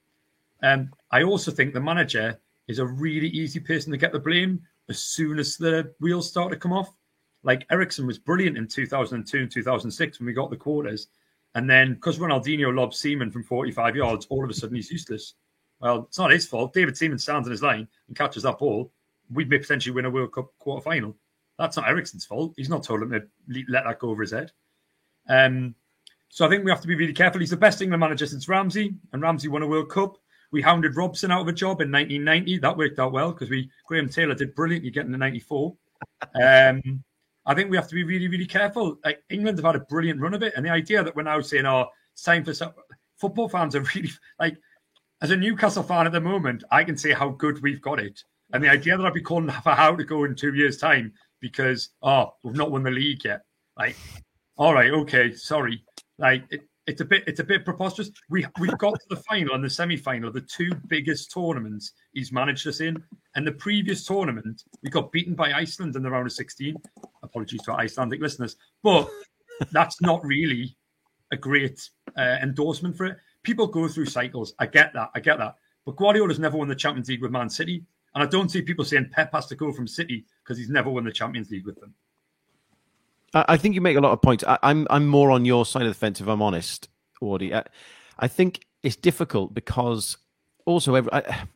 Um, 0.61 0.91
I 1.11 1.23
also 1.23 1.51
think 1.51 1.73
the 1.73 1.79
manager 1.79 2.39
is 2.67 2.79
a 2.79 2.85
really 2.85 3.29
easy 3.29 3.59
person 3.59 3.91
to 3.91 3.97
get 3.97 4.11
the 4.11 4.19
blame 4.19 4.61
as 4.89 4.99
soon 4.99 5.39
as 5.39 5.57
the 5.57 5.93
wheels 5.99 6.29
start 6.29 6.51
to 6.51 6.57
come 6.57 6.73
off. 6.73 6.91
Like 7.43 7.65
Eriksson 7.71 8.07
was 8.07 8.19
brilliant 8.19 8.57
in 8.57 8.67
2002 8.67 9.37
and 9.37 9.51
2006 9.51 10.19
when 10.19 10.27
we 10.27 10.33
got 10.33 10.49
the 10.49 10.57
quarters. 10.57 11.07
And 11.55 11.69
then 11.69 11.93
because 11.93 12.19
Ronaldinho 12.19 12.75
lobs 12.75 12.99
Seaman 12.99 13.31
from 13.31 13.43
45 13.43 13.95
yards, 13.95 14.27
all 14.29 14.43
of 14.43 14.49
a 14.49 14.53
sudden 14.53 14.75
he's 14.75 14.91
useless. 14.91 15.33
Well, 15.79 16.05
it's 16.07 16.17
not 16.17 16.31
his 16.31 16.47
fault. 16.47 16.73
David 16.73 16.97
Seaman 16.97 17.19
stands 17.19 17.47
in 17.47 17.51
his 17.51 17.63
line 17.63 17.87
and 18.07 18.17
catches 18.17 18.43
that 18.43 18.59
ball. 18.59 18.91
We 19.31 19.45
may 19.45 19.59
potentially 19.59 19.93
win 19.93 20.05
a 20.05 20.09
World 20.09 20.33
Cup 20.33 20.51
quarter 20.59 20.83
final. 20.83 21.15
That's 21.57 21.77
not 21.77 21.87
Eriksson's 21.87 22.25
fault. 22.25 22.53
He's 22.57 22.69
not 22.69 22.83
told 22.83 23.01
him 23.01 23.11
to 23.11 23.23
let 23.67 23.83
that 23.83 23.99
go 23.99 24.09
over 24.09 24.21
his 24.21 24.31
head. 24.31 24.51
Um, 25.27 25.75
so 26.29 26.45
I 26.45 26.49
think 26.49 26.63
we 26.63 26.71
have 26.71 26.81
to 26.81 26.87
be 26.87 26.95
really 26.95 27.13
careful. 27.13 27.39
He's 27.39 27.49
the 27.49 27.57
best 27.57 27.81
England 27.81 28.01
manager 28.01 28.25
since 28.25 28.47
Ramsey, 28.47 28.95
and 29.11 29.21
Ramsey 29.21 29.47
won 29.47 29.63
a 29.63 29.67
World 29.67 29.89
Cup. 29.89 30.17
We 30.51 30.61
hounded 30.61 30.95
Robson 30.95 31.31
out 31.31 31.41
of 31.41 31.47
a 31.47 31.53
job 31.53 31.81
in 31.81 31.91
1990. 31.91 32.59
That 32.59 32.77
worked 32.77 32.99
out 32.99 33.11
well 33.11 33.31
because 33.31 33.49
we 33.49 33.69
Graham 33.85 34.09
Taylor 34.09 34.35
did 34.35 34.55
brilliantly 34.55 34.91
getting 34.91 35.11
the 35.11 35.17
94. 35.17 35.75
Um, 36.41 37.03
I 37.47 37.55
think 37.55 37.71
we 37.71 37.77
have 37.77 37.87
to 37.87 37.95
be 37.95 38.03
really, 38.03 38.27
really 38.27 38.45
careful. 38.45 38.99
Like 39.03 39.23
England 39.29 39.57
have 39.57 39.65
had 39.65 39.75
a 39.75 39.85
brilliant 39.85 40.19
run 40.19 40.33
of 40.33 40.43
it, 40.43 40.53
and 40.55 40.65
the 40.65 40.69
idea 40.69 41.03
that 41.03 41.15
we're 41.15 41.23
now 41.23 41.39
saying, 41.41 41.65
"Oh, 41.65 41.87
time 42.23 42.43
for 42.43 42.53
some 42.53 42.73
football 43.15 43.49
fans 43.49 43.75
are 43.75 43.81
really 43.95 44.11
like." 44.39 44.57
As 45.19 45.31
a 45.31 45.35
Newcastle 45.35 45.81
fan 45.81 46.05
at 46.05 46.11
the 46.11 46.21
moment, 46.21 46.63
I 46.69 46.83
can 46.83 46.95
say 46.95 47.11
how 47.11 47.29
good 47.29 47.63
we've 47.63 47.81
got 47.81 47.99
it, 47.99 48.21
and 48.53 48.63
the 48.63 48.69
idea 48.69 48.97
that 48.97 49.05
I'd 49.05 49.13
be 49.13 49.21
calling 49.21 49.49
for 49.49 49.71
Howe 49.71 49.95
to 49.95 50.03
go 50.03 50.25
in 50.25 50.35
two 50.35 50.53
years' 50.53 50.77
time 50.77 51.13
because 51.39 51.89
oh, 52.03 52.33
we've 52.43 52.55
not 52.55 52.69
won 52.69 52.83
the 52.83 52.91
league 52.91 53.23
yet. 53.23 53.41
Like, 53.77 53.95
all 54.57 54.73
right, 54.73 54.91
okay, 54.91 55.33
sorry. 55.33 55.83
Like, 56.19 56.43
it, 56.49 56.61
it's 56.87 57.01
a 57.01 57.05
bit 57.05 57.23
it's 57.27 57.41
a 57.41 57.43
bit 57.43 57.65
preposterous. 57.65 58.09
We 58.29 58.45
we 58.59 58.69
got 58.77 58.93
to 58.93 59.05
the 59.09 59.17
final 59.17 59.53
and 59.53 59.63
the 59.63 59.69
semi 59.69 59.97
final, 59.97 60.31
the 60.31 60.41
two 60.41 60.71
biggest 60.87 61.31
tournaments 61.31 61.91
he's 62.13 62.31
managed 62.31 62.65
us 62.67 62.79
in. 62.79 63.03
And 63.35 63.45
the 63.45 63.51
previous 63.51 64.05
tournament, 64.05 64.63
we 64.81 64.89
got 64.89 65.11
beaten 65.11 65.35
by 65.35 65.51
Iceland 65.51 65.95
in 65.95 66.01
the 66.01 66.09
round 66.09 66.25
of 66.25 66.31
16. 66.31 66.75
Apologies 67.23 67.61
to 67.63 67.73
our 67.73 67.79
Icelandic 67.81 68.21
listeners, 68.21 68.55
but 68.83 69.09
that's 69.71 70.01
not 70.01 70.25
really 70.25 70.75
a 71.31 71.37
great 71.37 71.89
uh, 72.17 72.37
endorsement 72.41 72.95
for 72.95 73.05
it. 73.05 73.17
People 73.43 73.67
go 73.67 73.87
through 73.87 74.05
cycles. 74.05 74.53
I 74.59 74.65
get 74.65 74.93
that. 74.93 75.11
I 75.13 75.19
get 75.19 75.37
that. 75.39 75.55
But 75.85 75.97
Guardiola's 75.97 76.39
never 76.39 76.57
won 76.57 76.67
the 76.67 76.75
Champions 76.75 77.09
League 77.09 77.21
with 77.21 77.31
Man 77.31 77.49
City. 77.49 77.83
And 78.15 78.23
I 78.23 78.27
don't 78.27 78.49
see 78.49 78.61
people 78.61 78.85
saying 78.85 79.09
Pep 79.11 79.31
has 79.33 79.45
to 79.47 79.55
go 79.55 79.71
from 79.71 79.87
City 79.87 80.25
because 80.43 80.57
he's 80.57 80.69
never 80.69 80.89
won 80.89 81.03
the 81.03 81.11
Champions 81.11 81.51
League 81.51 81.65
with 81.65 81.79
them. 81.79 81.93
I 83.47 83.57
think 83.57 83.75
you 83.75 83.81
make 83.81 83.97
a 83.97 84.01
lot 84.01 84.11
of 84.11 84.21
points. 84.21 84.43
I, 84.45 84.53
am 84.53 84.59
I'm, 84.63 84.87
I'm 84.89 85.07
more 85.07 85.31
on 85.31 85.45
your 85.45 85.65
side 85.65 85.83
of 85.83 85.89
the 85.89 85.93
fence, 85.93 86.21
if 86.21 86.27
I'm 86.27 86.41
honest, 86.41 86.89
Audie. 87.21 87.53
I, 87.53 87.63
I 88.19 88.27
think 88.27 88.65
it's 88.83 88.95
difficult 88.95 89.53
because 89.53 90.17
also 90.65 90.95
every, 90.95 91.11
I, 91.11 91.47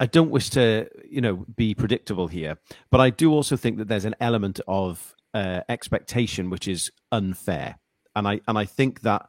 I 0.00 0.06
don't 0.06 0.30
wish 0.30 0.50
to 0.50 0.88
you 1.08 1.20
know 1.20 1.44
be 1.56 1.74
predictable 1.74 2.28
here, 2.28 2.58
but 2.90 3.00
I 3.00 3.10
do 3.10 3.32
also 3.32 3.56
think 3.56 3.78
that 3.78 3.88
there's 3.88 4.04
an 4.04 4.16
element 4.20 4.60
of 4.66 5.14
uh, 5.34 5.60
expectation 5.68 6.50
which 6.50 6.68
is 6.68 6.90
unfair, 7.12 7.78
and 8.14 8.26
I 8.26 8.40
and 8.48 8.58
I 8.58 8.64
think 8.64 9.02
that 9.02 9.28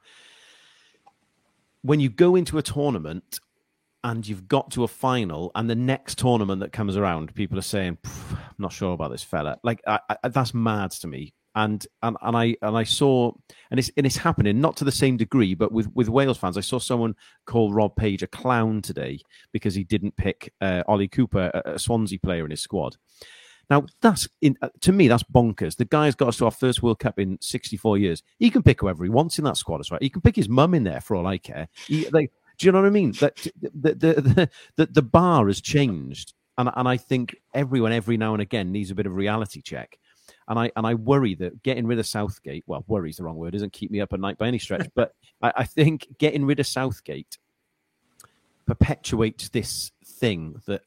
when 1.82 2.00
you 2.00 2.10
go 2.10 2.36
into 2.36 2.58
a 2.58 2.62
tournament 2.62 3.40
and 4.04 4.28
you've 4.28 4.48
got 4.48 4.72
to 4.72 4.84
a 4.84 4.88
final, 4.88 5.52
and 5.56 5.70
the 5.70 5.76
next 5.76 6.18
tournament 6.18 6.62
that 6.62 6.72
comes 6.72 6.98
around, 6.98 7.34
people 7.36 7.58
are 7.58 7.64
saying, 7.64 7.98
"I'm 8.06 8.38
not 8.58 8.74
sure 8.74 8.94
about 8.94 9.12
this 9.12 9.24
fella." 9.24 9.60
Like 9.64 9.82
I, 9.88 10.00
I, 10.10 10.28
that's 10.30 10.54
mad 10.54 10.92
to 10.92 11.08
me 11.08 11.34
and 11.58 11.88
and 12.04 12.16
and 12.22 12.38
I 12.38 12.56
and 12.62 12.78
I 12.78 12.84
saw 12.84 13.32
and 13.72 13.80
it's 13.80 13.90
and 13.98 14.06
it's 14.06 14.18
happening 14.18 14.62
not 14.62 14.78
to 14.78 14.86
the 14.86 14.92
same 14.92 15.18
degree, 15.18 15.56
but 15.56 15.72
with 15.72 15.94
with 15.96 16.08
Wales 16.08 16.38
fans, 16.38 16.56
I 16.56 16.62
saw 16.62 16.78
someone 16.78 17.16
call 17.46 17.74
Rob 17.74 17.96
Page 17.96 18.22
a 18.22 18.28
clown 18.28 18.82
today 18.82 19.20
because 19.52 19.74
he 19.74 19.84
didn't 19.84 20.16
pick 20.18 20.54
uh, 20.62 20.84
Ollie 20.88 21.08
Cooper, 21.08 21.50
a, 21.54 21.74
a 21.74 21.80
Swansea 21.80 22.20
player 22.20 22.46
in 22.46 22.52
his 22.52 22.62
squad. 22.62 22.96
Now 23.72 23.86
that's 24.02 24.30
in, 24.42 24.56
uh, 24.62 24.70
to 24.82 24.92
me 24.92 25.08
that's 25.08 25.24
bonkers. 25.24 25.76
The 25.76 25.86
guy's 25.86 26.16
got 26.16 26.30
us 26.30 26.38
to 26.38 26.46
our 26.46 26.52
first 26.52 26.84
World 26.84 27.00
Cup 27.00 27.18
in 27.18 27.40
64 27.42 27.98
years. 27.98 28.22
He 28.38 28.52
can 28.52 28.62
pick 28.62 28.82
whoever 28.82 29.04
he 29.04 29.10
wants 29.10 29.40
in 29.40 29.46
that 29.46 29.58
squad, 29.58 29.80
as 29.80 29.90
well. 29.90 30.00
He 30.00 30.12
can 30.12 30.22
pick 30.22 30.36
his 30.36 30.48
mum 30.48 30.76
in 30.76 30.84
there 30.84 31.02
for 31.02 31.16
all 31.16 31.26
I 31.26 31.40
care. 31.40 31.68
He, 31.88 32.06
they, 32.06 32.30
do 32.60 32.68
you 32.68 32.72
know 32.72 32.82
what 32.82 32.88
I 32.88 32.92
mean? 32.92 33.14
That 33.14 33.36
the 33.62 33.96
the, 33.96 34.50
the 34.76 34.86
the 34.86 35.02
bar 35.02 35.48
has 35.48 35.60
changed, 35.60 36.34
and 36.60 36.70
and 36.76 36.88
I 36.88 36.98
think 36.98 37.36
everyone 37.56 37.94
every 37.94 38.16
now 38.16 38.34
and 38.34 38.44
again 38.44 38.72
needs 38.72 38.92
a 38.92 38.96
bit 38.96 39.08
of 39.08 39.16
reality 39.16 39.64
check. 39.64 39.98
And 40.48 40.58
I 40.58 40.72
and 40.76 40.86
I 40.88 40.94
worry 40.94 41.36
that 41.36 41.62
getting 41.64 41.86
rid 41.88 42.00
of 42.00 42.08
Southgate, 42.08 42.64
well, 42.68 42.84
worry 42.88 43.10
is 43.10 43.18
the 43.18 43.24
wrong 43.24 43.36
word, 43.36 43.54
doesn't 43.54 43.74
keep 43.74 43.92
me 43.92 44.02
up 44.02 44.14
at 44.14 44.20
night 44.20 44.38
by 44.38 44.48
any 44.48 44.60
stretch, 44.60 44.88
but 44.96 45.14
I, 45.42 45.54
I 45.58 45.64
think 45.64 46.08
getting 46.18 46.46
rid 46.46 46.60
of 46.60 46.68
Southgate 46.68 47.38
perpetuates 48.66 49.50
this 49.50 49.92
thing 50.06 50.62
that 50.66 50.82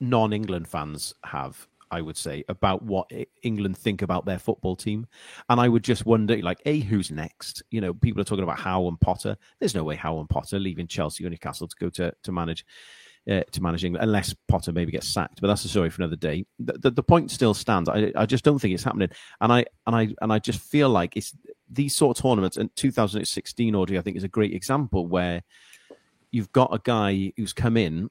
non-England 0.00 0.68
fans 0.68 1.14
have 1.24 1.68
I 1.94 2.00
would 2.00 2.16
say, 2.16 2.44
about 2.48 2.82
what 2.82 3.08
England 3.42 3.78
think 3.78 4.02
about 4.02 4.24
their 4.24 4.40
football 4.40 4.74
team. 4.74 5.06
And 5.48 5.60
I 5.60 5.68
would 5.68 5.84
just 5.84 6.04
wonder, 6.04 6.36
like, 6.38 6.60
A, 6.66 6.80
who's 6.80 7.12
next? 7.12 7.62
You 7.70 7.80
know, 7.80 7.94
people 7.94 8.20
are 8.20 8.24
talking 8.24 8.42
about 8.42 8.58
Howe 8.58 8.88
and 8.88 9.00
Potter. 9.00 9.36
There's 9.60 9.76
no 9.76 9.84
way 9.84 9.94
Howe 9.94 10.18
and 10.18 10.28
Potter 10.28 10.58
leaving 10.58 10.88
Chelsea 10.88 11.24
or 11.24 11.30
Newcastle 11.30 11.68
to 11.68 11.76
go 11.78 11.88
to, 11.90 12.12
to 12.24 12.32
manage. 12.32 12.66
Uh, 13.30 13.40
to 13.52 13.62
manage 13.62 13.82
England, 13.84 14.04
unless 14.04 14.34
Potter 14.48 14.70
maybe 14.70 14.92
gets 14.92 15.08
sacked, 15.08 15.40
but 15.40 15.46
that's 15.46 15.64
a 15.64 15.68
story 15.68 15.88
for 15.88 16.02
another 16.02 16.14
day. 16.14 16.44
The, 16.58 16.74
the, 16.74 16.90
the 16.90 17.02
point 17.02 17.30
still 17.30 17.54
stands. 17.54 17.88
I, 17.88 18.12
I 18.14 18.26
just 18.26 18.44
don't 18.44 18.58
think 18.58 18.74
it's 18.74 18.84
happening, 18.84 19.08
and 19.40 19.50
I 19.50 19.64
and 19.86 19.96
I 19.96 20.08
and 20.20 20.30
I 20.30 20.38
just 20.38 20.60
feel 20.60 20.90
like 20.90 21.16
it's 21.16 21.34
these 21.70 21.96
sort 21.96 22.18
of 22.18 22.22
tournaments. 22.22 22.58
And 22.58 22.68
2016 22.76 23.74
Audrey, 23.74 23.96
I 23.96 24.02
think, 24.02 24.18
is 24.18 24.24
a 24.24 24.28
great 24.28 24.52
example 24.52 25.06
where 25.06 25.42
you've 26.32 26.52
got 26.52 26.74
a 26.74 26.80
guy 26.84 27.32
who's 27.38 27.54
come 27.54 27.78
in 27.78 28.10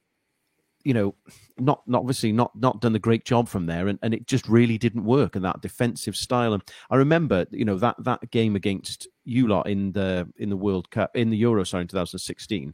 you 0.84 0.94
know, 0.94 1.16
not 1.58 1.82
not 1.88 2.00
obviously 2.00 2.32
not 2.32 2.52
not 2.56 2.82
done 2.82 2.96
a 2.96 3.00
great 3.00 3.26
job 3.26 3.48
from 3.48 3.66
there, 3.66 3.88
and, 3.88 3.98
and 4.02 4.14
it 4.14 4.28
just 4.28 4.48
really 4.48 4.78
didn't 4.78 5.06
work. 5.06 5.36
And 5.36 5.46
that 5.46 5.62
defensive 5.62 6.16
style, 6.16 6.54
and 6.54 6.64
I 6.90 6.98
remember, 6.98 7.46
you 7.52 7.66
know, 7.66 7.78
that 7.78 7.96
that 8.00 8.30
game 8.32 8.56
against 8.56 9.08
you 9.24 9.48
lot 9.48 9.68
in 9.70 9.94
the 9.94 10.28
in 10.38 10.50
the 10.50 10.58
World 10.58 10.90
Cup 10.90 11.16
in 11.16 11.30
the 11.30 11.38
Euro, 11.38 11.64
sorry, 11.64 11.82
in 11.82 11.88
2016. 11.88 12.74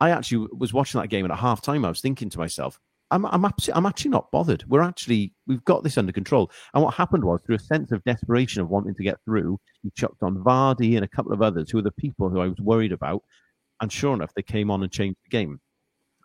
I 0.00 0.10
actually 0.10 0.48
was 0.56 0.72
watching 0.72 1.00
that 1.00 1.08
game, 1.08 1.24
and 1.24 1.32
at 1.32 1.38
half 1.38 1.60
time, 1.60 1.84
I 1.84 1.88
was 1.88 2.00
thinking 2.00 2.30
to 2.30 2.38
myself, 2.38 2.78
I'm 3.10 3.24
I'm, 3.26 3.44
I'm 3.44 3.86
actually 3.86 4.10
not 4.10 4.30
bothered. 4.30 4.64
We're 4.68 4.82
actually 4.82 5.32
we've 5.46 5.64
got 5.64 5.82
this 5.82 5.98
under 5.98 6.12
control. 6.12 6.50
And 6.74 6.82
what 6.82 6.94
happened 6.94 7.24
was, 7.24 7.40
through 7.42 7.56
a 7.56 7.60
sense 7.60 7.90
of 7.92 8.04
desperation 8.04 8.62
of 8.62 8.68
wanting 8.68 8.94
to 8.94 9.02
get 9.02 9.18
through, 9.24 9.58
he 9.82 9.90
chucked 9.96 10.22
on 10.22 10.36
Vardy 10.36 10.96
and 10.96 11.04
a 11.04 11.08
couple 11.08 11.32
of 11.32 11.42
others 11.42 11.70
who 11.70 11.78
were 11.78 11.82
the 11.82 11.92
people 11.92 12.28
who 12.28 12.40
I 12.40 12.48
was 12.48 12.60
worried 12.60 12.92
about. 12.92 13.22
And 13.80 13.92
sure 13.92 14.14
enough, 14.14 14.34
they 14.34 14.42
came 14.42 14.70
on 14.70 14.82
and 14.82 14.90
changed 14.92 15.18
the 15.24 15.30
game. 15.30 15.60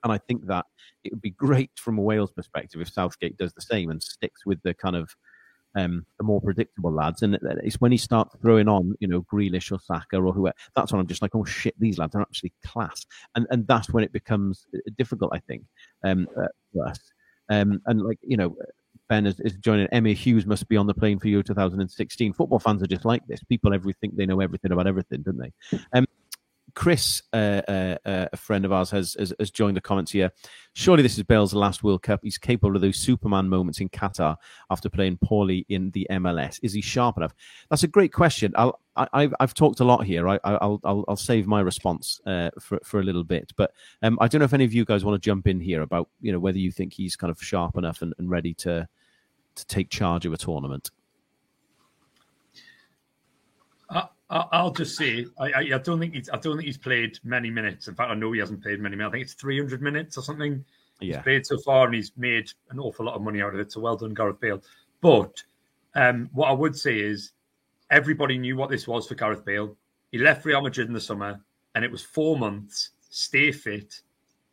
And 0.04 0.12
I 0.12 0.18
think 0.18 0.48
that 0.48 0.66
it 1.04 1.14
would 1.14 1.22
be 1.22 1.30
great 1.30 1.72
from 1.76 1.98
a 1.98 2.02
Wales 2.02 2.32
perspective 2.32 2.82
if 2.82 2.90
Southgate 2.90 3.38
does 3.38 3.54
the 3.54 3.62
same 3.62 3.90
and 3.90 4.04
sticks 4.04 4.46
with 4.46 4.62
the 4.64 4.74
kind 4.74 4.96
of 4.96 5.10
um, 5.76 6.06
the 6.18 6.24
more 6.24 6.42
predictable 6.42 6.92
lads. 6.92 7.22
And 7.22 7.38
it's 7.64 7.82
when 7.82 7.92
he 7.92 7.98
starts 7.98 8.36
throwing 8.42 8.68
on, 8.68 8.96
you 9.00 9.08
know, 9.08 9.22
Grealish 9.24 9.72
or 9.72 9.80
Saka 9.80 10.18
or 10.18 10.34
whoever, 10.34 10.56
that's 10.76 10.92
when 10.92 11.02
I'm 11.02 11.08
just 11.08 11.22
like, 11.22 11.36
oh 11.36 11.46
shit, 11.46 11.76
these 11.80 11.98
lads 11.98 12.16
are 12.16 12.22
actually 12.22 12.54
class. 12.66 13.06
And 13.36 13.48
and 13.50 13.68
that's 13.68 13.90
when 13.90 14.04
it 14.04 14.12
becomes 14.12 14.66
uh, 14.74 14.80
difficult, 14.98 15.32
I 15.34 15.40
think, 15.40 15.64
um, 16.04 16.28
uh, 16.38 16.48
for 16.74 16.88
us. 16.88 17.00
Um, 17.50 17.82
and 17.86 18.02
like, 18.02 18.20
you 18.22 18.38
know, 18.38 18.56
Ben 19.10 19.26
is, 19.26 19.40
is 19.42 19.54
joining. 19.54 19.88
Emma 19.88 20.14
Hughes 20.14 20.46
must 20.46 20.68
be 20.70 20.78
on 20.78 20.88
the 20.88 20.94
plane 20.94 21.20
for 21.20 21.28
you 21.28 21.44
2016. 21.44 22.34
Football 22.34 22.60
fans 22.60 22.82
are 22.82 22.88
just 22.88 23.06
like 23.06 23.26
this. 23.28 23.44
People 23.44 23.74
every 23.74 23.94
think 23.94 24.16
they 24.16 24.26
know 24.26 24.40
everything 24.40 24.72
about 24.72 24.88
everything, 24.88 25.22
don't 25.22 25.38
they? 25.38 25.52
Um, 25.94 26.06
Chris, 26.76 27.22
uh, 27.34 27.62
uh, 27.68 27.98
uh, 28.06 28.26
a 28.34 28.38
friend 28.38 28.66
of 28.66 28.72
ours, 28.72 28.90
has, 28.90 29.16
has, 29.20 29.34
has 29.40 29.52
joined 29.52 29.78
the 29.78 29.82
comments 29.82 30.12
here. 30.12 30.32
Surely 30.74 31.04
this 31.04 31.18
is 31.18 31.24
Bale's 31.24 31.54
last 31.54 31.84
World 31.84 32.02
Cup. 32.02 32.22
He's 32.24 32.38
capable 32.38 32.76
of 32.76 32.82
those 32.82 32.98
Superman 32.98 33.48
moments 33.48 33.80
in 33.80 33.90
Qatar 33.90 34.38
after 34.70 34.90
playing 34.90 35.20
poorly 35.24 35.66
in 35.70 35.92
the 35.92 36.08
MLS. 36.12 36.60
Is 36.64 36.74
he 36.74 36.82
sharp 36.82 37.18
enough? 37.18 37.34
That's 37.70 37.84
a 37.84 37.88
great 37.88 38.12
question. 38.12 38.54
I'll, 38.56 38.80
I, 38.96 39.22
have 39.22 39.36
I've 39.40 39.54
talked 39.54 39.80
a 39.80 39.84
lot 39.84 40.06
here. 40.06 40.28
I, 40.28 40.40
will 40.44 40.80
I'll, 40.84 41.06
I'll 41.08 41.16
save 41.16 41.48
my 41.48 41.62
response 41.62 42.20
uh, 42.26 42.50
for 42.60 42.80
for 42.84 43.00
a 43.00 43.04
little 43.04 43.24
bit, 43.24 43.52
but 43.56 43.72
um, 44.04 44.18
I 44.22 44.28
don't 44.28 44.40
know 44.40 44.46
if 44.46 44.54
any 44.54 44.66
of 44.66 44.74
you 44.74 44.86
guys 44.86 45.04
want 45.04 45.22
to 45.22 45.26
jump 45.26 45.48
in 45.48 45.60
here 45.60 45.82
about 45.82 46.10
you 46.22 46.32
know 46.32 46.40
whether 46.40 46.60
you 46.60 46.72
think 46.72 46.94
he's 46.94 47.16
kind 47.16 47.32
of 47.32 47.42
sharp 47.42 47.76
enough 47.76 48.04
and, 48.04 48.14
and 48.20 48.30
ready 48.30 48.54
to 48.56 48.88
to 49.56 49.66
take 49.66 49.90
charge 49.90 50.26
of 50.26 50.34
a 50.34 50.38
tournament. 50.38 50.92
I'll 54.52 54.72
just 54.72 54.98
say 54.98 55.26
I, 55.40 55.46
I, 55.46 55.60
I, 55.76 55.78
don't 55.78 56.00
think 56.00 56.16
he's 56.16 56.30
I 56.30 56.38
don't 56.38 56.58
think 56.58 56.66
he's 56.66 56.78
played 56.78 57.20
many 57.24 57.50
minutes. 57.50 57.88
In 57.88 57.96
fact, 57.96 58.10
I 58.10 58.16
know 58.16 58.32
he 58.32 58.40
hasn't 58.40 58.64
played 58.64 58.80
many 58.80 58.96
minutes. 58.96 59.10
I 59.10 59.12
think 59.12 59.24
it's 59.26 59.34
300 59.34 59.82
minutes 59.82 60.18
or 60.18 60.24
something. 60.24 60.66
Yeah. 61.00 61.18
He's 61.18 61.24
played 61.24 61.46
so 61.46 61.58
far, 61.60 61.86
and 61.86 61.96
he's 61.96 62.12
made 62.18 62.50
an 62.70 62.80
awful 62.80 63.06
lot 63.06 63.16
of 63.16 63.22
money 63.22 63.42
out 63.42 63.54
of 63.54 63.60
it. 63.60 63.72
So 63.72 63.82
well 63.82 63.96
done, 63.96 64.14
Gareth 64.14 64.40
Bale. 64.40 64.62
But 65.02 65.44
um, 65.96 66.30
what 66.34 66.50
I 66.50 66.54
would 66.54 66.76
say 66.76 67.00
is 67.00 67.34
everybody 67.92 68.38
knew 68.38 68.56
what 68.56 68.70
this 68.70 68.88
was 68.88 69.08
for 69.08 69.16
Gareth 69.16 69.46
Bale. 69.46 69.78
He 70.12 70.18
left 70.18 70.46
Real 70.46 70.62
Madrid 70.62 70.88
in 70.88 70.94
the 70.94 71.02
summer, 71.02 71.40
and 71.76 71.86
it 71.86 71.92
was 71.92 72.02
four 72.02 72.38
months. 72.38 72.92
Stay 73.10 73.52
fit, 73.52 74.02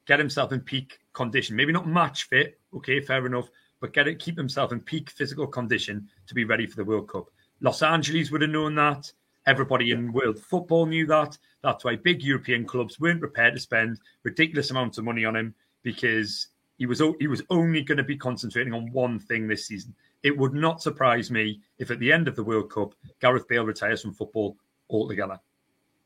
get 0.07 0.19
himself 0.19 0.53
in 0.53 0.61
peak 0.61 0.99
condition. 1.12 1.57
Maybe 1.57 1.73
not 1.73 1.87
match 1.87 2.29
fit, 2.29 2.59
okay, 2.75 3.01
fair 3.01 3.25
enough, 3.25 3.49
but 3.81 3.95
get 3.95 4.09
it, 4.09 4.19
keep 4.19 4.37
himself 4.37 4.73
in 4.73 4.81
peak 4.81 5.11
physical 5.11 5.47
condition 5.47 6.09
to 6.27 6.35
be 6.35 6.45
ready 6.45 6.66
for 6.66 6.77
the 6.77 6.85
World 6.85 7.09
Cup. 7.09 7.31
Los 7.61 7.83
Angeles 7.83 8.31
would 8.31 8.43
have 8.43 8.51
known 8.51 8.75
that. 8.75 9.11
Everybody 9.51 9.91
in 9.91 10.13
world 10.13 10.39
football 10.39 10.87
knew 10.87 11.07
that. 11.07 11.37
That's 11.65 11.85
why 11.85 11.97
big 11.97 12.23
European 12.23 12.65
clubs 12.65 13.01
weren't 13.01 13.19
prepared 13.19 13.55
to 13.55 13.61
spend 13.61 13.99
ridiculous 14.23 14.71
amounts 14.71 14.97
of 14.97 15.03
money 15.05 15.25
on 15.25 15.35
him 15.35 15.57
because 15.83 16.47
he 16.79 16.87
was 16.87 17.03
he 17.19 17.27
was 17.27 17.43
only 17.51 17.83
going 17.83 17.99
to 17.99 18.05
be 18.05 18.17
concentrating 18.17 18.73
on 18.73 18.93
one 18.93 19.19
thing 19.19 19.49
this 19.49 19.67
season. 19.67 19.93
It 20.23 20.39
would 20.39 20.55
not 20.55 20.81
surprise 20.81 21.33
me 21.33 21.63
if 21.81 21.91
at 21.91 21.99
the 21.99 22.13
end 22.13 22.29
of 22.29 22.37
the 22.37 22.45
World 22.45 22.71
Cup, 22.71 22.95
Gareth 23.21 23.49
Bale 23.49 23.65
retires 23.65 24.03
from 24.03 24.15
football 24.15 24.57
altogether. 24.89 25.41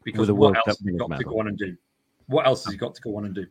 Because 0.04 0.32
what 0.32 0.56
else 0.56 0.78
has 0.78 0.80
he 0.80 0.92
got 0.92 1.14
to 1.14 1.24
go 1.24 1.38
on 1.38 1.48
and 1.48 1.58
do? 1.58 1.76
What 2.24 2.46
else 2.46 2.64
has 2.64 2.72
he 2.72 2.78
got 2.78 2.94
to 2.94 3.02
go 3.02 3.14
on 3.18 3.26
and 3.26 3.34
do? 3.34 3.46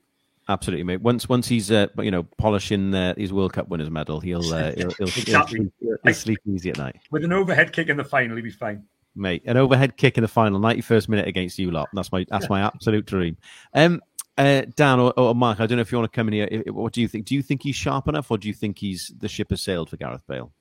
Absolutely, 0.50 0.86
mate. 0.86 1.02
Once 1.02 1.30
once 1.30 1.48
he's 1.48 1.70
uh, 1.70 1.86
you 2.00 2.10
know 2.10 2.24
polishing 2.40 2.96
uh, 2.96 3.14
his 3.16 3.32
World 3.32 3.54
Cup 3.54 3.68
winners 3.70 3.92
medal, 3.92 4.20
he'll 4.20 4.52
uh, 4.52 4.72
he'll, 4.72 4.90
he'll, 4.90 5.08
exactly. 5.18 5.72
he'll, 5.80 5.98
he'll, 6.04 6.14
sleep 6.16 6.40
easy 6.48 6.72
at 6.72 6.80
night. 6.80 6.96
With 7.12 7.24
an 7.24 7.32
overhead 7.32 7.72
kick 7.72 7.90
in 7.90 7.98
the 7.98 8.04
final, 8.04 8.36
he'll 8.36 8.44
be 8.44 8.50
fine 8.50 8.84
mate. 9.16 9.44
An 9.46 9.58
overhead 9.58 9.98
kick 9.98 10.18
in 10.18 10.22
the 10.22 10.28
final, 10.28 10.60
91st 10.60 11.10
minute 11.10 11.28
against 11.28 11.60
you 11.60 11.72
lot. 11.72 11.90
That's 11.94 12.12
my 12.12 12.26
that's 12.30 12.50
my 12.50 12.62
absolute 12.62 13.06
dream. 13.06 13.38
Um, 13.74 14.02
uh, 14.38 14.64
Dan 14.76 15.00
or, 15.00 15.14
or 15.18 15.36
Mark, 15.36 15.60
I 15.60 15.68
don't 15.68 15.78
know 15.78 15.82
if 15.82 15.92
you 15.92 15.98
want 15.98 16.12
to 16.12 16.16
come 16.16 16.28
in 16.30 16.34
here. 16.34 16.64
What 16.68 16.94
do 16.94 17.02
you 17.02 17.08
think? 17.08 17.26
Do 17.26 17.36
you 17.36 17.42
think 17.42 17.64
he's 17.64 17.76
sharp 17.76 18.08
enough, 18.08 18.32
or 18.32 18.38
do 18.38 18.48
you 18.48 18.54
think 18.54 18.80
he's 18.80 19.12
the 19.20 19.28
ship 19.28 19.52
has 19.52 19.62
sailed 19.62 19.90
for 19.90 19.98
Gareth 19.98 20.26
Bale? 20.28 20.52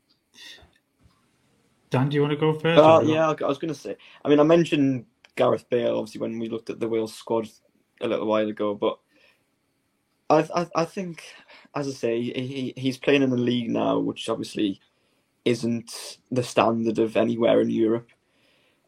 Dan, 1.90 2.08
do 2.08 2.14
you 2.14 2.22
want 2.22 2.32
to 2.32 2.38
go 2.38 2.54
first? 2.54 2.80
Uh, 2.80 3.02
yeah, 3.04 3.28
I 3.28 3.46
was 3.46 3.58
going 3.58 3.72
to 3.72 3.78
say. 3.78 3.96
I 4.24 4.28
mean, 4.28 4.40
I 4.40 4.44
mentioned 4.44 5.04
Gareth 5.36 5.68
Bale 5.68 5.98
obviously 5.98 6.20
when 6.20 6.38
we 6.38 6.48
looked 6.48 6.70
at 6.70 6.80
the 6.80 6.88
Wales 6.88 7.14
squad 7.14 7.48
a 8.00 8.08
little 8.08 8.26
while 8.26 8.48
ago, 8.48 8.74
but 8.74 8.98
I, 10.30 10.48
I, 10.54 10.66
I 10.74 10.84
think, 10.86 11.22
as 11.74 11.86
I 11.88 11.92
say, 11.92 12.20
he, 12.22 12.72
he's 12.76 12.96
playing 12.96 13.22
in 13.22 13.30
the 13.30 13.36
league 13.36 13.70
now, 13.70 13.98
which 13.98 14.28
obviously 14.28 14.80
isn't 15.44 16.18
the 16.30 16.42
standard 16.42 16.98
of 16.98 17.16
anywhere 17.16 17.60
in 17.60 17.70
Europe. 17.70 18.08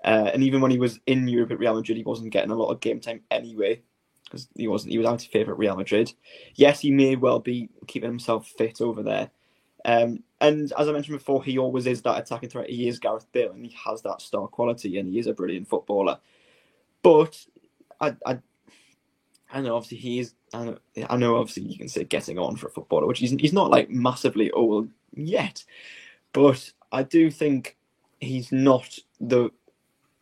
Uh, 0.04 0.30
and 0.32 0.42
even 0.42 0.60
when 0.60 0.70
he 0.70 0.78
was 0.78 1.00
in 1.06 1.26
Europe 1.26 1.52
at 1.52 1.58
Real 1.58 1.74
Madrid, 1.74 1.96
he 1.96 2.04
wasn't 2.04 2.30
getting 2.30 2.50
a 2.50 2.54
lot 2.54 2.70
of 2.70 2.80
game 2.80 3.00
time 3.00 3.22
anyway 3.30 3.80
because 4.24 4.48
he 4.56 4.68
wasn't. 4.68 4.92
He 4.92 4.98
was 4.98 5.06
out 5.06 5.24
of 5.24 5.30
favour 5.30 5.52
at 5.52 5.58
Real 5.58 5.76
Madrid. 5.76 6.12
Yes, 6.54 6.80
he 6.80 6.90
may 6.90 7.16
well 7.16 7.38
be 7.38 7.70
keeping 7.86 8.10
himself 8.10 8.46
fit 8.46 8.80
over 8.80 9.02
there. 9.02 9.30
Um, 9.84 10.22
and 10.40 10.72
as 10.78 10.88
I 10.88 10.92
mentioned 10.92 11.18
before, 11.18 11.42
he 11.42 11.58
always 11.58 11.86
is 11.86 12.02
that 12.02 12.18
attacking 12.18 12.48
threat. 12.50 12.70
He 12.70 12.88
is 12.88 12.98
Gareth 12.98 13.26
Bale, 13.32 13.52
and 13.52 13.64
he 13.64 13.76
has 13.84 14.02
that 14.02 14.20
star 14.20 14.46
quality, 14.48 14.98
and 14.98 15.08
he 15.08 15.18
is 15.18 15.26
a 15.26 15.34
brilliant 15.34 15.68
footballer. 15.68 16.18
But 17.02 17.44
I, 18.00 18.14
I, 18.26 18.38
I 19.52 19.60
know 19.60 19.76
obviously 19.76 19.98
he 19.98 20.18
is. 20.20 20.34
I 20.52 20.64
know, 20.64 20.78
I 21.08 21.16
know 21.16 21.36
obviously 21.36 21.64
you 21.64 21.78
can 21.78 21.88
say 21.88 22.04
getting 22.04 22.38
on 22.38 22.56
for 22.56 22.68
a 22.68 22.70
footballer, 22.70 23.06
which 23.06 23.20
he's 23.20 23.32
he's 23.32 23.52
not 23.52 23.70
like 23.70 23.90
massively 23.90 24.50
old 24.50 24.88
yet, 25.14 25.64
but 26.32 26.72
I 26.92 27.02
do 27.02 27.30
think 27.30 27.76
he's 28.20 28.52
not 28.52 28.98
the 29.20 29.50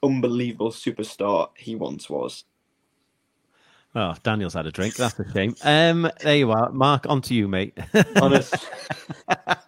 unbelievable 0.03 0.71
superstar 0.71 1.51
he 1.57 1.75
once 1.75 2.09
was. 2.11 2.45
Oh, 3.95 4.15
Daniel's 4.23 4.55
had 4.55 4.67
a 4.67 4.73
drink. 4.73 4.97
That's 4.97 5.19
a 5.19 5.33
shame. 5.33 5.55
Um, 5.63 6.11
there 6.23 6.37
you 6.37 6.51
are, 6.51 6.71
Mark. 6.73 7.07
On 7.09 7.21
to 7.23 7.35
you, 7.35 7.47
mate. 7.47 7.79
Honest. 8.17 8.55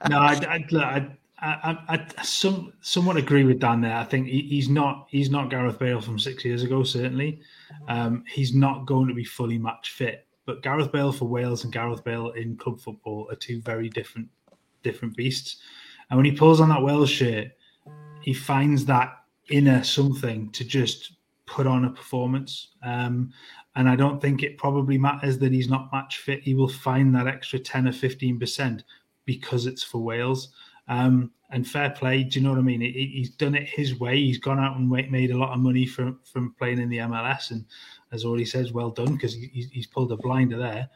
no, 0.09 0.19
I, 0.19 0.65
I, 0.71 1.09
I, 1.45 1.79
I, 1.89 2.23
some, 2.23 2.73
somewhat 2.81 3.19
agree 3.19 3.45
with 3.45 3.61
Dan 3.61 3.83
there. 3.83 3.97
I 3.97 4.05
think 4.05 4.29
he, 4.29 4.41
he's 4.43 4.71
not 4.71 5.09
he's 5.11 5.29
not 5.29 5.51
Gareth 5.51 5.79
Bale 5.79 6.01
from 6.01 6.19
six 6.19 6.43
years 6.43 6.63
ago. 6.63 6.83
Certainly, 6.85 7.41
um, 7.89 8.25
he's 8.27 8.55
not 8.55 8.87
going 8.87 9.09
to 9.09 9.15
be 9.15 9.25
fully 9.25 9.59
match 9.59 9.91
fit. 9.91 10.27
But 10.47 10.63
Gareth 10.63 10.91
Bale 10.91 11.13
for 11.13 11.27
Wales 11.27 11.65
and 11.65 11.73
Gareth 11.73 12.03
Bale 12.03 12.31
in 12.31 12.57
club 12.57 12.81
football 12.81 13.29
are 13.31 13.37
two 13.37 13.61
very 13.61 13.91
different 13.91 14.29
different 14.83 15.17
beasts. 15.17 15.57
And 16.09 16.17
when 16.17 16.25
he 16.25 16.33
pulls 16.33 16.61
on 16.61 16.71
that 16.71 16.83
Wales 16.83 17.11
shirt, 17.11 17.49
he 18.23 18.33
finds 18.33 18.87
that 18.87 19.24
inner 19.49 19.83
something 19.83 20.51
to 20.53 20.65
just 20.65 21.13
put 21.47 21.67
on 21.67 21.85
a 21.85 21.91
performance. 21.91 22.69
Um, 22.83 23.33
and 23.77 23.89
I 23.89 23.97
don't 23.97 24.21
think 24.21 24.43
it 24.43 24.59
probably 24.59 24.99
matters 24.99 25.39
that 25.39 25.53
he's 25.53 25.69
not 25.69 25.93
match 25.93 26.19
fit. 26.19 26.43
He 26.43 26.55
will 26.55 26.69
find 26.69 27.15
that 27.15 27.27
extra 27.27 27.59
10 27.59 27.89
or 27.89 27.93
15%. 27.93 28.83
because 29.27 29.67
it's 29.67 29.83
for 29.83 29.99
Wales. 29.99 30.51
Um, 30.89 31.31
and 31.51 31.67
fair 31.67 31.91
play, 31.91 32.25
do 32.25 32.39
you 32.39 32.45
know 32.45 32.51
what 32.51 32.59
I 32.59 32.63
mean? 32.63 32.81
he's 32.81 33.31
done 33.31 33.55
it 33.55 33.69
his 33.69 33.99
way. 34.01 34.17
He's 34.17 34.39
gone 34.39 34.59
out 34.59 34.77
and 34.77 34.89
made 34.89 35.31
a 35.31 35.39
lot 35.39 35.53
of 35.53 35.61
money 35.61 35.87
from 35.87 36.19
from 36.25 36.55
playing 36.59 36.81
in 36.81 36.89
the 36.89 36.99
MLS, 36.99 37.53
and 37.53 37.65
as 38.13 38.25
already 38.25 38.45
says, 38.45 38.73
well 38.73 38.91
done 38.91 39.15
because 39.15 39.35
he, 39.35 39.69
he's 39.73 39.87
pulled 39.87 40.11
a 40.11 40.17
blinder 40.17 40.59
there. 40.59 40.91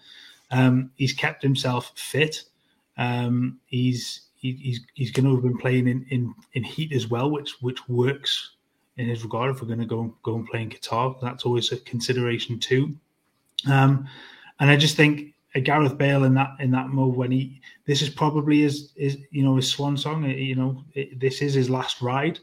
Um, 0.50 0.90
he's 0.96 1.12
kept 1.12 1.42
himself 1.42 1.92
fit. 1.96 2.44
Um, 2.96 3.60
he's 3.66 4.27
he, 4.38 4.52
he's 4.52 4.80
he's 4.94 5.10
going 5.10 5.26
to 5.26 5.34
have 5.34 5.42
been 5.42 5.58
playing 5.58 5.88
in, 5.88 6.06
in 6.10 6.34
in 6.54 6.62
heat 6.62 6.92
as 6.92 7.08
well, 7.08 7.30
which 7.30 7.60
which 7.60 7.88
works 7.88 8.56
in 8.96 9.08
his 9.08 9.22
regard. 9.22 9.50
If 9.50 9.60
we're 9.60 9.68
going 9.68 9.80
to 9.80 9.86
go 9.86 10.14
go 10.22 10.36
and 10.36 10.46
play 10.46 10.62
in 10.62 10.70
Qatar, 10.70 11.20
that's 11.20 11.44
always 11.44 11.72
a 11.72 11.78
consideration 11.78 12.58
too. 12.58 12.96
Um, 13.68 14.08
and 14.60 14.70
I 14.70 14.76
just 14.76 14.96
think 14.96 15.34
a 15.54 15.60
Gareth 15.60 15.98
Bale 15.98 16.24
in 16.24 16.34
that 16.34 16.50
in 16.60 16.70
that 16.70 16.88
mode 16.88 17.16
when 17.16 17.32
he 17.32 17.60
this 17.86 18.00
is 18.00 18.10
probably 18.10 18.60
his, 18.60 18.92
his 18.96 19.18
you 19.30 19.42
know 19.42 19.56
his 19.56 19.68
swan 19.68 19.96
song. 19.96 20.24
You 20.24 20.54
know 20.54 20.84
it, 20.94 21.18
this 21.18 21.42
is 21.42 21.54
his 21.54 21.68
last 21.68 22.00
ride, 22.00 22.38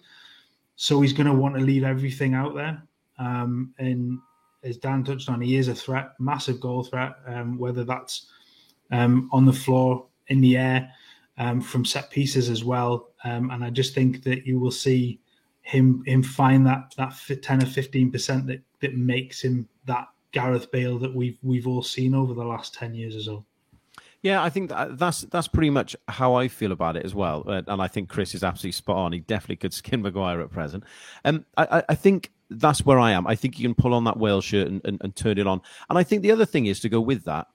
so 0.76 1.02
he's 1.02 1.14
going 1.14 1.28
to 1.28 1.34
want 1.34 1.56
to 1.56 1.62
leave 1.62 1.84
everything 1.84 2.34
out 2.34 2.56
there. 2.56 2.82
Um, 3.18 3.74
and 3.80 4.20
as 4.64 4.78
Dan 4.78 5.04
touched 5.04 5.30
on, 5.30 5.40
he 5.40 5.56
is 5.56 5.70
a 5.70 5.76
threat, 5.76 6.14
massive 6.20 6.60
goal 6.60 6.84
threat. 6.84 7.14
Um, 7.26 7.58
whether 7.58 7.86
that's 7.86 8.28
um, 8.92 9.30
on 9.32 9.46
the 9.46 9.54
floor, 9.54 10.08
in 10.28 10.42
the 10.42 10.58
air, 10.58 10.92
um, 11.38 11.62
from 11.62 11.86
set 11.86 12.10
pieces 12.10 12.50
as 12.50 12.64
well. 12.64 13.10
Um, 13.24 13.52
and 13.52 13.64
I 13.64 13.70
just 13.70 13.94
think 13.94 14.24
that 14.24 14.46
you 14.46 14.60
will 14.60 14.72
see 14.72 15.20
him 15.62 16.04
him 16.06 16.22
find 16.22 16.66
that 16.68 16.94
that 16.98 17.16
ten 17.42 17.64
or 17.64 17.66
fifteen 17.66 18.12
percent 18.12 18.48
that 18.48 18.62
that 18.82 18.96
makes 18.96 19.42
him 19.42 19.68
that 19.86 20.08
Gareth 20.32 20.72
Bale 20.72 21.00
that 21.00 21.14
we've 21.14 21.40
we've 21.42 21.68
all 21.68 21.82
seen 21.82 22.14
over 22.14 22.34
the 22.34 22.44
last 22.44 22.74
ten 22.74 22.94
years 22.94 23.16
or 23.16 23.22
so. 23.22 23.46
Yeah, 24.22 24.44
I 24.44 24.50
think 24.50 24.70
that 24.70 24.98
that's 24.98 25.22
that's 25.22 25.48
pretty 25.48 25.70
much 25.70 25.96
how 26.08 26.34
I 26.34 26.48
feel 26.48 26.72
about 26.72 26.98
it 26.98 27.06
as 27.06 27.14
well, 27.14 27.44
uh, 27.48 27.62
and 27.68 27.82
I 27.82 27.88
think 27.88 28.10
Chris 28.10 28.34
is 28.34 28.44
absolutely 28.44 28.72
spot 28.72 28.98
on. 28.98 29.12
He 29.12 29.20
definitely 29.20 29.58
could 29.58 29.74
skin 29.74 30.02
Maguire 30.02 30.42
at 30.42 30.52
present. 30.52 30.84
Um, 31.24 31.46
I, 31.58 31.84
I 31.90 31.96
think 31.96 32.32
that's 32.50 32.86
where 32.86 32.98
I 33.00 33.12
am. 33.12 33.28
I 33.28 33.36
think 33.36 33.60
you 33.60 33.68
can 33.68 33.76
pull 33.76 33.94
on 33.94 34.04
that 34.06 34.18
Wales 34.18 34.46
shirt 34.46 34.68
and, 34.68 34.82
and, 34.84 35.00
and 35.02 35.16
turn 35.16 35.38
it 35.38 35.48
on. 35.48 35.62
And 35.90 35.98
I 36.00 36.04
think 36.04 36.22
the 36.22 36.32
other 36.32 36.46
thing 36.46 36.66
is 36.66 36.80
to 36.82 36.90
go 36.90 37.02
with 37.02 37.26
that. 37.26 37.48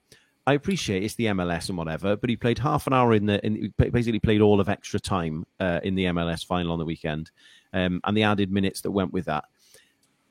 I 0.47 0.55
appreciate 0.55 1.03
it's 1.03 1.15
the 1.15 1.27
MLS 1.27 1.69
and 1.69 1.79
whatever, 1.79 2.17
but 2.17 2.31
he 2.31 2.37
played 2.37 2.59
half 2.59 2.87
an 2.87 2.93
hour 2.93 3.13
in 3.13 3.27
the, 3.27 3.45
in, 3.45 3.73
basically 3.77 4.19
played 4.19 4.41
all 4.41 4.61
of 4.61 4.69
extra 4.69 4.99
time 4.99 5.47
uh, 5.61 5.81
in 5.83 5.95
the 5.95 6.07
MLS 6.07 6.45
final 6.45 6.73
on 6.73 6.79
the 6.79 6.85
weekend, 6.85 7.31
um, 7.73 8.01
and 8.05 8.17
the 8.17 8.23
added 8.23 8.51
minutes 8.51 8.81
that 8.81 8.91
went 8.91 9.13
with 9.13 9.27
that. 9.27 9.45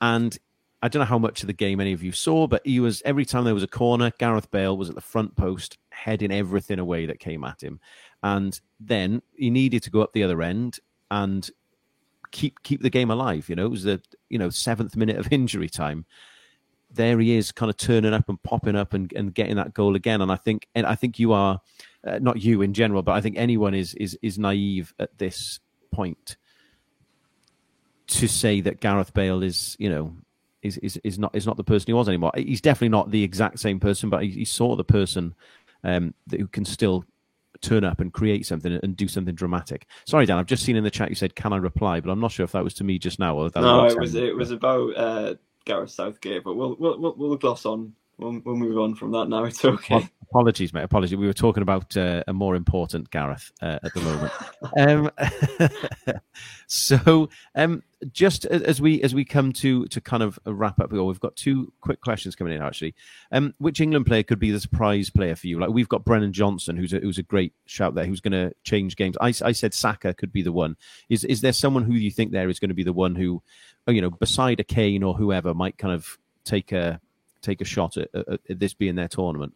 And 0.02 0.38
I 0.82 0.88
don't 0.88 1.02
know 1.02 1.06
how 1.06 1.20
much 1.20 1.42
of 1.42 1.48
the 1.48 1.54
game 1.54 1.80
any 1.80 1.94
of 1.94 2.04
you 2.04 2.12
saw, 2.12 2.48
but 2.48 2.66
he 2.66 2.80
was 2.80 3.02
every 3.04 3.26
time 3.26 3.44
there 3.44 3.54
was 3.54 3.64
a 3.64 3.68
corner, 3.68 4.12
Gareth 4.18 4.50
Bale 4.50 4.78
was 4.78 4.90
at 4.90 4.96
the 4.96 5.02
front 5.02 5.36
post, 5.36 5.78
heading 5.90 6.32
everything 6.32 6.80
away 6.80 7.06
that 7.06 7.20
came 7.20 7.44
at 7.44 7.62
him, 7.62 7.80
and 8.24 8.60
then 8.80 9.22
he 9.36 9.50
needed 9.50 9.84
to 9.84 9.92
go 9.92 10.02
up 10.02 10.14
the 10.14 10.24
other 10.24 10.42
end 10.42 10.80
and 11.12 11.50
keep 12.32 12.62
keep 12.64 12.82
the 12.82 12.90
game 12.90 13.12
alive. 13.12 13.50
You 13.50 13.56
know, 13.56 13.66
it 13.66 13.72
was 13.72 13.84
the 13.84 14.02
you 14.30 14.40
know 14.40 14.50
seventh 14.50 14.96
minute 14.96 15.18
of 15.18 15.28
injury 15.32 15.70
time. 15.70 16.06
There 16.92 17.20
he 17.20 17.36
is, 17.36 17.52
kind 17.52 17.70
of 17.70 17.78
turning 17.78 18.14
up 18.14 18.30
and 18.30 18.42
popping 18.42 18.76
up 18.76 18.94
and, 18.94 19.12
and 19.14 19.34
getting 19.34 19.58
that 19.58 19.74
goal 19.74 19.96
again. 19.96 20.22
And 20.22 20.32
I 20.32 20.36
think 20.36 20.68
and 20.76 20.86
I 20.86 20.96
think 20.96 21.20
you 21.20 21.34
are 21.34 21.62
uh, 22.04 22.20
not 22.20 22.42
you 22.42 22.62
in 22.62 22.74
general, 22.74 23.02
but 23.04 23.14
I 23.14 23.22
think 23.22 23.38
anyone 23.38 23.74
is 23.74 23.94
is 23.96 24.18
is 24.22 24.40
naive 24.40 24.94
at 25.00 25.18
this 25.18 25.60
point 25.92 26.38
to 28.08 28.28
say 28.28 28.60
that 28.62 28.80
Gareth 28.80 29.14
Bale 29.14 29.44
is 29.44 29.76
you 29.80 29.90
know 29.90 30.14
is, 30.62 30.78
is, 30.78 30.98
is 31.04 31.20
not 31.20 31.36
is 31.36 31.46
not 31.46 31.58
the 31.58 31.64
person 31.64 31.88
he 31.88 31.94
was 31.94 32.08
anymore. 32.08 32.32
He's 32.36 32.62
definitely 32.62 32.90
not 32.90 33.12
the 33.12 33.24
exact 33.24 33.60
same 33.60 33.80
person, 33.80 34.10
but 34.10 34.24
he, 34.24 34.30
he's 34.32 34.52
sort 34.52 34.72
of 34.72 34.78
the 34.78 34.92
person 34.92 35.34
um, 35.84 36.14
that 36.28 36.40
who 36.40 36.48
can 36.48 36.66
still 36.66 37.06
turn 37.62 37.84
up 37.84 38.00
and 38.00 38.14
create 38.14 38.46
something 38.46 38.80
and 38.84 38.96
do 38.96 39.08
something 39.08 39.36
dramatic. 39.36 39.86
Sorry, 40.06 40.26
Dan, 40.26 40.38
I've 40.38 40.46
just 40.46 40.64
seen 40.64 40.76
in 40.76 40.84
the 40.84 40.92
chat 40.92 41.10
you 41.10 41.16
said, 41.16 41.36
"Can 41.36 41.54
I 41.54 41.58
reply?" 41.58 42.00
But 42.00 42.12
I'm 42.12 42.20
not 42.20 42.32
sure 42.32 42.44
if 42.44 42.52
that 42.54 42.64
was 42.64 42.74
to 42.76 42.84
me 42.84 43.00
just 43.00 43.20
now 43.20 43.38
or 43.38 43.50
that 43.50 43.62
no, 43.62 43.86
it 43.86 44.00
was 44.00 44.16
it 44.16 44.36
was 44.36 44.52
about 44.52 44.98
uh, 44.98 45.36
Gareth 45.66 45.92
Southgate. 45.92 46.44
But 46.44 46.56
we'll 46.56 46.76
we'll 46.80 47.16
we'll 47.18 47.38
gloss 47.38 47.66
on. 47.66 47.94
We'll, 48.20 48.42
we'll 48.44 48.58
move 48.58 48.78
on 48.78 48.96
from 48.96 49.12
that 49.12 49.30
now. 49.30 49.46
It's 49.46 49.64
okay. 49.64 50.10
Apologies, 50.30 50.74
mate. 50.74 50.84
Apologies. 50.84 51.18
We 51.18 51.26
were 51.26 51.34
talking 51.34 51.64
about 51.64 51.96
uh, 51.98 52.24
a 52.28 52.34
more 52.34 52.56
important 52.56 53.10
Gareth 53.10 53.52
uh, 53.62 53.80
at 53.82 53.94
the 53.94 54.02
moment. 54.02 55.12
um, 56.12 56.20
so, 56.68 57.30
um, 57.56 57.82
just 58.12 58.46
as 58.46 58.80
we 58.80 59.02
as 59.02 59.16
we 59.16 59.26
come 59.26 59.52
to 59.54 59.86
to 59.88 60.00
kind 60.00 60.22
of 60.22 60.38
wrap 60.46 60.80
up, 60.80 60.92
we've 60.92 61.20
got 61.20 61.36
two 61.36 61.74
quick 61.82 62.02
questions 62.02 62.36
coming 62.36 62.54
in. 62.54 62.62
Actually, 62.62 62.94
um, 63.32 63.56
which 63.58 63.82
England 63.82 64.06
player 64.06 64.22
could 64.22 64.38
be 64.38 64.52
the 64.52 64.60
surprise 64.60 65.10
player 65.10 65.36
for 65.36 65.48
you? 65.48 65.60
Like 65.60 65.72
we've 65.72 65.90
got 65.90 66.06
Brennan 66.06 66.32
Johnson, 66.32 66.78
who's 66.78 66.94
a, 66.94 67.00
who's 67.00 67.18
a 67.18 67.24
great 67.24 67.54
shout 67.66 67.96
there, 67.96 68.06
who's 68.06 68.22
going 68.22 68.34
to 68.34 68.54
change 68.64 68.98
games. 68.98 69.18
I, 69.20 69.34
I 69.44 69.52
said 69.52 69.74
Saka 69.74 70.14
could 70.14 70.32
be 70.32 70.44
the 70.44 70.52
one. 70.52 70.78
Is 71.10 71.24
is 71.24 71.42
there 71.42 71.54
someone 71.54 71.84
who 71.84 71.94
you 71.94 72.12
think 72.12 72.32
there 72.32 72.50
is 72.50 72.60
going 72.60 72.70
to 72.70 72.76
be 72.76 72.84
the 72.84 72.94
one 72.94 73.16
who, 73.16 73.42
you 73.90 74.02
know, 74.02 74.10
beside 74.10 74.60
a 74.60 74.64
Kane 74.64 75.04
or 75.04 75.14
whoever, 75.14 75.54
might 75.54 75.78
kind 75.78 75.94
of 75.94 76.18
take 76.44 76.72
a 76.72 77.00
take 77.42 77.62
a 77.62 77.66
shot 77.66 77.98
at, 77.98 78.10
at, 78.14 78.40
at 78.50 78.60
this 78.60 78.74
being 78.74 78.96
their 78.96 79.08
tournament? 79.08 79.54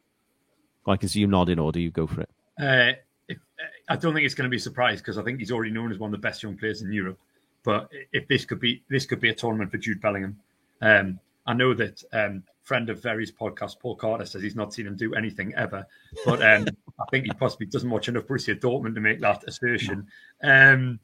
I 0.85 0.97
can 0.97 1.09
see 1.09 1.19
you 1.19 1.27
nodding, 1.27 1.59
or 1.59 1.71
do 1.71 1.79
you 1.79 1.91
go 1.91 2.07
for 2.07 2.21
it? 2.21 2.29
Uh, 2.59 2.93
if, 3.27 3.37
uh, 3.37 3.63
I 3.89 3.95
don't 3.95 4.13
think 4.13 4.25
it's 4.25 4.35
going 4.35 4.47
to 4.47 4.49
be 4.49 4.57
a 4.57 4.61
surprise 4.61 4.99
because 4.99 5.17
I 5.17 5.23
think 5.23 5.39
he's 5.39 5.51
already 5.51 5.71
known 5.71 5.91
as 5.91 5.97
one 5.97 6.13
of 6.13 6.19
the 6.19 6.25
best 6.25 6.43
young 6.43 6.57
players 6.57 6.81
in 6.81 6.91
Europe. 6.91 7.19
But 7.63 7.89
if 8.11 8.27
this 8.27 8.43
could 8.43 8.59
be 8.59 8.83
this 8.89 9.05
could 9.05 9.21
be 9.21 9.29
a 9.29 9.35
tournament 9.35 9.71
for 9.71 9.77
Jude 9.77 10.01
Bellingham, 10.01 10.37
um, 10.81 11.19
I 11.47 11.53
know 11.53 11.73
that 11.73 12.03
um, 12.11 12.43
friend 12.63 12.89
of 12.89 13.01
various 13.01 13.31
podcast, 13.31 13.79
Paul 13.79 13.95
Carter, 13.95 14.25
says 14.25 14.41
he's 14.41 14.55
not 14.55 14.73
seen 14.73 14.87
him 14.87 14.95
do 14.95 15.13
anything 15.13 15.53
ever. 15.55 15.85
But 16.25 16.41
um, 16.41 16.67
I 16.99 17.05
think 17.11 17.25
he 17.25 17.31
possibly 17.31 17.67
doesn't 17.67 17.89
watch 17.89 18.09
enough 18.09 18.25
Borussia 18.25 18.59
Dortmund 18.59 18.95
to 18.95 19.01
make 19.01 19.21
that 19.21 19.43
assertion. 19.47 20.07
Um, 20.41 20.99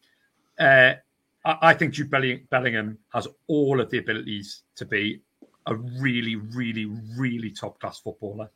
uh, 0.60 0.94
I, 1.46 1.74
think 1.74 1.94
Jude 1.94 2.10
Bellingham 2.10 2.98
has 3.14 3.28
all 3.48 3.80
of 3.80 3.90
the 3.90 4.00
abilities 4.00 4.64
to 4.76 4.86
be 4.86 5.22
a 5.66 5.76
really, 5.76 6.36
really, 6.36 6.86
really 7.18 7.52
top 7.52 7.80
class 7.80 8.00
footballer. 8.00 8.50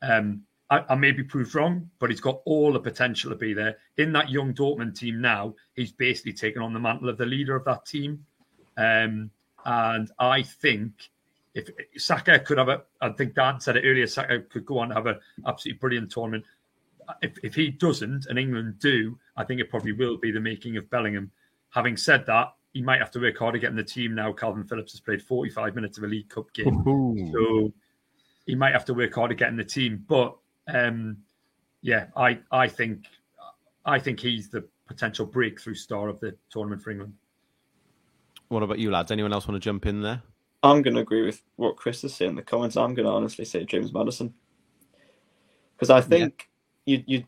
Um, 0.00 0.42
I, 0.70 0.84
I, 0.88 0.94
may 0.94 1.12
be 1.12 1.22
proved 1.22 1.54
wrong, 1.54 1.90
but 1.98 2.10
he's 2.10 2.20
got 2.20 2.40
all 2.44 2.72
the 2.72 2.80
potential 2.80 3.30
to 3.30 3.36
be 3.36 3.52
there. 3.52 3.76
In 3.98 4.12
that 4.12 4.30
young 4.30 4.54
Dortmund 4.54 4.98
team 4.98 5.20
now, 5.20 5.54
he's 5.74 5.92
basically 5.92 6.32
taken 6.32 6.62
on 6.62 6.72
the 6.72 6.80
mantle 6.80 7.08
of 7.08 7.18
the 7.18 7.26
leader 7.26 7.54
of 7.54 7.64
that 7.66 7.84
team. 7.84 8.24
Um, 8.76 9.30
and 9.64 10.10
I 10.18 10.42
think 10.42 11.10
if 11.54 11.68
Saka 11.98 12.38
could 12.38 12.58
have 12.58 12.68
a, 12.68 12.82
I 13.00 13.10
think 13.10 13.34
Dan 13.34 13.60
said 13.60 13.76
it 13.76 13.84
earlier, 13.84 14.06
Saka 14.06 14.40
could 14.40 14.64
go 14.64 14.78
on 14.78 14.90
and 14.90 14.94
have 14.94 15.06
an 15.06 15.20
absolutely 15.46 15.78
brilliant 15.78 16.10
tournament. 16.10 16.44
If, 17.20 17.32
if 17.42 17.54
he 17.54 17.68
doesn't 17.70 18.26
and 18.26 18.38
England 18.38 18.78
do, 18.78 19.18
I 19.36 19.44
think 19.44 19.60
it 19.60 19.70
probably 19.70 19.92
will 19.92 20.16
be 20.16 20.30
the 20.30 20.40
making 20.40 20.76
of 20.76 20.88
Bellingham. 20.88 21.30
Having 21.72 21.96
said 21.96 22.26
that, 22.26 22.54
he 22.72 22.80
might 22.80 23.00
have 23.00 23.10
to 23.12 23.20
work 23.20 23.38
hard 23.38 23.54
to 23.54 23.58
get 23.58 23.70
in 23.70 23.76
the 23.76 23.84
team 23.84 24.14
now. 24.14 24.32
Calvin 24.32 24.64
Phillips 24.64 24.92
has 24.92 25.00
played 25.00 25.22
45 25.22 25.74
minutes 25.74 25.98
of 25.98 26.04
a 26.04 26.06
League 26.06 26.28
Cup 26.28 26.52
game. 26.54 26.86
Ooh. 26.88 27.30
So 27.32 27.72
he 28.46 28.54
might 28.54 28.72
have 28.72 28.84
to 28.86 28.94
work 28.94 29.14
hard 29.14 29.30
to 29.30 29.34
get 29.34 29.48
in 29.48 29.56
the 29.56 29.64
team. 29.64 30.04
But 30.08 30.36
um, 30.68 31.18
yeah, 31.82 32.06
I 32.16 32.38
I 32.50 32.68
think 32.68 33.04
I 33.84 33.98
think 33.98 34.20
he's 34.20 34.48
the 34.48 34.66
potential 34.86 35.26
breakthrough 35.26 35.74
star 35.74 36.08
of 36.08 36.20
the 36.20 36.36
tournament 36.50 36.82
for 36.82 36.90
England. 36.90 37.14
What 38.48 38.62
about 38.62 38.78
you, 38.78 38.90
lads? 38.90 39.10
Anyone 39.10 39.32
else 39.32 39.48
want 39.48 39.60
to 39.60 39.64
jump 39.64 39.86
in 39.86 40.02
there? 40.02 40.22
I'm 40.62 40.82
going 40.82 40.94
to 40.94 41.00
agree 41.00 41.22
with 41.22 41.42
what 41.56 41.76
Chris 41.76 42.04
is 42.04 42.14
saying 42.14 42.30
in 42.30 42.36
the 42.36 42.42
comments. 42.42 42.76
I'm 42.76 42.94
going 42.94 43.06
to 43.06 43.12
honestly 43.12 43.44
say 43.44 43.64
James 43.64 43.92
Maddison 43.92 44.32
because 45.74 45.90
I 45.90 46.00
think 46.00 46.48
yeah. 46.86 46.98
you 46.98 47.04
you 47.06 47.24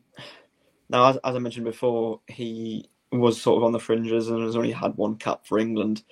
now 0.88 1.08
as, 1.08 1.16
as 1.24 1.34
I 1.34 1.38
mentioned 1.38 1.64
before, 1.64 2.20
he 2.28 2.88
was 3.18 3.40
sort 3.40 3.58
of 3.58 3.64
on 3.64 3.72
the 3.72 3.80
fringes 3.80 4.28
and 4.28 4.42
has 4.42 4.56
only 4.56 4.72
had 4.72 4.96
one 4.96 5.16
cap 5.16 5.46
for 5.46 5.58
England. 5.58 6.02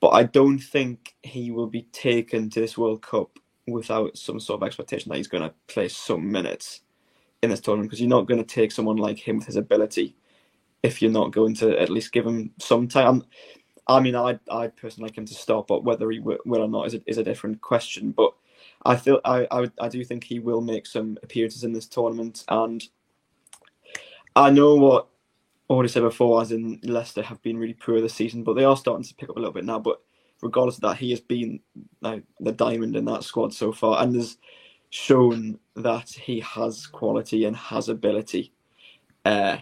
But 0.00 0.10
I 0.10 0.24
don't 0.24 0.58
think 0.58 1.14
he 1.22 1.50
will 1.50 1.66
be 1.66 1.82
taken 1.92 2.50
to 2.50 2.60
this 2.60 2.76
World 2.76 3.02
Cup 3.02 3.38
without 3.66 4.16
some 4.18 4.38
sort 4.38 4.60
of 4.60 4.66
expectation 4.66 5.10
that 5.10 5.16
he's 5.16 5.28
going 5.28 5.42
to 5.42 5.54
play 5.66 5.88
some 5.88 6.30
minutes 6.30 6.82
in 7.42 7.50
this 7.50 7.60
tournament 7.60 7.90
because 7.90 8.00
you're 8.00 8.08
not 8.08 8.26
going 8.26 8.42
to 8.42 8.54
take 8.54 8.72
someone 8.72 8.96
like 8.96 9.18
him 9.18 9.38
with 9.38 9.46
his 9.46 9.56
ability 9.56 10.16
if 10.82 11.00
you're 11.00 11.10
not 11.10 11.32
going 11.32 11.54
to 11.54 11.80
at 11.80 11.90
least 11.90 12.12
give 12.12 12.26
him 12.26 12.50
some 12.58 12.86
time. 12.86 13.24
I 13.86 14.00
mean, 14.00 14.16
I 14.16 14.38
I 14.50 14.68
personally 14.68 15.08
like 15.08 15.18
him 15.18 15.26
to 15.26 15.34
start, 15.34 15.66
but 15.66 15.84
whether 15.84 16.10
he 16.10 16.20
will 16.20 16.38
or 16.46 16.68
not 16.68 16.86
is 16.86 16.94
a, 16.94 17.02
is 17.06 17.18
a 17.18 17.24
different 17.24 17.60
question. 17.60 18.12
But 18.12 18.32
I 18.84 18.96
feel 18.96 19.20
I, 19.24 19.46
I 19.50 19.70
I 19.80 19.88
do 19.88 20.04
think 20.04 20.24
he 20.24 20.38
will 20.38 20.60
make 20.60 20.86
some 20.86 21.18
appearances 21.22 21.64
in 21.64 21.72
this 21.72 21.86
tournament, 21.86 22.44
and 22.48 22.86
I 24.36 24.50
know 24.50 24.74
what 24.74 25.08
already 25.70 25.88
said 25.88 26.02
before, 26.02 26.42
as 26.42 26.52
in 26.52 26.80
Leicester 26.82 27.22
have 27.22 27.42
been 27.42 27.56
really 27.56 27.74
poor 27.74 28.00
this 28.00 28.14
season, 28.14 28.44
but 28.44 28.54
they 28.54 28.64
are 28.64 28.76
starting 28.76 29.04
to 29.04 29.14
pick 29.14 29.30
up 29.30 29.36
a 29.36 29.38
little 29.38 29.52
bit 29.52 29.64
now. 29.64 29.78
But 29.78 30.00
regardless 30.42 30.76
of 30.76 30.82
that, 30.82 30.98
he 30.98 31.10
has 31.10 31.20
been 31.20 31.60
like, 32.00 32.22
the 32.40 32.52
diamond 32.52 32.96
in 32.96 33.04
that 33.06 33.24
squad 33.24 33.54
so 33.54 33.72
far 33.72 34.02
and 34.02 34.14
has 34.14 34.36
shown 34.90 35.58
that 35.74 36.08
he 36.08 36.40
has 36.40 36.86
quality 36.86 37.46
and 37.46 37.56
has 37.56 37.88
ability. 37.88 38.52
Uh, 39.24 39.58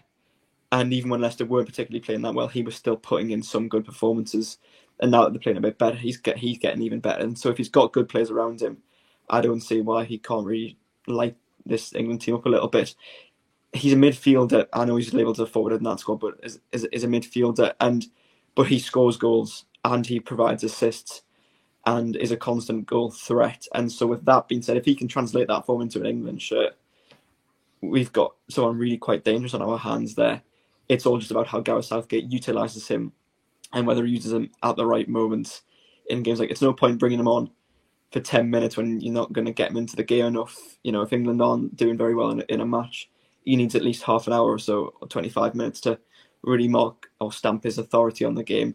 and 0.72 0.92
even 0.92 1.10
when 1.10 1.20
Leicester 1.20 1.44
weren't 1.44 1.68
particularly 1.68 2.00
playing 2.00 2.22
that 2.22 2.34
well, 2.34 2.48
he 2.48 2.62
was 2.62 2.74
still 2.74 2.96
putting 2.96 3.30
in 3.30 3.42
some 3.42 3.68
good 3.68 3.84
performances. 3.84 4.58
And 5.00 5.10
now 5.10 5.24
that 5.24 5.32
they're 5.32 5.40
playing 5.40 5.58
a 5.58 5.62
bit 5.62 5.78
better, 5.78 5.96
he's 5.96 6.16
get 6.16 6.38
he's 6.38 6.58
getting 6.58 6.82
even 6.82 7.00
better. 7.00 7.22
And 7.22 7.38
so 7.38 7.50
if 7.50 7.56
he's 7.56 7.68
got 7.68 7.92
good 7.92 8.08
players 8.08 8.30
around 8.30 8.60
him, 8.60 8.78
I 9.28 9.40
don't 9.40 9.60
see 9.60 9.80
why 9.80 10.04
he 10.04 10.18
can't 10.18 10.46
really 10.46 10.78
light 11.06 11.36
this 11.66 11.94
England 11.94 12.20
team 12.20 12.34
up 12.34 12.46
a 12.46 12.48
little 12.48 12.68
bit. 12.68 12.94
He's 13.72 13.92
a 13.92 13.96
midfielder. 13.96 14.66
I 14.72 14.84
know 14.84 14.96
he's 14.96 15.14
labelled 15.14 15.36
as 15.36 15.40
a 15.40 15.46
forward 15.46 15.72
in 15.72 15.82
that 15.84 16.00
squad, 16.00 16.20
but 16.20 16.34
is, 16.42 16.60
is, 16.72 16.84
is 16.92 17.04
a 17.04 17.08
midfielder, 17.08 17.74
and 17.80 18.06
but 18.54 18.66
he 18.66 18.78
scores 18.78 19.16
goals 19.16 19.64
and 19.84 20.06
he 20.06 20.20
provides 20.20 20.62
assists 20.62 21.22
and 21.86 22.16
is 22.16 22.30
a 22.30 22.36
constant 22.36 22.86
goal 22.86 23.10
threat. 23.10 23.66
And 23.74 23.90
so, 23.90 24.06
with 24.06 24.24
that 24.26 24.48
being 24.48 24.62
said, 24.62 24.76
if 24.76 24.84
he 24.84 24.94
can 24.94 25.08
translate 25.08 25.48
that 25.48 25.66
form 25.66 25.82
into 25.82 26.00
an 26.00 26.06
England 26.06 26.40
shirt, 26.40 26.74
we've 27.80 28.12
got 28.12 28.34
someone 28.48 28.78
really 28.78 28.98
quite 28.98 29.24
dangerous 29.24 29.54
on 29.54 29.62
our 29.62 29.78
hands 29.78 30.14
there. 30.14 30.42
It's 30.88 31.06
all 31.06 31.18
just 31.18 31.30
about 31.30 31.46
how 31.46 31.60
Gareth 31.60 31.86
Southgate 31.86 32.30
utilises 32.30 32.86
him 32.86 33.12
and 33.72 33.86
whether 33.86 34.04
he 34.04 34.12
uses 34.12 34.32
him 34.32 34.50
at 34.62 34.76
the 34.76 34.86
right 34.86 35.08
moments 35.08 35.62
in 36.08 36.22
games. 36.22 36.38
Like, 36.38 36.50
it's 36.50 36.62
no 36.62 36.72
point 36.72 36.98
bringing 36.98 37.20
him 37.20 37.28
on 37.28 37.50
for 38.12 38.20
10 38.20 38.50
minutes 38.50 38.76
when 38.76 39.00
you're 39.00 39.14
not 39.14 39.32
going 39.32 39.46
to 39.46 39.52
get 39.52 39.70
him 39.70 39.78
into 39.78 39.96
the 39.96 40.04
game 40.04 40.26
enough. 40.26 40.76
You 40.82 40.92
know, 40.92 41.02
if 41.02 41.12
England 41.12 41.40
aren't 41.40 41.76
doing 41.76 41.96
very 41.96 42.14
well 42.14 42.30
in, 42.30 42.42
in 42.48 42.60
a 42.60 42.66
match, 42.66 43.08
he 43.44 43.56
needs 43.56 43.74
at 43.74 43.82
least 43.82 44.02
half 44.02 44.26
an 44.26 44.32
hour 44.32 44.50
or 44.50 44.58
so, 44.58 44.94
or 45.00 45.08
25 45.08 45.54
minutes 45.54 45.80
to 45.80 45.98
really 46.42 46.68
mark 46.68 47.08
or 47.20 47.32
stamp 47.32 47.64
his 47.64 47.78
authority 47.78 48.24
on 48.24 48.34
the 48.34 48.44
game. 48.44 48.74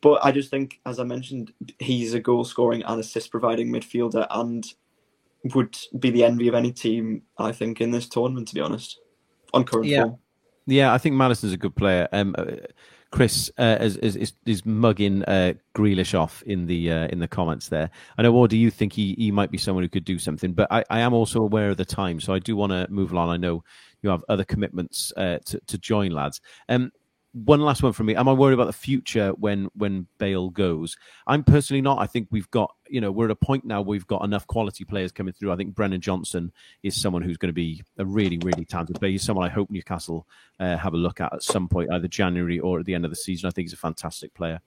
But 0.00 0.24
I 0.24 0.32
just 0.32 0.50
think, 0.50 0.80
as 0.86 0.98
I 0.98 1.04
mentioned, 1.04 1.52
he's 1.78 2.14
a 2.14 2.20
goal 2.20 2.44
scoring 2.44 2.82
and 2.84 3.00
assist 3.00 3.30
providing 3.30 3.70
midfielder 3.70 4.26
and 4.30 4.64
would 5.54 5.76
be 5.98 6.10
the 6.10 6.24
envy 6.24 6.48
of 6.48 6.54
any 6.54 6.72
team, 6.72 7.22
I 7.38 7.52
think, 7.52 7.80
in 7.80 7.90
this 7.90 8.08
tournament, 8.08 8.48
to 8.48 8.54
be 8.54 8.60
honest, 8.60 8.98
on 9.52 9.64
current 9.64 9.86
yeah. 9.86 10.02
form. 10.04 10.18
Yeah, 10.66 10.92
I 10.92 10.98
think 10.98 11.16
Maddison's 11.16 11.52
a 11.52 11.56
good 11.56 11.74
player. 11.74 12.08
Um, 12.12 12.34
uh, 12.38 12.44
Chris 13.10 13.50
uh, 13.58 13.78
is, 13.80 13.96
is, 13.96 14.34
is 14.46 14.64
mugging 14.64 15.24
uh, 15.24 15.54
Grealish 15.74 16.18
off 16.18 16.42
in 16.44 16.66
the 16.66 16.92
uh, 16.92 17.08
in 17.08 17.18
the 17.18 17.26
comments 17.26 17.68
there. 17.68 17.90
I 18.16 18.22
know, 18.22 18.32
or 18.32 18.46
do 18.46 18.56
you 18.56 18.70
think 18.70 18.92
he, 18.92 19.14
he 19.18 19.32
might 19.32 19.50
be 19.50 19.58
someone 19.58 19.82
who 19.82 19.88
could 19.88 20.04
do 20.04 20.18
something? 20.18 20.52
But 20.52 20.70
I, 20.70 20.84
I 20.90 21.00
am 21.00 21.12
also 21.12 21.40
aware 21.40 21.70
of 21.70 21.76
the 21.76 21.84
time, 21.84 22.20
so 22.20 22.32
I 22.32 22.38
do 22.38 22.54
want 22.54 22.70
to 22.70 22.86
move 22.88 23.10
along. 23.10 23.30
I 23.30 23.36
know 23.36 23.64
you 24.02 24.10
have 24.10 24.24
other 24.28 24.44
commitments 24.44 25.12
uh, 25.16 25.38
to 25.46 25.60
to 25.66 25.78
join, 25.78 26.12
lads. 26.12 26.40
Um, 26.68 26.92
one 27.32 27.60
last 27.60 27.82
one 27.82 27.92
from 27.92 28.06
me. 28.06 28.16
Am 28.16 28.28
I 28.28 28.32
worried 28.32 28.54
about 28.54 28.66
the 28.66 28.72
future 28.72 29.30
when 29.30 29.68
when 29.76 30.06
Bale 30.18 30.50
goes? 30.50 30.96
I'm 31.26 31.44
personally 31.44 31.80
not. 31.80 32.00
I 32.00 32.06
think 32.06 32.28
we've 32.30 32.50
got 32.50 32.74
you 32.88 33.00
know 33.00 33.12
we're 33.12 33.26
at 33.26 33.30
a 33.30 33.36
point 33.36 33.64
now 33.64 33.80
where 33.80 33.90
we've 33.90 34.06
got 34.06 34.24
enough 34.24 34.46
quality 34.46 34.84
players 34.84 35.12
coming 35.12 35.32
through. 35.32 35.52
I 35.52 35.56
think 35.56 35.74
Brennan 35.74 36.00
Johnson 36.00 36.52
is 36.82 37.00
someone 37.00 37.22
who's 37.22 37.36
going 37.36 37.50
to 37.50 37.54
be 37.54 37.82
a 37.98 38.04
really 38.04 38.38
really 38.38 38.64
talented 38.64 38.98
player. 38.98 39.12
He's 39.12 39.22
someone 39.22 39.46
I 39.46 39.52
hope 39.52 39.70
Newcastle 39.70 40.26
uh, 40.58 40.76
have 40.76 40.94
a 40.94 40.98
look 40.98 41.20
at 41.20 41.32
at 41.32 41.42
some 41.42 41.68
point, 41.68 41.92
either 41.92 42.08
January 42.08 42.58
or 42.58 42.80
at 42.80 42.86
the 42.86 42.94
end 42.94 43.04
of 43.04 43.10
the 43.10 43.16
season. 43.16 43.46
I 43.46 43.50
think 43.50 43.66
he's 43.66 43.74
a 43.74 43.76
fantastic 43.76 44.34
player. 44.34 44.60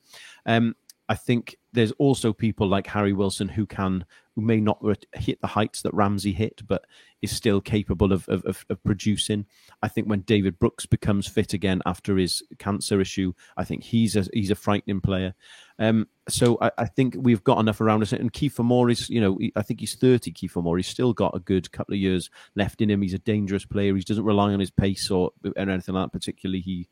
Um, 0.45 0.75
I 1.09 1.15
think 1.15 1.57
there's 1.73 1.91
also 1.93 2.31
people 2.31 2.67
like 2.67 2.87
Harry 2.87 3.11
Wilson 3.11 3.49
who 3.49 3.65
can 3.65 4.05
who 4.35 4.41
may 4.41 4.59
not 4.59 4.83
hit 5.13 5.39
the 5.41 5.47
heights 5.47 5.81
that 5.81 5.93
Ramsey 5.93 6.31
hit, 6.31 6.61
but 6.67 6.85
is 7.21 7.31
still 7.31 7.61
capable 7.61 8.11
of, 8.11 8.27
of, 8.27 8.65
of, 8.69 8.83
producing. 8.83 9.45
I 9.81 9.87
think 9.87 10.07
when 10.07 10.21
David 10.21 10.59
Brooks 10.59 10.85
becomes 10.85 11.27
fit 11.27 11.53
again 11.53 11.81
after 11.85 12.17
his 12.17 12.43
cancer 12.57 12.99
issue, 12.99 13.33
I 13.55 13.63
think 13.63 13.83
he's 13.83 14.15
a 14.15 14.25
he's 14.33 14.51
a 14.51 14.55
frightening 14.55 15.01
player. 15.01 15.33
Um, 15.79 16.07
so 16.27 16.57
I, 16.61 16.71
I, 16.77 16.85
think 16.85 17.15
we've 17.17 17.43
got 17.43 17.59
enough 17.59 17.81
around 17.81 18.03
us. 18.03 18.13
And 18.13 18.31
Kiefer 18.31 18.63
Moore 18.63 18.89
is, 18.89 19.09
you 19.09 19.19
know, 19.19 19.39
I 19.55 19.63
think 19.63 19.79
he's 19.79 19.95
30, 19.95 20.31
Kiefer 20.31 20.61
Moore. 20.61 20.77
He's 20.77 20.87
still 20.87 21.13
got 21.13 21.35
a 21.35 21.39
good 21.39 21.71
couple 21.71 21.93
of 21.93 21.99
years 21.99 22.29
left 22.55 22.81
in 22.81 22.89
him. 22.89 23.01
He's 23.01 23.15
a 23.15 23.19
dangerous 23.19 23.65
player. 23.65 23.95
He 23.95 24.01
doesn't 24.01 24.23
rely 24.23 24.53
on 24.53 24.59
his 24.59 24.69
pace 24.69 25.09
or, 25.09 25.31
or 25.43 25.51
anything 25.57 25.95
like 25.95 26.05
that 26.05 26.17
particularly. 26.17 26.61
He 26.61 26.87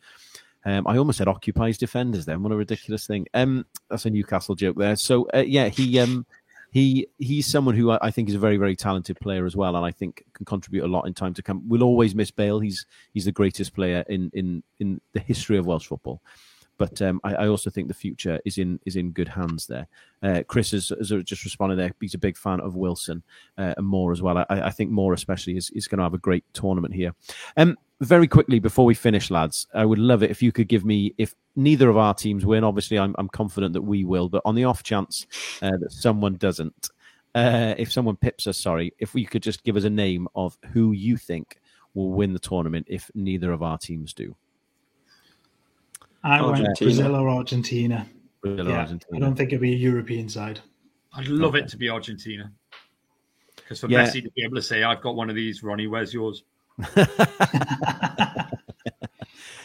um, 0.64 0.86
I 0.86 0.98
almost 0.98 1.18
said 1.18 1.28
occupies 1.28 1.78
defenders 1.78 2.26
then. 2.26 2.44
What 2.44 2.52
a 2.52 2.56
ridiculous 2.56 3.08
thing. 3.08 3.28
Um, 3.34 3.66
that's 3.90 4.06
a 4.06 4.10
Newcastle 4.10 4.56
joke 4.56 4.78
there. 4.78 4.96
So 4.96 5.28
uh, 5.34 5.40
yeah, 5.40 5.70
he 5.70 6.00
um, 6.00 6.26
he 6.72 7.08
he's 7.18 7.48
someone 7.48 7.76
who 7.76 7.92
I, 7.92 8.12
think 8.12 8.30
is 8.30 8.36
a 8.36 8.40
very 8.40 8.56
very 8.56 8.78
talented 8.78 9.20
player 9.20 9.46
as 9.46 9.58
well, 9.58 9.76
and 9.76 9.86
I 9.86 9.92
think 9.92 10.24
can 10.34 10.46
contribute 10.46 10.86
a 10.86 10.88
lot 10.88 11.06
in 11.06 11.14
time 11.14 11.34
to 11.34 11.44
come. 11.44 11.68
We'll 11.68 11.84
always 11.84 12.16
miss 12.16 12.32
Bale. 12.32 12.62
He's 12.62 12.86
he's 13.14 13.26
the 13.26 13.32
greatest 13.32 13.76
player 13.76 14.06
in 14.08 14.32
in 14.34 14.64
in 14.80 15.02
the 15.14 15.20
history 15.20 15.58
of 15.58 15.66
Welsh 15.66 15.88
football. 15.88 16.22
But 16.82 17.00
um, 17.04 17.22
I, 17.24 17.36
I, 17.36 17.48
also 17.48 17.70
think 17.70 17.88
the 17.88 17.94
future 17.94 18.40
is 18.44 18.58
in 18.58 18.80
is 18.88 18.96
in 18.96 19.12
good 19.12 19.28
hands 19.28 19.68
there. 19.68 19.88
Uh, 20.24 20.42
Chris 20.48 20.72
has, 20.72 20.90
has, 20.90 21.10
just 21.24 21.44
responded 21.44 21.76
there. 21.76 21.94
He's 22.02 22.16
a 22.16 22.18
big 22.18 22.36
fan 22.36 22.60
of 22.60 22.76
Wilson 22.76 23.22
uh, 23.56 23.76
and 23.78 23.86
Moore 23.86 24.12
as 24.12 24.24
well. 24.24 24.40
I, 24.40 24.46
I, 24.50 24.72
think 24.72 24.90
Moore 24.90 25.14
especially 25.14 25.58
is, 25.58 25.70
is 25.76 25.88
going 25.88 26.00
to 26.00 26.04
have 26.04 26.16
a 26.16 26.18
great 26.18 26.44
tournament 26.54 26.96
here. 26.96 27.14
Um, 27.56 27.78
very 28.00 28.28
quickly 28.28 28.58
before 28.58 28.84
we 28.86 28.96
finish, 28.96 29.30
lads, 29.30 29.68
I 29.76 29.86
would 29.86 30.00
love 30.00 30.24
it 30.24 30.32
if 30.32 30.42
you 30.42 30.52
could 30.52 30.68
give 30.68 30.84
me 30.84 31.14
if 31.20 31.36
neither 31.56 31.88
of 31.88 31.98
our 31.98 32.16
teams 32.16 32.48
win. 32.48 32.64
Obviously, 32.64 32.98
I'm, 32.98 33.14
I'm 33.20 33.30
confident 33.30 33.74
that 33.74 33.84
we 33.84 34.04
will, 34.04 34.28
but 34.28 34.42
on 34.44 34.56
the 34.56 34.64
off 34.64 34.82
chance 34.82 35.28
uh, 35.62 35.78
that 35.82 35.92
someone 35.92 36.34
doesn't, 36.34 36.90
uh, 37.36 37.76
if 37.78 37.92
someone 37.92 38.16
pips 38.16 38.48
us, 38.48 38.58
sorry, 38.58 38.92
if 38.98 39.14
we 39.14 39.24
could 39.24 39.44
just 39.44 39.64
give 39.64 39.76
us 39.76 39.84
a 39.84 39.90
name 39.92 40.28
of 40.34 40.58
who 40.74 40.94
you 40.94 41.16
think 41.16 41.60
will 41.94 42.10
win 42.10 42.34
the 42.34 42.40
tournament 42.40 42.88
if 42.90 43.12
neither 43.14 43.52
of 43.52 43.62
our 43.62 43.78
teams 43.78 44.16
do. 44.16 44.36
I 46.24 46.40
Argentina. 46.40 46.68
went 46.68 46.80
Brazil 46.80 47.16
or 47.16 47.30
Argentina. 47.30 48.08
Brazil 48.42 48.68
yeah, 48.68 48.76
or 48.76 48.80
Argentina. 48.80 49.18
I 49.18 49.20
don't 49.20 49.36
think 49.36 49.50
it'd 49.50 49.62
be 49.62 49.74
a 49.74 49.78
European 49.78 50.30
side. 50.30 50.60
I'd 51.14 51.28
love 51.28 51.56
okay. 51.56 51.64
it 51.64 51.70
to 51.70 51.78
be 51.78 51.90
Argentina. 51.90 52.52
Because 53.56 53.80
for 53.80 53.90
yeah. 53.90 54.06
Messi 54.06 54.24
to 54.24 54.32
be 54.32 54.44
able 54.44 54.56
to 54.56 54.62
say, 54.62 54.84
I've 54.84 55.02
got 55.02 55.16
one 55.16 55.30
of 55.30 55.36
these, 55.36 55.64
Ronnie, 55.64 55.88
where's 55.88 56.14
yours? 56.14 56.44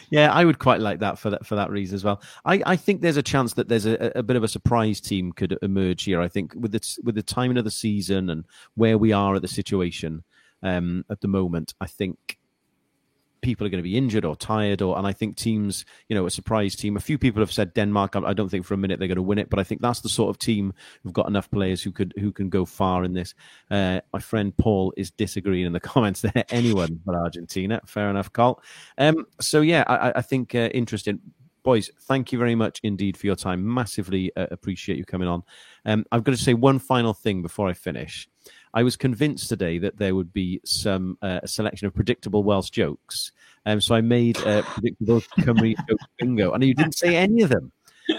yeah, 0.09 0.31
I 0.31 0.45
would 0.45 0.59
quite 0.59 0.79
like 0.79 0.99
that 0.99 1.19
for 1.19 1.29
that 1.29 1.45
for 1.45 1.55
that 1.55 1.69
reason 1.69 1.95
as 1.95 2.03
well. 2.03 2.21
I, 2.45 2.61
I 2.65 2.75
think 2.75 3.01
there's 3.01 3.17
a 3.17 3.23
chance 3.23 3.53
that 3.53 3.67
there's 3.67 3.85
a, 3.85 4.11
a 4.15 4.23
bit 4.23 4.35
of 4.35 4.43
a 4.43 4.47
surprise 4.47 5.01
team 5.01 5.31
could 5.31 5.57
emerge 5.61 6.03
here. 6.03 6.21
I 6.21 6.27
think 6.27 6.53
with 6.55 6.71
the 6.71 6.97
with 7.03 7.15
the 7.15 7.23
timing 7.23 7.57
of 7.57 7.65
the 7.65 7.71
season 7.71 8.29
and 8.29 8.45
where 8.75 8.97
we 8.97 9.11
are 9.11 9.35
at 9.35 9.41
the 9.41 9.47
situation 9.47 10.23
um, 10.63 11.05
at 11.09 11.21
the 11.21 11.27
moment, 11.27 11.73
I 11.81 11.87
think 11.87 12.37
people 13.41 13.65
are 13.65 13.69
going 13.69 13.83
to 13.83 13.89
be 13.89 13.97
injured 13.97 14.25
or 14.25 14.35
tired 14.35 14.81
or 14.81 14.97
and 14.97 15.07
I 15.07 15.13
think 15.13 15.37
teams, 15.37 15.85
you 16.09 16.15
know, 16.15 16.25
a 16.25 16.31
surprise 16.31 16.75
team. 16.75 16.97
A 16.97 17.01
few 17.01 17.17
people 17.17 17.41
have 17.41 17.51
said 17.51 17.73
Denmark. 17.73 18.15
I 18.15 18.33
don't 18.33 18.49
think 18.49 18.65
for 18.65 18.73
a 18.73 18.77
minute 18.77 18.99
they're 18.99 19.07
going 19.07 19.17
to 19.17 19.21
win 19.21 19.37
it, 19.37 19.49
but 19.49 19.59
I 19.59 19.63
think 19.63 19.81
that's 19.81 20.01
the 20.01 20.09
sort 20.09 20.29
of 20.29 20.39
team 20.39 20.73
who've 21.03 21.13
got 21.13 21.27
enough 21.27 21.49
players 21.51 21.81
who 21.81 21.91
could 21.91 22.13
who 22.19 22.31
can 22.31 22.49
go 22.49 22.65
far 22.65 23.03
in 23.03 23.13
this. 23.13 23.33
Uh, 23.69 24.01
my 24.13 24.19
friend 24.19 24.55
Paul 24.57 24.93
is 24.97 25.11
disagreeing 25.11 25.65
in 25.65 25.73
the 25.73 25.79
comments 25.91 26.21
there. 26.21 26.45
Anyone 26.49 26.99
but 27.05 27.15
Argentina. 27.15 27.81
Fair 27.85 28.09
enough, 28.09 28.31
Carl. 28.31 28.61
Um, 28.97 29.25
so 29.39 29.61
yeah, 29.61 29.83
I, 29.87 30.19
I 30.19 30.21
think 30.21 30.55
uh, 30.55 30.69
interesting 30.73 31.19
boys, 31.67 31.91
thank 32.03 32.31
you 32.31 32.39
very 32.39 32.55
much 32.55 32.79
indeed 32.83 33.17
for 33.17 33.27
your 33.27 33.35
time. 33.35 33.61
Massively 33.73 34.31
uh, 34.37 34.47
appreciate 34.51 34.97
you 34.97 35.03
coming 35.03 35.27
on. 35.27 35.43
Um, 35.83 36.05
I've 36.13 36.23
got 36.23 36.31
to 36.31 36.41
say 36.41 36.53
one 36.53 36.79
final 36.79 37.13
thing 37.13 37.41
before 37.41 37.67
I 37.67 37.73
finish. 37.73 38.29
I 38.77 38.83
was 38.83 38.95
convinced 38.95 39.49
today 39.49 39.79
that 39.79 39.97
there 39.97 40.13
would 40.13 40.31
be 40.31 40.61
some 40.63 41.17
uh, 41.23 41.39
a 41.41 41.47
selection 41.47 41.87
of 41.87 41.95
predictable 41.95 42.43
Welsh 42.43 42.69
jokes, 42.69 43.31
um, 43.65 43.81
so 43.81 43.95
I 43.95 44.01
made 44.01 44.37
a 44.41 44.61
predictable 44.67 45.21
Cymru 45.39 45.75
joke 45.89 45.99
bingo, 46.19 46.51
and 46.51 46.63
you 46.63 46.75
didn't 46.75 46.95
say 46.95 47.15
any 47.15 47.41
of 47.41 47.49
them. 47.49 47.71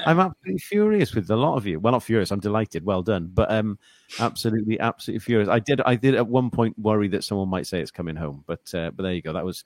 I'm 0.05 0.19
absolutely 0.19 0.59
furious 0.59 1.15
with 1.15 1.31
a 1.31 1.37
lot 1.37 1.59
of 1.59 1.65
you. 1.65 1.79
Well, 1.79 1.93
not 1.93 2.03
furious. 2.03 2.33
I'm 2.33 2.41
delighted. 2.41 2.85
Well 2.85 3.03
done. 3.03 3.31
But 3.33 3.53
um, 3.53 3.79
absolutely, 4.19 4.81
absolutely 4.81 5.21
furious. 5.21 5.49
I 5.49 5.61
did. 5.61 5.81
I 5.83 5.95
did 5.95 6.17
at 6.17 6.27
one 6.27 6.51
point 6.51 6.77
worry 6.77 7.07
that 7.07 7.23
someone 7.23 7.49
might 7.49 7.69
say 7.69 7.81
it's 7.81 7.93
coming 7.93 8.17
home. 8.17 8.43
But 8.45 8.75
uh, 8.75 8.91
but 8.91 9.05
there 9.05 9.15
you 9.15 9.23
go. 9.23 9.35
That 9.35 9.45
was 9.45 9.63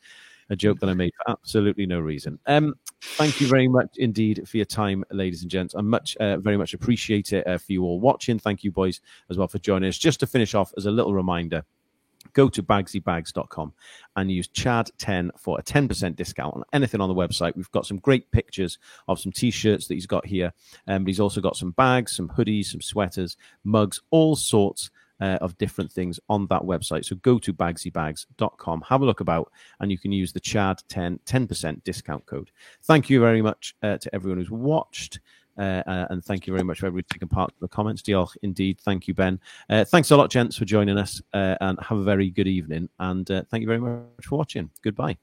a 0.51 0.57
joke 0.57 0.81
that 0.81 0.89
I 0.89 0.95
made 0.95 1.13
for 1.17 1.33
absolutely 1.33 1.87
no 1.87 2.01
reason. 2.01 2.39
Um, 2.47 2.75
thank 3.01 3.41
you 3.41 3.47
very 3.47 3.69
much 3.69 3.97
indeed 3.97 4.47
for 4.49 4.57
your 4.57 4.67
time, 4.67 5.05
ladies 5.11 5.43
and 5.43 5.51
gents. 5.51 5.75
I 5.75 5.81
much, 5.81 6.17
uh, 6.17 6.39
very 6.39 6.57
much 6.57 6.75
appreciate 6.75 7.33
it 7.33 7.47
uh, 7.47 7.59
for 7.59 7.73
you 7.73 7.85
all 7.85 8.01
watching. 8.01 8.39
Thank 8.39 8.65
you, 8.65 8.71
boys, 8.71 9.01
as 9.31 9.39
well 9.39 9.49
for 9.49 9.59
joining 9.59 9.89
us. 9.89 9.99
Just 9.99 10.21
to 10.21 10.27
finish 10.27 10.55
off, 10.55 10.73
as 10.77 10.87
a 10.87 10.91
little 10.91 11.15
reminder, 11.15 11.65
go 12.33 12.49
to 12.49 12.63
bagsybags.com 12.63 13.73
and 14.17 14.31
use 14.31 14.49
Chad10 14.49 15.31
for 15.39 15.59
a 15.59 15.63
10% 15.63 16.17
discount 16.17 16.55
on 16.55 16.65
anything 16.73 17.01
on 17.01 17.09
the 17.09 17.15
website. 17.15 17.57
We've 17.57 17.71
got 17.73 17.87
some 17.87 17.99
great 17.99 18.31
pictures 18.31 18.79
of 19.09 19.19
some 19.19 19.33
t 19.33 19.51
shirts 19.51 19.87
that 19.89 19.95
he's 19.95 20.07
got 20.07 20.27
here. 20.27 20.53
Um, 20.87 21.05
but 21.05 21.09
he's 21.09 21.21
also 21.21 21.41
got 21.41 21.57
some 21.57 21.73
bags, 21.73 22.17
some 22.17 22.29
hoodies, 22.29 22.67
some 22.67 22.81
sweaters, 22.81 23.37
mugs, 23.65 24.01
all 24.11 24.37
sorts 24.37 24.91
uh, 25.23 25.39
of 25.41 25.57
different 25.57 25.91
things 25.91 26.19
on 26.29 26.47
that 26.49 26.63
website. 26.63 27.05
So 27.05 27.15
go 27.17 27.39
to 27.39 27.53
bagsybags.com, 27.53 28.85
have 28.89 29.03
a 29.03 29.05
look 29.05 29.21
about, 29.21 29.53
and 29.79 29.91
you 29.91 29.97
can 29.97 30.11
use 30.11 30.33
the 30.33 30.41
Chad 30.41 30.83
10 30.89 31.21
10% 31.25 31.85
discount 31.85 32.27
code. 32.27 32.51
Thank 32.83 33.09
you 33.09 33.21
very 33.21 33.41
much 33.41 33.77
uh, 33.85 33.99
to 33.99 34.15
everyone 34.15 34.39
who's 34.39 34.51
watched. 34.51 35.21
Uh, 35.57 35.83
uh, 35.87 36.07
and 36.11 36.25
thank 36.25 36.47
you 36.47 36.53
very 36.53 36.65
much 36.65 36.81
for 36.81 36.87
everybody 36.87 37.07
taking 37.13 37.29
part 37.29 37.51
in 37.51 37.57
the 37.61 37.69
comments. 37.69 38.03
Diolch 38.03 38.37
indeed. 38.43 38.81
Thank 38.81 39.07
you, 39.07 39.15
Ben. 39.15 39.39
Uh, 39.71 39.85
thanks 39.85 40.11
a 40.11 40.17
lot, 40.17 40.31
gents, 40.31 40.57
for 40.57 40.65
joining 40.65 40.99
us, 40.99 41.23
uh, 41.35 41.57
and 41.61 41.79
have 41.81 41.99
a 41.99 42.03
very 42.03 42.31
good 42.31 42.49
evening. 42.49 42.89
And 42.99 43.27
thank 43.27 43.61
you 43.61 43.67
very 43.67 43.79
much 43.79 44.03
for 44.23 44.39
watching. 44.39 44.71
Goodbye. 44.83 45.19